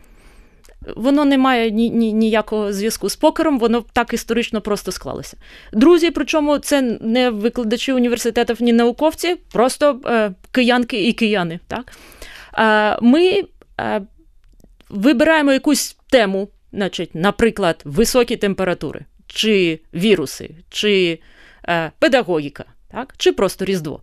Воно 0.96 1.24
не 1.24 1.38
має 1.38 1.70
ні, 1.70 1.90
ні, 1.90 2.12
ніякого 2.12 2.72
зв'язку 2.72 3.08
з 3.08 3.16
покером, 3.16 3.58
воно 3.58 3.84
так 3.92 4.12
історично 4.12 4.60
просто 4.60 4.92
склалося. 4.92 5.36
Друзі, 5.72 6.10
причому 6.10 6.58
це 6.58 6.82
не 7.00 7.30
викладачі 7.30 7.92
університетів, 7.92 8.62
ні 8.62 8.72
науковці, 8.72 9.36
просто 9.52 10.00
е, 10.06 10.32
киянки 10.52 11.08
і 11.08 11.12
кияни. 11.12 11.60
Так? 11.66 11.92
Е, 12.58 12.98
ми 13.02 13.42
е, 13.80 14.02
вибираємо 14.88 15.52
якусь 15.52 15.96
тему, 16.10 16.48
значить, 16.72 17.14
наприклад, 17.14 17.82
високі 17.84 18.36
температури, 18.36 19.04
чи 19.26 19.80
віруси, 19.94 20.50
чи 20.70 21.20
е, 21.68 21.92
педагогіка, 21.98 22.64
так? 22.92 23.14
чи 23.16 23.32
просто 23.32 23.64
Різдво. 23.64 24.00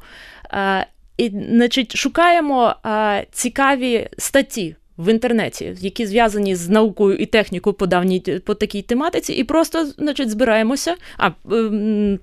Е, 0.54 0.88
і, 1.18 1.30
значить, 1.50 1.96
Шукаємо 1.96 2.76
е, 2.86 3.28
цікаві 3.32 4.10
статті 4.18 4.76
в 4.98 5.12
інтернеті, 5.12 5.76
які 5.80 6.06
зв'язані 6.06 6.56
з 6.56 6.70
наукою 6.70 7.18
і 7.18 7.26
технікою 7.26 7.74
по 7.74 7.88
давній 7.88 8.20
по 8.20 8.54
такій 8.54 8.82
тематиці, 8.82 9.34
і 9.34 9.44
просто 9.44 9.86
значить, 9.86 10.30
збираємося. 10.30 10.96
А 11.18 11.32
ем, 11.52 12.20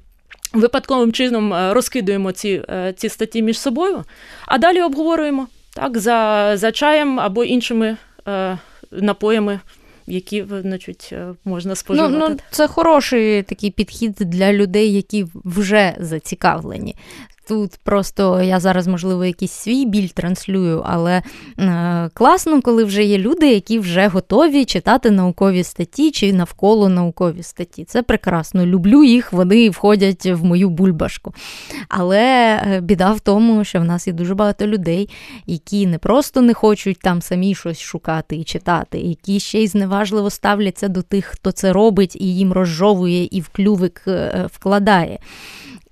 Випадковим 0.53 1.13
чином 1.13 1.55
е, 1.55 1.75
розкидуємо 1.75 2.33
ці 2.33 2.63
е, 2.69 2.95
ці 2.97 3.09
статті 3.09 3.43
між 3.43 3.59
собою, 3.59 4.05
а 4.47 4.59
далі 4.59 4.83
обговорюємо 4.83 5.49
так, 5.75 5.99
за 5.99 6.51
за 6.55 6.73
чаєм 6.73 7.21
або 7.21 7.45
іншими 7.45 7.97
е, 8.29 8.59
напоями 8.91 9.61
які 10.07 10.45
значить, 10.63 11.13
можна 11.45 11.75
споживати. 11.75 12.15
Ну, 12.19 12.29
ну, 12.29 12.37
Це 12.51 12.69
хороший 12.69 13.43
такий 13.43 13.71
підхід 13.71 14.13
для 14.13 14.53
людей, 14.53 14.93
які 14.93 15.27
вже 15.35 15.97
зацікавлені. 16.01 16.95
Тут 17.49 17.71
просто 17.85 18.43
я 18.43 18.61
зараз, 18.61 18.87
можливо, 18.87 19.25
якийсь 19.25 19.53
свій 19.53 19.85
біль 19.85 20.09
транслюю, 20.09 20.83
але 20.87 21.23
е, 21.59 22.11
класно, 22.15 22.63
коли 22.63 22.85
вже 22.85 23.05
є 23.05 23.19
люди, 23.19 23.53
які 23.53 23.79
вже 23.79 24.07
готові 24.07 24.65
читати 24.65 25.11
наукові 25.11 25.65
статті 25.65 26.11
чи 26.11 26.33
навколо 26.33 26.89
наукові 26.89 27.43
статті. 27.43 27.85
Це 27.85 28.03
прекрасно. 28.03 28.67
Люблю 28.67 29.05
їх, 29.05 29.33
вони 29.33 29.71
входять 29.71 30.27
в 30.27 30.45
мою 30.45 30.71
бульбашку. 30.71 31.35
Але 31.89 32.23
е, 32.67 32.81
біда 32.81 33.13
в 33.13 33.21
тому, 33.21 33.65
що 33.65 33.81
в 33.81 33.85
нас 33.85 34.07
є 34.07 34.13
дуже 34.13 34.35
багато 34.35 34.67
людей, 34.67 35.09
які 35.47 35.87
не 35.87 35.99
просто 35.99 36.41
не 36.41 36.55
хочуть 36.55 36.99
там 36.99 37.23
самі 37.23 37.55
щось 37.55 37.81
шукати 37.81 38.37
і 38.37 38.45
читати, 38.45 38.99
які 38.99 39.41
ще 39.41 39.63
й 39.63 39.67
зневажливо 39.67 40.31
ставляться 40.31 40.89
до 40.89 41.03
тих, 41.03 41.25
хто 41.25 41.53
це 41.53 41.73
робить, 41.73 42.17
і 42.17 42.37
їм 42.37 42.53
розжовує 42.53 43.29
і 43.31 43.41
в 43.41 43.49
клювик 43.49 44.03
е, 44.07 44.49
вкладає. 44.53 45.19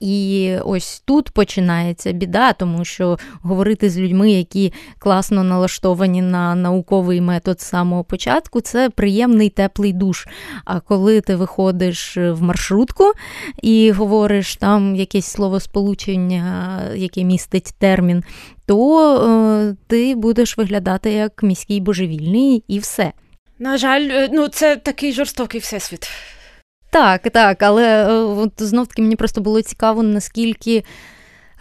І 0.03 0.57
ось 0.65 1.03
тут 1.05 1.31
починається 1.31 2.13
біда, 2.13 2.53
тому 2.53 2.85
що 2.85 3.19
говорити 3.43 3.91
з 3.91 3.99
людьми, 3.99 4.31
які 4.33 4.73
класно 4.99 5.45
налаштовані 5.45 6.23
на 6.23 6.55
науковий 6.55 7.21
метод 7.21 7.61
з 7.61 7.65
самого 7.65 8.05
початку, 8.05 8.61
це 8.61 8.91
приємний 8.91 9.49
теплий 9.49 9.93
душ. 9.93 10.27
А 10.65 10.81
коли 10.81 11.21
ти 11.21 11.37
виходиш 11.37 12.17
в 12.17 12.43
маршрутку 12.43 13.13
і 13.63 13.91
говориш 13.91 14.57
там 14.57 14.97
якесь 14.97 15.27
словосполучення, 15.27 16.81
яке 16.95 17.25
містить 17.25 17.75
термін, 17.79 18.25
то 18.67 19.17
е, 19.17 19.77
ти 19.87 20.15
будеш 20.15 20.59
виглядати 20.59 21.13
як 21.13 21.43
міський 21.43 21.81
божевільний 21.81 22.65
і 22.69 22.79
все. 22.79 23.13
На 23.59 23.77
жаль, 23.77 24.09
е, 24.11 24.29
ну 24.33 24.49
це 24.49 24.77
такий 24.77 25.13
жорстокий 25.13 25.61
всесвіт. 25.61 26.09
Так, 26.93 27.23
так, 27.31 27.63
але 27.63 27.85
е, 27.85 28.13
от 28.13 28.53
знов 28.57 28.87
таки 28.87 29.03
мені 29.03 29.17
просто 29.17 29.41
було 29.41 29.63
цікаво, 29.63 30.03
наскільки 30.03 30.85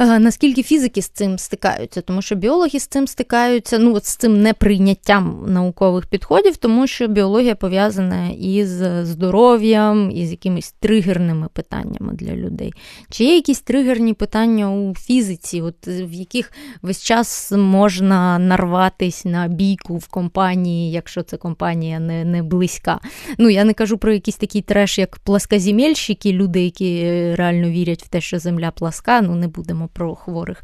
Наскільки 0.05 0.63
фізики 0.63 1.01
з 1.01 1.09
цим 1.09 1.37
стикаються, 1.37 2.01
тому 2.01 2.21
що 2.21 2.35
біологи 2.35 2.79
з 2.79 2.87
цим 2.87 3.07
стикаються, 3.07 3.79
ну 3.79 3.95
от 3.95 4.05
з 4.05 4.15
цим 4.15 4.41
неприйняттям 4.41 5.45
наукових 5.47 6.05
підходів, 6.05 6.57
тому 6.57 6.87
що 6.87 7.07
біологія 7.07 7.55
пов'язана 7.55 8.29
із 8.29 8.69
здоров'ям, 9.03 10.11
із 10.11 10.31
якимись 10.31 10.71
тригерними 10.79 11.47
питаннями 11.53 12.13
для 12.13 12.35
людей. 12.35 12.73
Чи 13.09 13.23
є 13.23 13.35
якісь 13.35 13.61
тригерні 13.61 14.13
питання 14.13 14.71
у 14.71 14.95
фізиці, 14.95 15.61
от 15.61 15.87
в 15.87 16.11
яких 16.13 16.51
весь 16.81 17.03
час 17.03 17.51
можна 17.51 18.39
нарватись 18.39 19.25
на 19.25 19.47
бійку 19.47 19.97
в 19.97 20.07
компанії, 20.07 20.91
якщо 20.91 21.23
це 21.23 21.37
компанія 21.37 21.99
не 21.99 22.25
не 22.25 22.43
близька? 22.43 22.99
Ну 23.37 23.49
я 23.49 23.63
не 23.63 23.73
кажу 23.73 23.97
про 23.97 24.13
якийсь 24.13 24.37
такий 24.37 24.61
треш, 24.61 24.97
як 24.97 25.19
пласкоземельщики, 25.19 26.31
люди, 26.31 26.63
які 26.63 27.01
реально 27.35 27.69
вірять 27.69 28.03
в 28.03 28.07
те, 28.07 28.21
що 28.21 28.39
земля 28.39 28.71
пласка, 28.71 29.21
ну 29.21 29.35
не 29.35 29.47
будемо 29.47 29.87
про 29.93 30.15
хворих. 30.15 30.63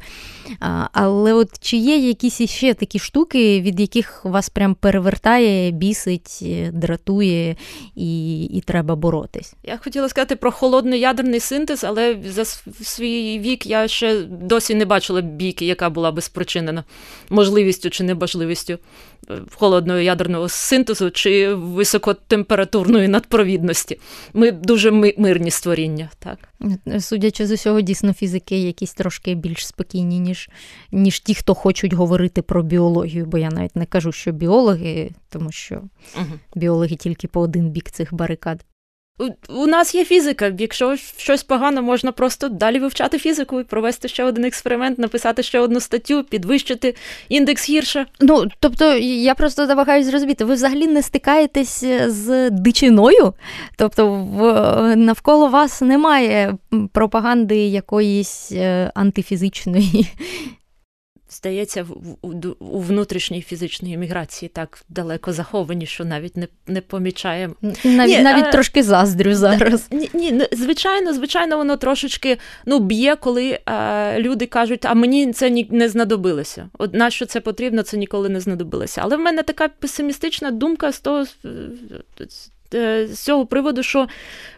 Але 0.92 1.32
от 1.32 1.48
чи 1.60 1.76
є 1.76 1.96
якісь 1.96 2.40
іще 2.40 2.74
такі 2.74 2.98
штуки, 2.98 3.60
від 3.60 3.80
яких 3.80 4.24
вас 4.24 4.48
прям 4.48 4.74
перевертає, 4.74 5.70
бісить, 5.70 6.44
дратує 6.72 7.56
і 7.94 8.44
і 8.44 8.60
треба 8.60 8.96
боротись? 8.96 9.54
Я 9.64 9.76
хотіла 9.76 10.08
сказати 10.08 10.36
про 10.36 10.52
холодний 10.52 11.00
ядерний 11.00 11.40
синтез, 11.40 11.84
але 11.84 12.16
за 12.26 12.44
свій 12.84 13.38
вік 13.38 13.66
я 13.66 13.88
ще 13.88 14.22
досі 14.22 14.74
не 14.74 14.84
бачила 14.84 15.20
бійки, 15.20 15.66
яка 15.66 15.90
була 15.90 16.12
би 16.12 16.22
спричинена 16.22 16.84
можливістю 17.30 17.90
чи 17.90 18.04
неможливістю 18.04 18.78
холодного 19.54 19.98
ядерного 19.98 20.48
синтезу 20.48 21.10
чи 21.10 21.54
високотемпературної 21.54 23.08
надпровідності. 23.08 24.00
Ми 24.34 24.50
дуже 24.50 24.90
мирні 25.18 25.50
створіння. 25.50 26.10
так. 26.18 26.38
Судячи 27.00 27.46
з 27.46 27.50
усього, 27.50 27.80
дійсно 27.80 28.12
фізики 28.12 28.58
якісь 28.58 28.94
трошки 28.94 29.34
більш 29.34 29.66
спокійні, 29.66 30.20
ніж 30.20 30.50
ніж 30.92 31.20
ті, 31.20 31.34
хто 31.34 31.54
хочуть 31.54 31.92
говорити 31.92 32.42
про 32.42 32.62
біологію, 32.62 33.26
бо 33.26 33.38
я 33.38 33.48
навіть 33.48 33.76
не 33.76 33.86
кажу, 33.86 34.12
що 34.12 34.32
біологи, 34.32 35.10
тому 35.28 35.52
що 35.52 35.82
угу. 36.16 36.32
біологи 36.54 36.96
тільки 36.96 37.28
по 37.28 37.40
один 37.40 37.70
бік 37.70 37.90
цих 37.90 38.14
барикад. 38.14 38.64
У 39.48 39.66
нас 39.66 39.94
є 39.94 40.04
фізика. 40.04 40.52
Якщо 40.58 40.96
щось 40.96 41.42
погано, 41.42 41.82
можна 41.82 42.12
просто 42.12 42.48
далі 42.48 42.78
вивчати 42.78 43.18
фізику 43.18 43.60
і 43.60 43.64
провести 43.64 44.08
ще 44.08 44.24
один 44.24 44.44
експеримент, 44.44 44.98
написати 44.98 45.42
ще 45.42 45.60
одну 45.60 45.80
статтю, 45.80 46.24
підвищити 46.24 46.94
індекс 47.28 47.70
гірше. 47.70 48.06
Ну 48.20 48.44
тобто, 48.60 48.94
я 48.96 49.34
просто 49.34 49.66
намагаюся 49.66 50.10
зрозуміти, 50.10 50.44
ви 50.44 50.54
взагалі 50.54 50.86
не 50.86 51.02
стикаєтесь 51.02 51.84
з 52.06 52.50
дичиною? 52.50 53.34
Тобто, 53.76 54.12
в 54.12 54.96
навколо 54.96 55.48
вас 55.48 55.80
немає 55.80 56.54
пропаганди 56.92 57.56
якоїсь 57.56 58.52
е, 58.52 58.90
антифізичної 58.94 60.06
здається, 61.30 61.86
у, 62.22 62.32
у 62.58 62.80
внутрішній 62.80 63.42
фізичній 63.42 63.94
еміграції 63.94 64.48
так 64.48 64.82
далеко 64.88 65.32
заховані, 65.32 65.86
що 65.86 66.04
навіть 66.04 66.36
не 66.36 66.48
не 66.66 66.80
помічаємо. 66.80 67.54
Навіть 67.84 68.16
ні, 68.16 68.22
навіть 68.22 68.44
а, 68.44 68.50
трошки 68.50 68.82
заздрю 68.82 69.34
зараз. 69.34 69.88
Ні, 69.90 70.10
ні, 70.14 70.42
звичайно, 70.52 71.14
звичайно, 71.14 71.56
воно 71.56 71.76
трошечки 71.76 72.38
ну, 72.66 72.78
б'є, 72.78 73.16
коли 73.16 73.58
а, 73.64 74.14
люди 74.18 74.46
кажуть, 74.46 74.84
а 74.84 74.94
мені 74.94 75.32
це 75.32 75.50
ні, 75.50 75.68
не 75.70 75.88
знадобилося. 75.88 76.68
От 76.78 76.94
на 76.94 77.10
що 77.10 77.26
це 77.26 77.40
потрібно, 77.40 77.82
це 77.82 77.96
ніколи 77.96 78.28
не 78.28 78.40
знадобилося. 78.40 79.00
Але 79.04 79.16
в 79.16 79.20
мене 79.20 79.42
така 79.42 79.68
песимістична 79.68 80.50
думка 80.50 80.92
з 80.92 81.00
того. 81.00 81.24
Е, 82.74 83.08
з 83.08 83.18
цього 83.18 83.46
приводу, 83.46 83.82
що 83.82 84.08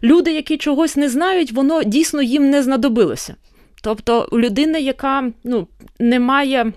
люди, 0.02 0.32
які 0.32 0.56
чогось 0.56 0.96
не 0.96 1.08
знають, 1.08 1.52
воно 1.52 1.82
дійсно 1.82 2.22
їм 2.22 2.50
не 2.50 2.62
знадобилося. 2.62 3.34
Тобто 3.82 4.28
у 4.30 4.38
людини, 4.38 4.80
яка 4.80 5.32
ну, 5.44 5.68
не 5.98 6.20
має 6.20 6.72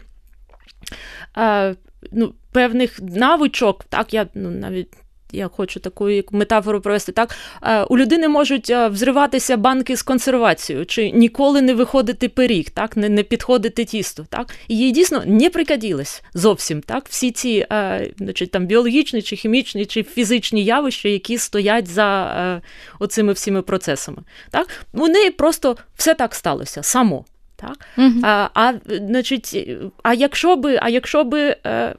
е, 1.38 1.76
ну, 2.12 2.34
певних 2.51 2.99
навичок, 3.01 3.84
так, 3.84 4.14
я 4.14 4.28
ну, 4.34 4.49
навіть 4.49 4.93
я 5.34 5.47
хочу 5.47 5.79
таку 5.79 6.09
метафору 6.31 6.81
провести 6.81 7.11
так. 7.11 7.36
Е, 7.63 7.84
у 7.84 7.97
людини 7.97 8.27
можуть 8.27 8.69
е, 8.69 8.88
взриватися 8.88 9.57
банки 9.57 9.97
з 9.97 10.01
консервацією, 10.01 10.86
чи 10.86 11.11
ніколи 11.11 11.61
не 11.61 11.73
виходити 11.73 12.29
пиріг, 12.29 12.69
так, 12.69 12.97
не 12.97 13.09
не 13.09 13.23
підходити 13.23 13.86
тісто. 13.86 14.25
Так? 14.29 14.53
І 14.67 14.77
їй 14.77 14.91
дійсно 14.91 15.23
не 15.25 15.49
прикаділось 15.49 16.23
зовсім 16.34 16.81
так, 16.81 17.05
всі 17.09 17.31
ці 17.31 17.65
е, 17.71 18.09
значить, 18.17 18.51
там, 18.51 18.65
біологічні, 18.65 19.21
чи 19.21 19.36
хімічні, 19.36 19.86
чи 19.86 20.03
фізичні 20.03 20.63
явища, 20.63 21.09
які 21.09 21.38
стоять 21.38 21.88
за 21.88 22.61
оцими 22.99 23.34
всіми 23.34 23.61
процесами. 23.61 24.17
Так? 24.51 24.67
У 24.93 25.07
неї 25.07 25.31
просто 25.31 25.77
все 25.95 26.13
так 26.13 26.36
сталося 26.36 26.84
само. 26.84 27.25
Так? 27.55 27.77
Uh-huh. 27.97 28.19
А 28.23 28.49
а, 28.53 28.73
значить, 28.88 29.69
а 30.03 30.13
якщо 30.13 30.55
би 30.55 30.79
а 30.81 30.89
якщо 30.89 31.23
би 31.23 31.55
е, 31.65 31.95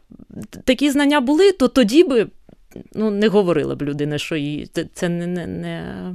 такі 0.64 0.90
знання 0.90 1.20
були, 1.20 1.52
то 1.52 1.68
тоді 1.68 2.04
би 2.04 2.26
ну, 2.94 3.10
не 3.10 3.28
говорила 3.28 3.74
б 3.74 3.82
людина, 3.82 4.18
що 4.18 4.36
їй 4.36 4.70
це 4.94 5.08
не, 5.08 5.26
не, 5.26 5.46
не, 5.46 6.14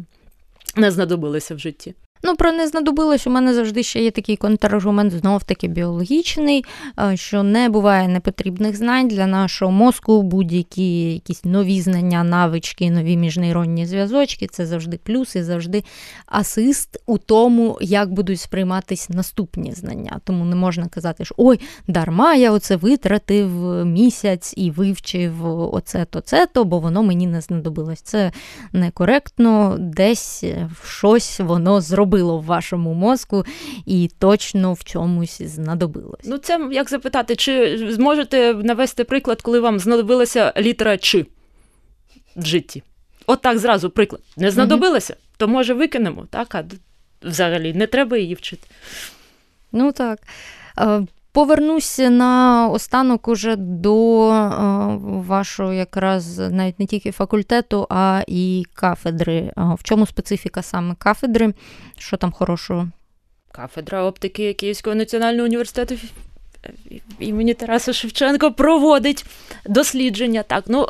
не 0.76 0.92
знадобилося 0.92 1.56
в 1.56 1.60
житті. 1.60 1.94
Ну, 2.24 2.36
про 2.36 2.52
не 2.52 2.68
знадобилось, 2.68 3.28
у 3.28 3.30
мене 3.30 3.54
завжди 3.54 3.84
ще 3.84 4.04
є 4.04 4.12
такий 4.12 4.36
контраргумент, 4.36 5.14
знов 5.14 5.44
таки 5.44 5.68
біологічний, 5.68 6.66
що 7.14 7.44
не 7.44 7.70
буває 7.70 8.08
непотрібних 8.08 8.76
знань 8.76 9.08
для 9.08 9.28
нашого 9.28 9.72
мозку, 9.72 10.22
будь-які 10.22 11.14
якісь 11.14 11.46
нові 11.46 11.82
знання, 11.82 12.24
навички, 12.24 12.92
нові 12.92 13.18
міжнейронні 13.18 13.86
зв'язочки 13.86 14.48
це 14.48 14.66
завжди 14.66 15.00
плюс 15.04 15.36
і 15.36 15.44
завжди 15.44 15.84
асист 16.26 16.98
у 17.06 17.18
тому, 17.18 17.78
як 17.82 18.14
будуть 18.14 18.40
сприйматись 18.40 19.10
наступні 19.10 19.72
знання. 19.72 20.20
Тому 20.24 20.46
не 20.46 20.56
можна 20.56 20.88
казати, 20.88 21.26
що 21.26 21.36
ой, 21.38 21.60
дарма 21.88 22.36
я 22.36 22.52
оце 22.52 22.76
витратив 22.76 23.50
місяць 23.86 24.54
і 24.58 24.72
вивчив 24.72 25.46
оце-то, 25.76 26.22
це-то, 26.22 26.66
бо 26.66 26.80
воно 26.80 27.04
мені 27.04 27.28
не 27.28 27.42
знадобилось. 27.42 28.02
Це 28.02 28.32
некоректно, 28.74 29.76
десь 29.80 30.44
щось 30.84 31.40
воно 31.40 31.82
зробило 31.82 32.09
зробило 32.10 32.38
в 32.38 32.44
вашому 32.44 32.94
мозку 32.94 33.46
і 33.86 34.10
точно 34.20 34.74
в 34.74 34.84
чомусь 34.84 35.42
знадобилось. 35.42 36.26
Ну, 36.26 36.38
це 36.38 36.70
як 36.72 36.90
запитати, 36.90 37.36
чи 37.36 37.78
зможете 37.94 38.54
навести 38.54 39.04
приклад, 39.04 39.42
коли 39.42 39.60
вам 39.60 39.80
знадобилася 39.80 40.54
літера 40.58 40.98
«чи» 40.98 41.26
в 42.36 42.46
житті? 42.46 42.84
От 43.28 43.42
так 43.42 43.58
зразу 43.58 43.90
приклад. 43.90 44.22
Не 44.38 44.52
знадобилося, 44.52 45.16
то 45.38 45.48
може 45.48 45.74
викинемо, 45.74 46.26
так? 46.30 46.56
А 46.56 46.64
взагалі 47.22 47.74
не 47.74 47.88
треба 47.88 48.18
її 48.18 48.36
вчити. 48.36 48.68
Ну 49.72 49.92
так. 49.92 50.20
Повернуся 51.32 52.10
на 52.10 52.68
останок 52.70 53.28
уже 53.28 53.56
до 53.56 54.30
е, 54.32 54.50
вашого 55.02 55.74
якраз 55.74 56.38
навіть 56.38 56.80
не 56.80 56.86
тільки 56.86 57.12
факультету, 57.12 57.88
а 57.90 58.24
і 58.28 58.66
кафедри. 58.74 59.36
Е, 59.36 59.52
в 59.56 59.84
чому 59.84 60.06
специфіка 60.06 60.62
саме 60.62 60.96
кафедри? 60.96 61.54
Що 61.98 62.18
там 62.18 62.32
хорошого? 62.32 62.90
Кафедра 63.52 64.04
оптики 64.04 64.54
Київського 64.54 64.96
національного 64.96 65.46
університету 65.46 65.96
імені 67.20 67.54
Тараса 67.54 67.94
Шевченка 67.94 68.50
проводить 68.50 69.26
дослідження. 69.66 70.44
Так, 70.44 70.64
ну 70.68 70.88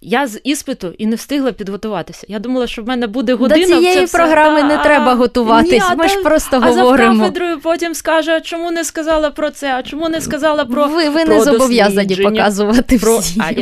я 0.00 0.26
з 0.26 0.40
іспиту 0.44 0.94
і 0.98 1.06
не 1.06 1.16
встигла 1.16 1.52
підготуватися. 1.52 2.26
Я 2.28 2.38
думала, 2.38 2.66
що 2.66 2.82
в 2.82 2.86
мене 2.86 3.06
буде 3.06 3.34
година. 3.34 3.66
До 3.74 3.80
цієї 3.80 4.06
це 4.06 4.18
програми 4.18 4.58
все. 4.58 4.68
не 4.68 4.78
треба 4.78 5.14
готуватись. 5.14 5.72
Ні, 5.72 5.96
Ми 5.96 6.04
а, 6.04 6.08
ж 6.08 6.22
просто 6.22 6.56
а 6.56 6.70
говоримо. 6.70 7.14
за 7.14 7.20
кафедрою 7.20 7.60
потім 7.60 7.94
скаже, 7.94 8.32
а 8.32 8.40
чому 8.40 8.70
не 8.70 8.84
сказала 8.84 9.30
про 9.30 9.50
це, 9.50 9.74
а 9.74 9.82
чому 9.82 10.08
не 10.08 10.20
сказала 10.20 10.64
про 10.64 10.86
ви 10.86 11.08
ви 11.08 11.24
про 11.24 11.34
не 11.34 11.44
зобов'язані 11.44 12.16
показувати 12.16 12.98
про, 12.98 13.18
всім. 13.18 13.42
а, 13.42 13.52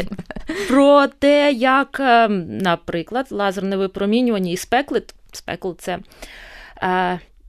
про 0.69 1.07
те, 1.19 1.53
як, 1.53 2.01
е, 2.01 2.29
наприклад, 2.61 3.27
лазерне 3.31 3.77
випромінювання 3.77 4.53
і 4.53 4.57
спекли. 4.57 5.03
Спекл 5.33 5.71
це. 5.79 5.99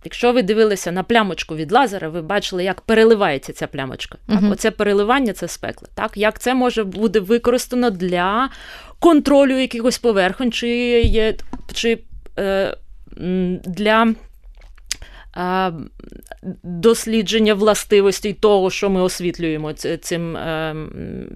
Якщо 0.07 0.33
ви 0.33 0.41
дивилися 0.41 0.91
на 0.91 1.03
плямочку 1.03 1.55
від 1.55 1.71
лазера, 1.71 2.09
ви 2.09 2.21
бачили, 2.21 2.63
як 2.63 2.81
переливається 2.81 3.53
ця 3.53 3.67
плямочка. 3.67 4.17
Так? 4.27 4.41
Мгм. 4.41 4.51
Оце 4.51 4.71
переливання 4.71 5.33
це 5.33 5.47
спекли. 5.47 5.87
Так? 5.95 6.17
Як 6.17 6.39
це 6.39 6.53
може 6.53 6.83
бути 6.83 7.19
використано 7.19 7.89
для 7.89 8.49
контролю 8.99 9.59
якихось 9.59 9.97
поверхонь, 9.97 10.51
чи, 10.51 10.69
є, 11.01 11.35
чи 11.73 11.99
е, 12.39 12.77
для 13.65 14.13
е, 15.37 15.73
дослідження 16.63 17.53
властивостей 17.53 18.33
того, 18.33 18.69
що 18.69 18.89
ми 18.89 19.01
освітлюємо 19.01 19.73
цим, 19.73 20.37
е, 20.37 20.75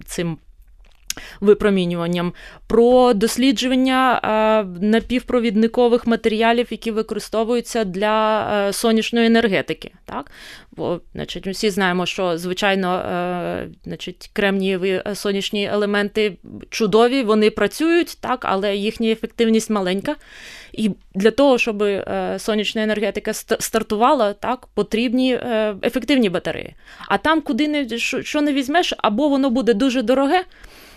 цим 0.06 0.38
випромінюванням, 1.40 2.34
про 2.68 3.14
дослідження 3.14 4.22
е, 4.24 4.86
напівпровідникових 4.86 6.08
матеріалів, 6.08 6.68
які 6.72 6.92
використовуються 6.92 7.84
для 7.84 8.48
е, 8.70 8.74
сонячної 8.74 9.28
енергетики. 9.28 9.92
Так? 10.06 10.32
Бо, 10.72 11.02
значить, 11.14 11.48
всі 11.48 11.70
знаємо, 11.70 12.06
що 12.06 12.38
звичайно, 12.38 12.96
е, 12.96 13.68
значить, 13.84 14.30
кремнієві 14.34 15.04
сонячні 15.14 15.66
елементи 15.66 16.38
чудові, 16.70 17.24
вони 17.24 17.50
працюють, 17.50 18.18
так, 18.22 18.46
але 18.46 18.76
їхня 18.76 19.10
ефективність 19.10 19.70
маленька. 19.70 20.16
І 20.74 20.92
для 21.16 21.32
того, 21.32 21.58
щоб 21.58 21.84
сонячна 22.38 22.84
енергетика 22.84 23.34
стартувала, 23.34 24.34
так, 24.34 24.68
потрібні 24.74 25.40
ефективні 25.84 26.30
батареї. 26.30 26.76
А 27.08 27.18
там, 27.18 27.42
куди 27.42 27.68
не 27.68 27.98
що 28.00 28.42
не 28.42 28.54
візьмеш, 28.54 28.94
або 28.98 29.30
воно 29.30 29.50
буде 29.50 29.74
дуже 29.74 30.02
дороге, 30.02 30.44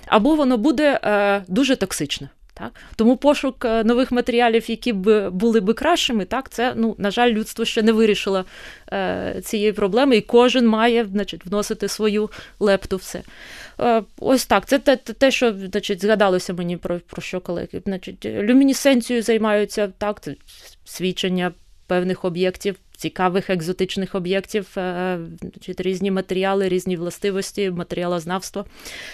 або 0.06 0.34
воно 0.34 0.58
буде 0.58 1.00
е, 1.04 1.42
дуже 1.48 1.76
токсичне. 1.76 2.28
Так? 2.54 2.72
Тому 2.96 3.16
пошук 3.16 3.64
е, 3.64 3.84
нових 3.84 4.12
матеріалів, 4.12 4.70
які 4.70 4.92
б 4.92 5.30
були 5.30 5.60
б 5.60 5.74
кращими, 5.74 6.24
так, 6.24 6.50
це, 6.50 6.72
ну, 6.76 6.94
на 6.98 7.10
жаль, 7.10 7.30
людство 7.30 7.64
ще 7.64 7.82
не 7.82 7.92
вирішило 7.92 8.44
е, 8.92 9.40
цієї 9.44 9.72
проблеми, 9.72 10.16
і 10.16 10.20
кожен 10.20 10.66
має 10.66 11.04
значить, 11.04 11.46
вносити 11.46 11.88
свою 11.88 12.30
лепту 12.60 12.96
в 12.96 13.02
це. 13.02 13.22
Е, 13.80 14.02
ось 14.18 14.46
так, 14.46 14.66
це 14.66 14.78
те, 14.78 14.96
те, 14.96 15.30
що 15.30 15.52
значить, 15.52 16.02
згадалося 16.02 16.52
мені 16.52 16.76
про, 16.76 17.00
про 17.00 17.22
що 17.22 17.40
колеги. 17.40 17.82
Значить, 17.86 18.24
люмінесценцією 18.24 19.22
займаються 19.22 19.88
так, 19.98 20.20
свідчення 20.84 21.52
певних 21.86 22.24
об'єктів, 22.24 22.76
цікавих 22.96 23.50
екзотичних 23.50 24.14
об'єктів, 24.14 24.66
чи 25.60 25.74
різні 25.78 26.10
матеріали, 26.10 26.68
різні 26.68 26.96
властивості, 26.96 27.70
матеріалознавство. 27.70 28.66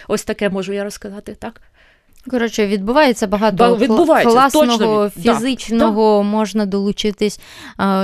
Ось 0.09 0.25
таке 0.25 0.49
можу 0.49 0.73
я 0.73 0.85
розказати, 0.85 1.37
так? 1.39 1.61
Коротше, 2.29 2.67
відбувається 2.67 3.27
багато 3.27 3.77
відбувається, 3.77 4.33
класного, 4.33 4.67
точно 4.67 5.07
від- 5.07 5.23
да, 5.25 5.35
фізичного, 5.35 6.23
можна 6.23 6.67
долучитись, 6.67 7.41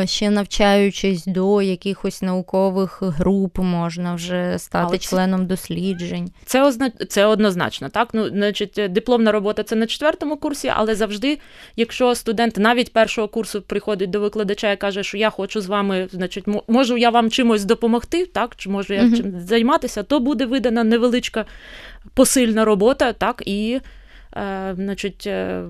ще 0.05 0.31
навчаючись 0.31 1.25
до 1.27 1.63
якихось 1.63 2.23
наукових 2.23 3.03
груп, 3.03 3.59
можна 3.59 4.15
вже 4.15 4.55
стати 4.59 4.87
Але 4.89 4.99
це- 4.99 5.09
членом 5.09 5.47
досліджень. 5.47 6.31
Це 6.45 6.63
озна... 6.63 6.91
це 7.09 7.27
однозначно. 7.27 7.89
Так, 7.89 8.09
ну 8.13 8.29
значить, 8.29 8.81
дипломна 8.89 9.33
робота 9.33 9.63
це 9.63 9.77
на 9.77 9.87
четвертому 9.87 10.37
курсі, 10.37 10.73
але 10.77 10.95
завжди, 10.95 11.39
якщо 11.77 12.15
студент 12.15 12.57
навіть 12.57 12.93
першого 12.93 13.29
курсу 13.29 13.63
приходить 13.63 14.11
до 14.11 14.21
викладача 14.21 14.73
і 14.73 14.77
каже, 14.77 15.03
що 15.03 15.17
я 15.17 15.31
хочу 15.31 15.61
з 15.61 15.67
вами, 15.67 16.09
значить, 16.13 16.45
можу 16.69 16.97
я 16.97 17.11
вам 17.11 17.31
чимось 17.31 17.65
допомогти, 17.65 18.27
так, 18.27 18.57
чи 18.57 18.71
можу 18.71 18.95
я 18.95 19.01
чим 19.17 19.41
займатися, 19.41 20.03
то 20.03 20.21
буде 20.21 20.47
видана 20.47 20.85
невеличка 20.85 21.45
посильна 22.15 22.65
робота, 22.65 23.13
так 23.13 23.43
і. 23.47 23.81
Е, 24.37 24.75
значить, 24.75 25.27
е, 25.27 25.63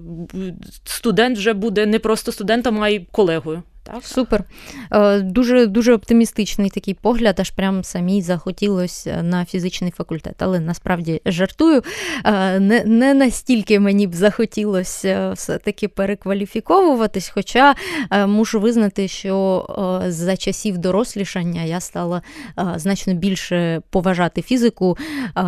студент 0.84 1.38
вже 1.38 1.52
буде 1.52 1.86
не 1.86 1.98
просто 1.98 2.32
студентом, 2.32 2.82
а 2.82 2.88
й 2.88 3.06
колегою. 3.12 3.62
Так? 3.86 4.04
Супер. 4.04 4.44
Е, 4.92 5.20
Дуже 5.20 5.66
дуже 5.66 5.94
оптимістичний 5.94 6.70
такий 6.70 6.94
погляд, 6.94 7.40
аж 7.40 7.50
прям 7.50 7.84
самій 7.84 8.22
захотілося 8.22 9.22
на 9.22 9.44
фізичний 9.44 9.90
факультет. 9.90 10.34
Але 10.38 10.60
насправді 10.60 11.20
жартую. 11.26 11.82
Е, 12.24 12.60
Не, 12.60 12.84
не 12.84 13.14
настільки 13.14 13.80
мені 13.80 14.06
б 14.06 14.14
захотілося 14.14 15.32
все-таки 15.32 15.88
перекваліфіковуватись, 15.88 17.28
хоча 17.34 17.74
е, 18.10 18.26
мушу 18.26 18.60
визнати, 18.60 19.08
що 19.08 19.66
е, 20.04 20.10
за 20.10 20.36
часів 20.36 20.78
дорослішання 20.78 21.62
я 21.62 21.80
стала 21.80 22.22
е, 22.58 22.64
значно 22.76 23.14
більше 23.14 23.82
поважати 23.90 24.42
фізику 24.42 24.98
е, 25.36 25.42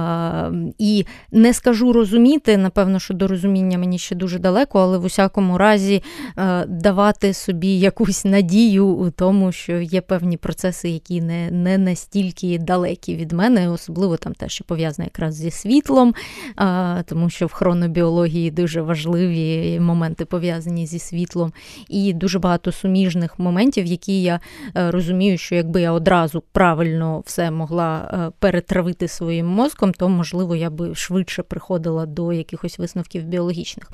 і 0.79 1.07
не 1.33 1.55
скажу 1.55 1.93
розуміти, 1.93 2.57
напевно, 2.57 2.99
що 2.99 3.15
до 3.15 3.29
розуміння 3.29 3.79
мені 3.79 3.99
ще 3.99 4.15
дуже 4.15 4.39
далеко, 4.39 4.81
але 4.81 4.99
в 4.99 5.05
усякому 5.05 5.59
разі 5.59 6.03
е, 6.39 6.65
давати 6.67 7.35
собі 7.35 7.79
якусь 7.79 8.25
надію 8.31 8.87
у 8.87 9.11
тому, 9.11 9.53
що 9.53 9.81
є 9.81 10.01
певні 10.01 10.37
процеси, 10.37 10.89
які 10.89 11.21
не, 11.21 11.51
не 11.51 11.79
настільки 11.79 12.59
далекі 12.59 13.17
від 13.17 13.33
мене, 13.33 13.71
особливо 13.71 14.17
там 14.17 14.33
те, 14.35 14.49
що 14.49 14.65
пов'язане 14.65 15.07
якраз 15.07 15.35
зі 15.35 15.51
світлом, 15.51 16.15
е, 16.61 17.03
тому 17.07 17.31
що 17.31 17.47
в 17.47 17.53
хронобіології 17.53 18.51
дуже 18.51 18.83
важливі 18.83 19.81
моменти 19.81 20.25
пов'язані 20.25 20.87
зі 20.87 20.99
світлом, 20.99 21.53
і 21.89 22.13
дуже 22.13 22.39
багато 22.39 22.73
суміжних 22.73 23.39
моментів, 23.39 23.87
які 23.87 24.23
я 24.23 24.41
е, 24.77 24.91
розумію, 24.91 25.39
що 25.39 25.55
якби 25.55 25.81
я 25.81 25.93
одразу 25.93 26.43
правильно 26.53 27.23
все 27.27 27.51
могла 27.51 28.11
е, 28.13 28.33
перетравити 28.39 29.09
своїм 29.09 29.47
мозком, 29.47 29.93
то 29.93 30.09
можливо 30.09 30.57
я 30.57 30.71
би 30.71 30.95
швидше 30.95 31.43
приходила 31.43 32.07
до 32.07 32.33
якихось 32.33 32.79
висновків 32.79 33.25
біологічних. 33.25 33.91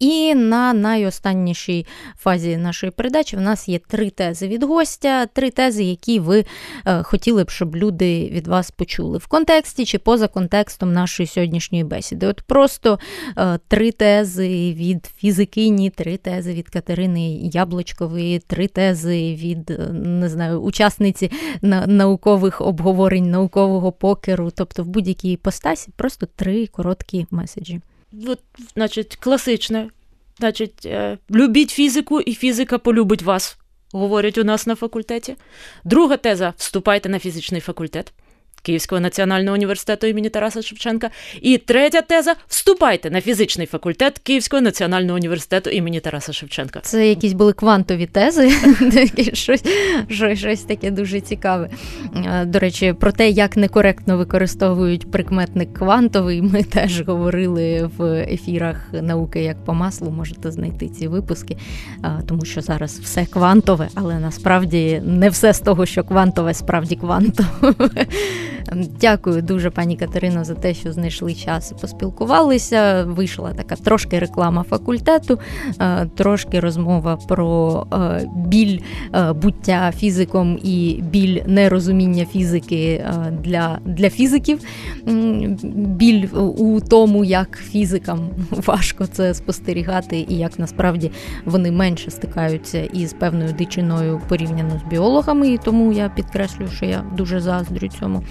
І 0.00 0.34
на 0.34 0.72
найостаннішій 0.72 1.86
фазі 2.16 2.56
нашої 2.56 2.92
передачі 2.92 3.36
в 3.36 3.40
нас 3.40 3.68
є 3.68 3.77
три 3.86 4.10
тези 4.10 4.48
від 4.48 4.62
гостя, 4.62 5.26
три 5.26 5.50
тези, 5.50 5.84
які 5.84 6.20
ви 6.20 6.44
е, 6.86 7.02
хотіли 7.02 7.44
б, 7.44 7.50
щоб 7.50 7.76
люди 7.76 8.28
від 8.32 8.46
вас 8.46 8.70
почули 8.70 9.18
в 9.18 9.26
контексті 9.26 9.84
чи 9.84 9.98
поза 9.98 10.28
контекстом 10.28 10.92
нашої 10.92 11.26
сьогоднішньої 11.26 11.84
бесіди. 11.84 12.26
От 12.26 12.40
просто 12.42 12.98
е, 13.38 13.58
три 13.68 13.92
тези 13.92 14.72
від 14.72 15.06
фізикині, 15.16 15.90
три 15.90 16.16
тези 16.16 16.54
від 16.54 16.68
Катерини 16.68 17.30
Яблочкової, 17.36 18.38
три 18.38 18.68
тези 18.68 19.34
від 19.34 19.70
е, 19.70 19.78
не 19.92 20.28
знаю, 20.28 20.60
учасниці 20.60 21.30
на- 21.62 21.86
наукових 21.86 22.60
обговорень, 22.60 23.30
наукового 23.30 23.92
покеру, 23.92 24.50
тобто 24.54 24.84
в 24.84 24.86
будь-якій 24.86 25.32
іпостасі, 25.32 25.90
просто 25.96 26.26
три 26.36 26.66
короткі 26.66 27.26
меседжі. 27.30 27.80
От, 28.26 28.38
значить, 28.74 29.16
класичне. 29.16 29.88
Значить, 30.38 30.88
любіть 31.30 31.70
фізику, 31.70 32.20
і 32.20 32.34
фізика 32.34 32.78
полюбить 32.78 33.22
вас, 33.22 33.58
говорять 33.92 34.38
у 34.38 34.44
нас 34.44 34.66
на 34.66 34.74
факультеті. 34.74 35.36
Друга 35.84 36.16
теза: 36.16 36.54
вступайте 36.56 37.08
на 37.08 37.18
фізичний 37.18 37.60
факультет. 37.60 38.12
Київського 38.68 39.00
національного 39.00 39.54
університету 39.54 40.06
імені 40.06 40.28
Тараса 40.28 40.62
Шевченка. 40.62 41.10
І 41.42 41.58
третя 41.58 42.00
теза: 42.02 42.34
вступайте 42.48 43.10
на 43.10 43.20
фізичний 43.20 43.66
факультет 43.66 44.18
Київського 44.18 44.62
національного 44.62 45.16
університету 45.16 45.70
імені 45.70 46.00
Тараса 46.00 46.32
Шевченка. 46.32 46.80
Це 46.80 47.08
якісь 47.08 47.32
були 47.32 47.52
квантові 47.52 48.06
тези, 48.06 48.50
щось, 49.32 50.62
таке 50.62 50.90
дуже 50.90 51.20
цікаве. 51.20 51.70
Е, 52.16 52.44
До 52.44 52.58
речі, 52.58 52.92
про 52.92 53.12
те, 53.12 53.30
як 53.30 53.56
некоректно 53.56 54.16
використовують 54.16 55.10
прикметник 55.10 55.74
квантовий, 55.74 56.42
ми 56.42 56.62
теж 56.72 57.00
говорили 57.00 57.90
в 57.96 58.04
ефірах 58.22 58.76
науки 58.92 59.42
як 59.42 59.64
по 59.64 59.74
маслу. 59.74 60.10
Можете 60.10 60.50
знайти 60.50 60.88
ці 60.88 61.08
випуски, 61.08 61.56
е, 62.04 62.22
тому 62.26 62.44
що 62.44 62.60
зараз 62.60 62.98
все 62.98 63.26
квантове, 63.26 63.88
але 63.94 64.18
насправді 64.18 65.02
не 65.04 65.28
все 65.28 65.52
з 65.52 65.60
того, 65.60 65.86
що 65.86 66.04
квантове, 66.04 66.54
справді 66.54 66.96
квантове. 66.96 68.06
Дякую 69.00 69.42
дуже, 69.42 69.70
пані 69.70 69.96
Катерино, 69.96 70.44
за 70.44 70.54
те, 70.54 70.74
що 70.74 70.92
знайшли 70.92 71.34
час 71.34 71.72
і 71.72 71.80
поспілкувалися. 71.80 73.04
Вийшла 73.04 73.52
така 73.52 73.76
трошки 73.76 74.18
реклама 74.18 74.62
факультету, 74.62 75.38
е, 75.80 76.06
трошки 76.16 76.60
розмова 76.60 77.16
про 77.16 77.86
е, 77.92 78.28
біль 78.36 78.80
е, 79.14 79.32
буття 79.32 79.92
фізиком 79.96 80.58
і 80.62 81.00
біль 81.02 81.40
нерозуміння 81.46 82.24
фізики 82.24 83.04
для, 83.44 83.78
для 83.84 84.10
фізиків. 84.10 84.60
Біль 85.72 86.26
у 86.34 86.80
тому, 86.80 87.24
як 87.24 87.58
фізикам 87.58 88.30
важко 88.50 89.06
це 89.06 89.34
спостерігати, 89.34 90.26
і 90.28 90.36
як 90.36 90.58
насправді 90.58 91.10
вони 91.44 91.70
менше 91.72 92.10
стикаються 92.10 92.80
із 92.84 93.12
певною 93.12 93.52
дичиною 93.52 94.20
порівняно 94.28 94.80
з 94.86 94.90
біологами, 94.90 95.48
і 95.48 95.58
тому 95.58 95.92
я 95.92 96.08
підкреслюю, 96.08 96.70
що 96.70 96.86
я 96.86 97.04
дуже 97.16 97.40
заздрю 97.40 97.88
цьому. 97.88 98.22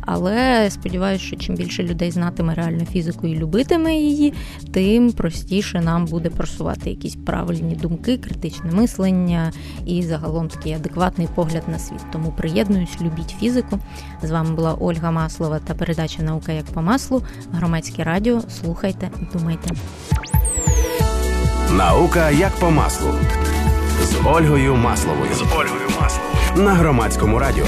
Але 0.00 0.70
сподіваюся, 0.70 1.24
що 1.24 1.36
чим 1.36 1.54
більше 1.54 1.82
людей 1.82 2.10
знатиме 2.10 2.54
реальну 2.54 2.84
фізику 2.84 3.26
і 3.26 3.36
любитиме 3.36 3.94
її, 3.94 4.32
тим 4.72 5.12
простіше 5.12 5.80
нам 5.80 6.04
буде 6.04 6.30
просувати 6.30 6.90
якісь 6.90 7.16
правильні 7.16 7.74
думки, 7.74 8.16
критичне 8.16 8.70
мислення 8.72 9.52
і 9.86 10.02
загалом 10.02 10.48
такий 10.48 10.72
адекватний 10.72 11.28
погляд 11.34 11.62
на 11.68 11.78
світ. 11.78 12.00
Тому 12.12 12.32
приєднуюсь, 12.36 13.00
любіть 13.00 13.34
фізику. 13.40 13.78
З 14.22 14.30
вами 14.30 14.54
була 14.54 14.74
Ольга 14.74 15.10
Маслова 15.10 15.58
та 15.58 15.74
передача 15.74 16.22
Наука 16.22 16.52
як 16.52 16.64
по 16.64 16.82
маслу. 16.82 17.22
Громадське 17.52 18.04
радіо. 18.04 18.40
Слухайте, 18.60 19.10
думайте. 19.32 19.70
Наука 21.72 22.30
як 22.30 22.52
по 22.52 22.70
маслу 22.70 23.10
з 24.02 24.26
Ольгою 24.26 24.76
Масловою. 24.76 25.34
З 25.34 25.42
Ольгою 25.42 25.88
Масловою 26.00 26.34
на 26.56 26.74
громадському 26.74 27.38
радіо. 27.38 27.66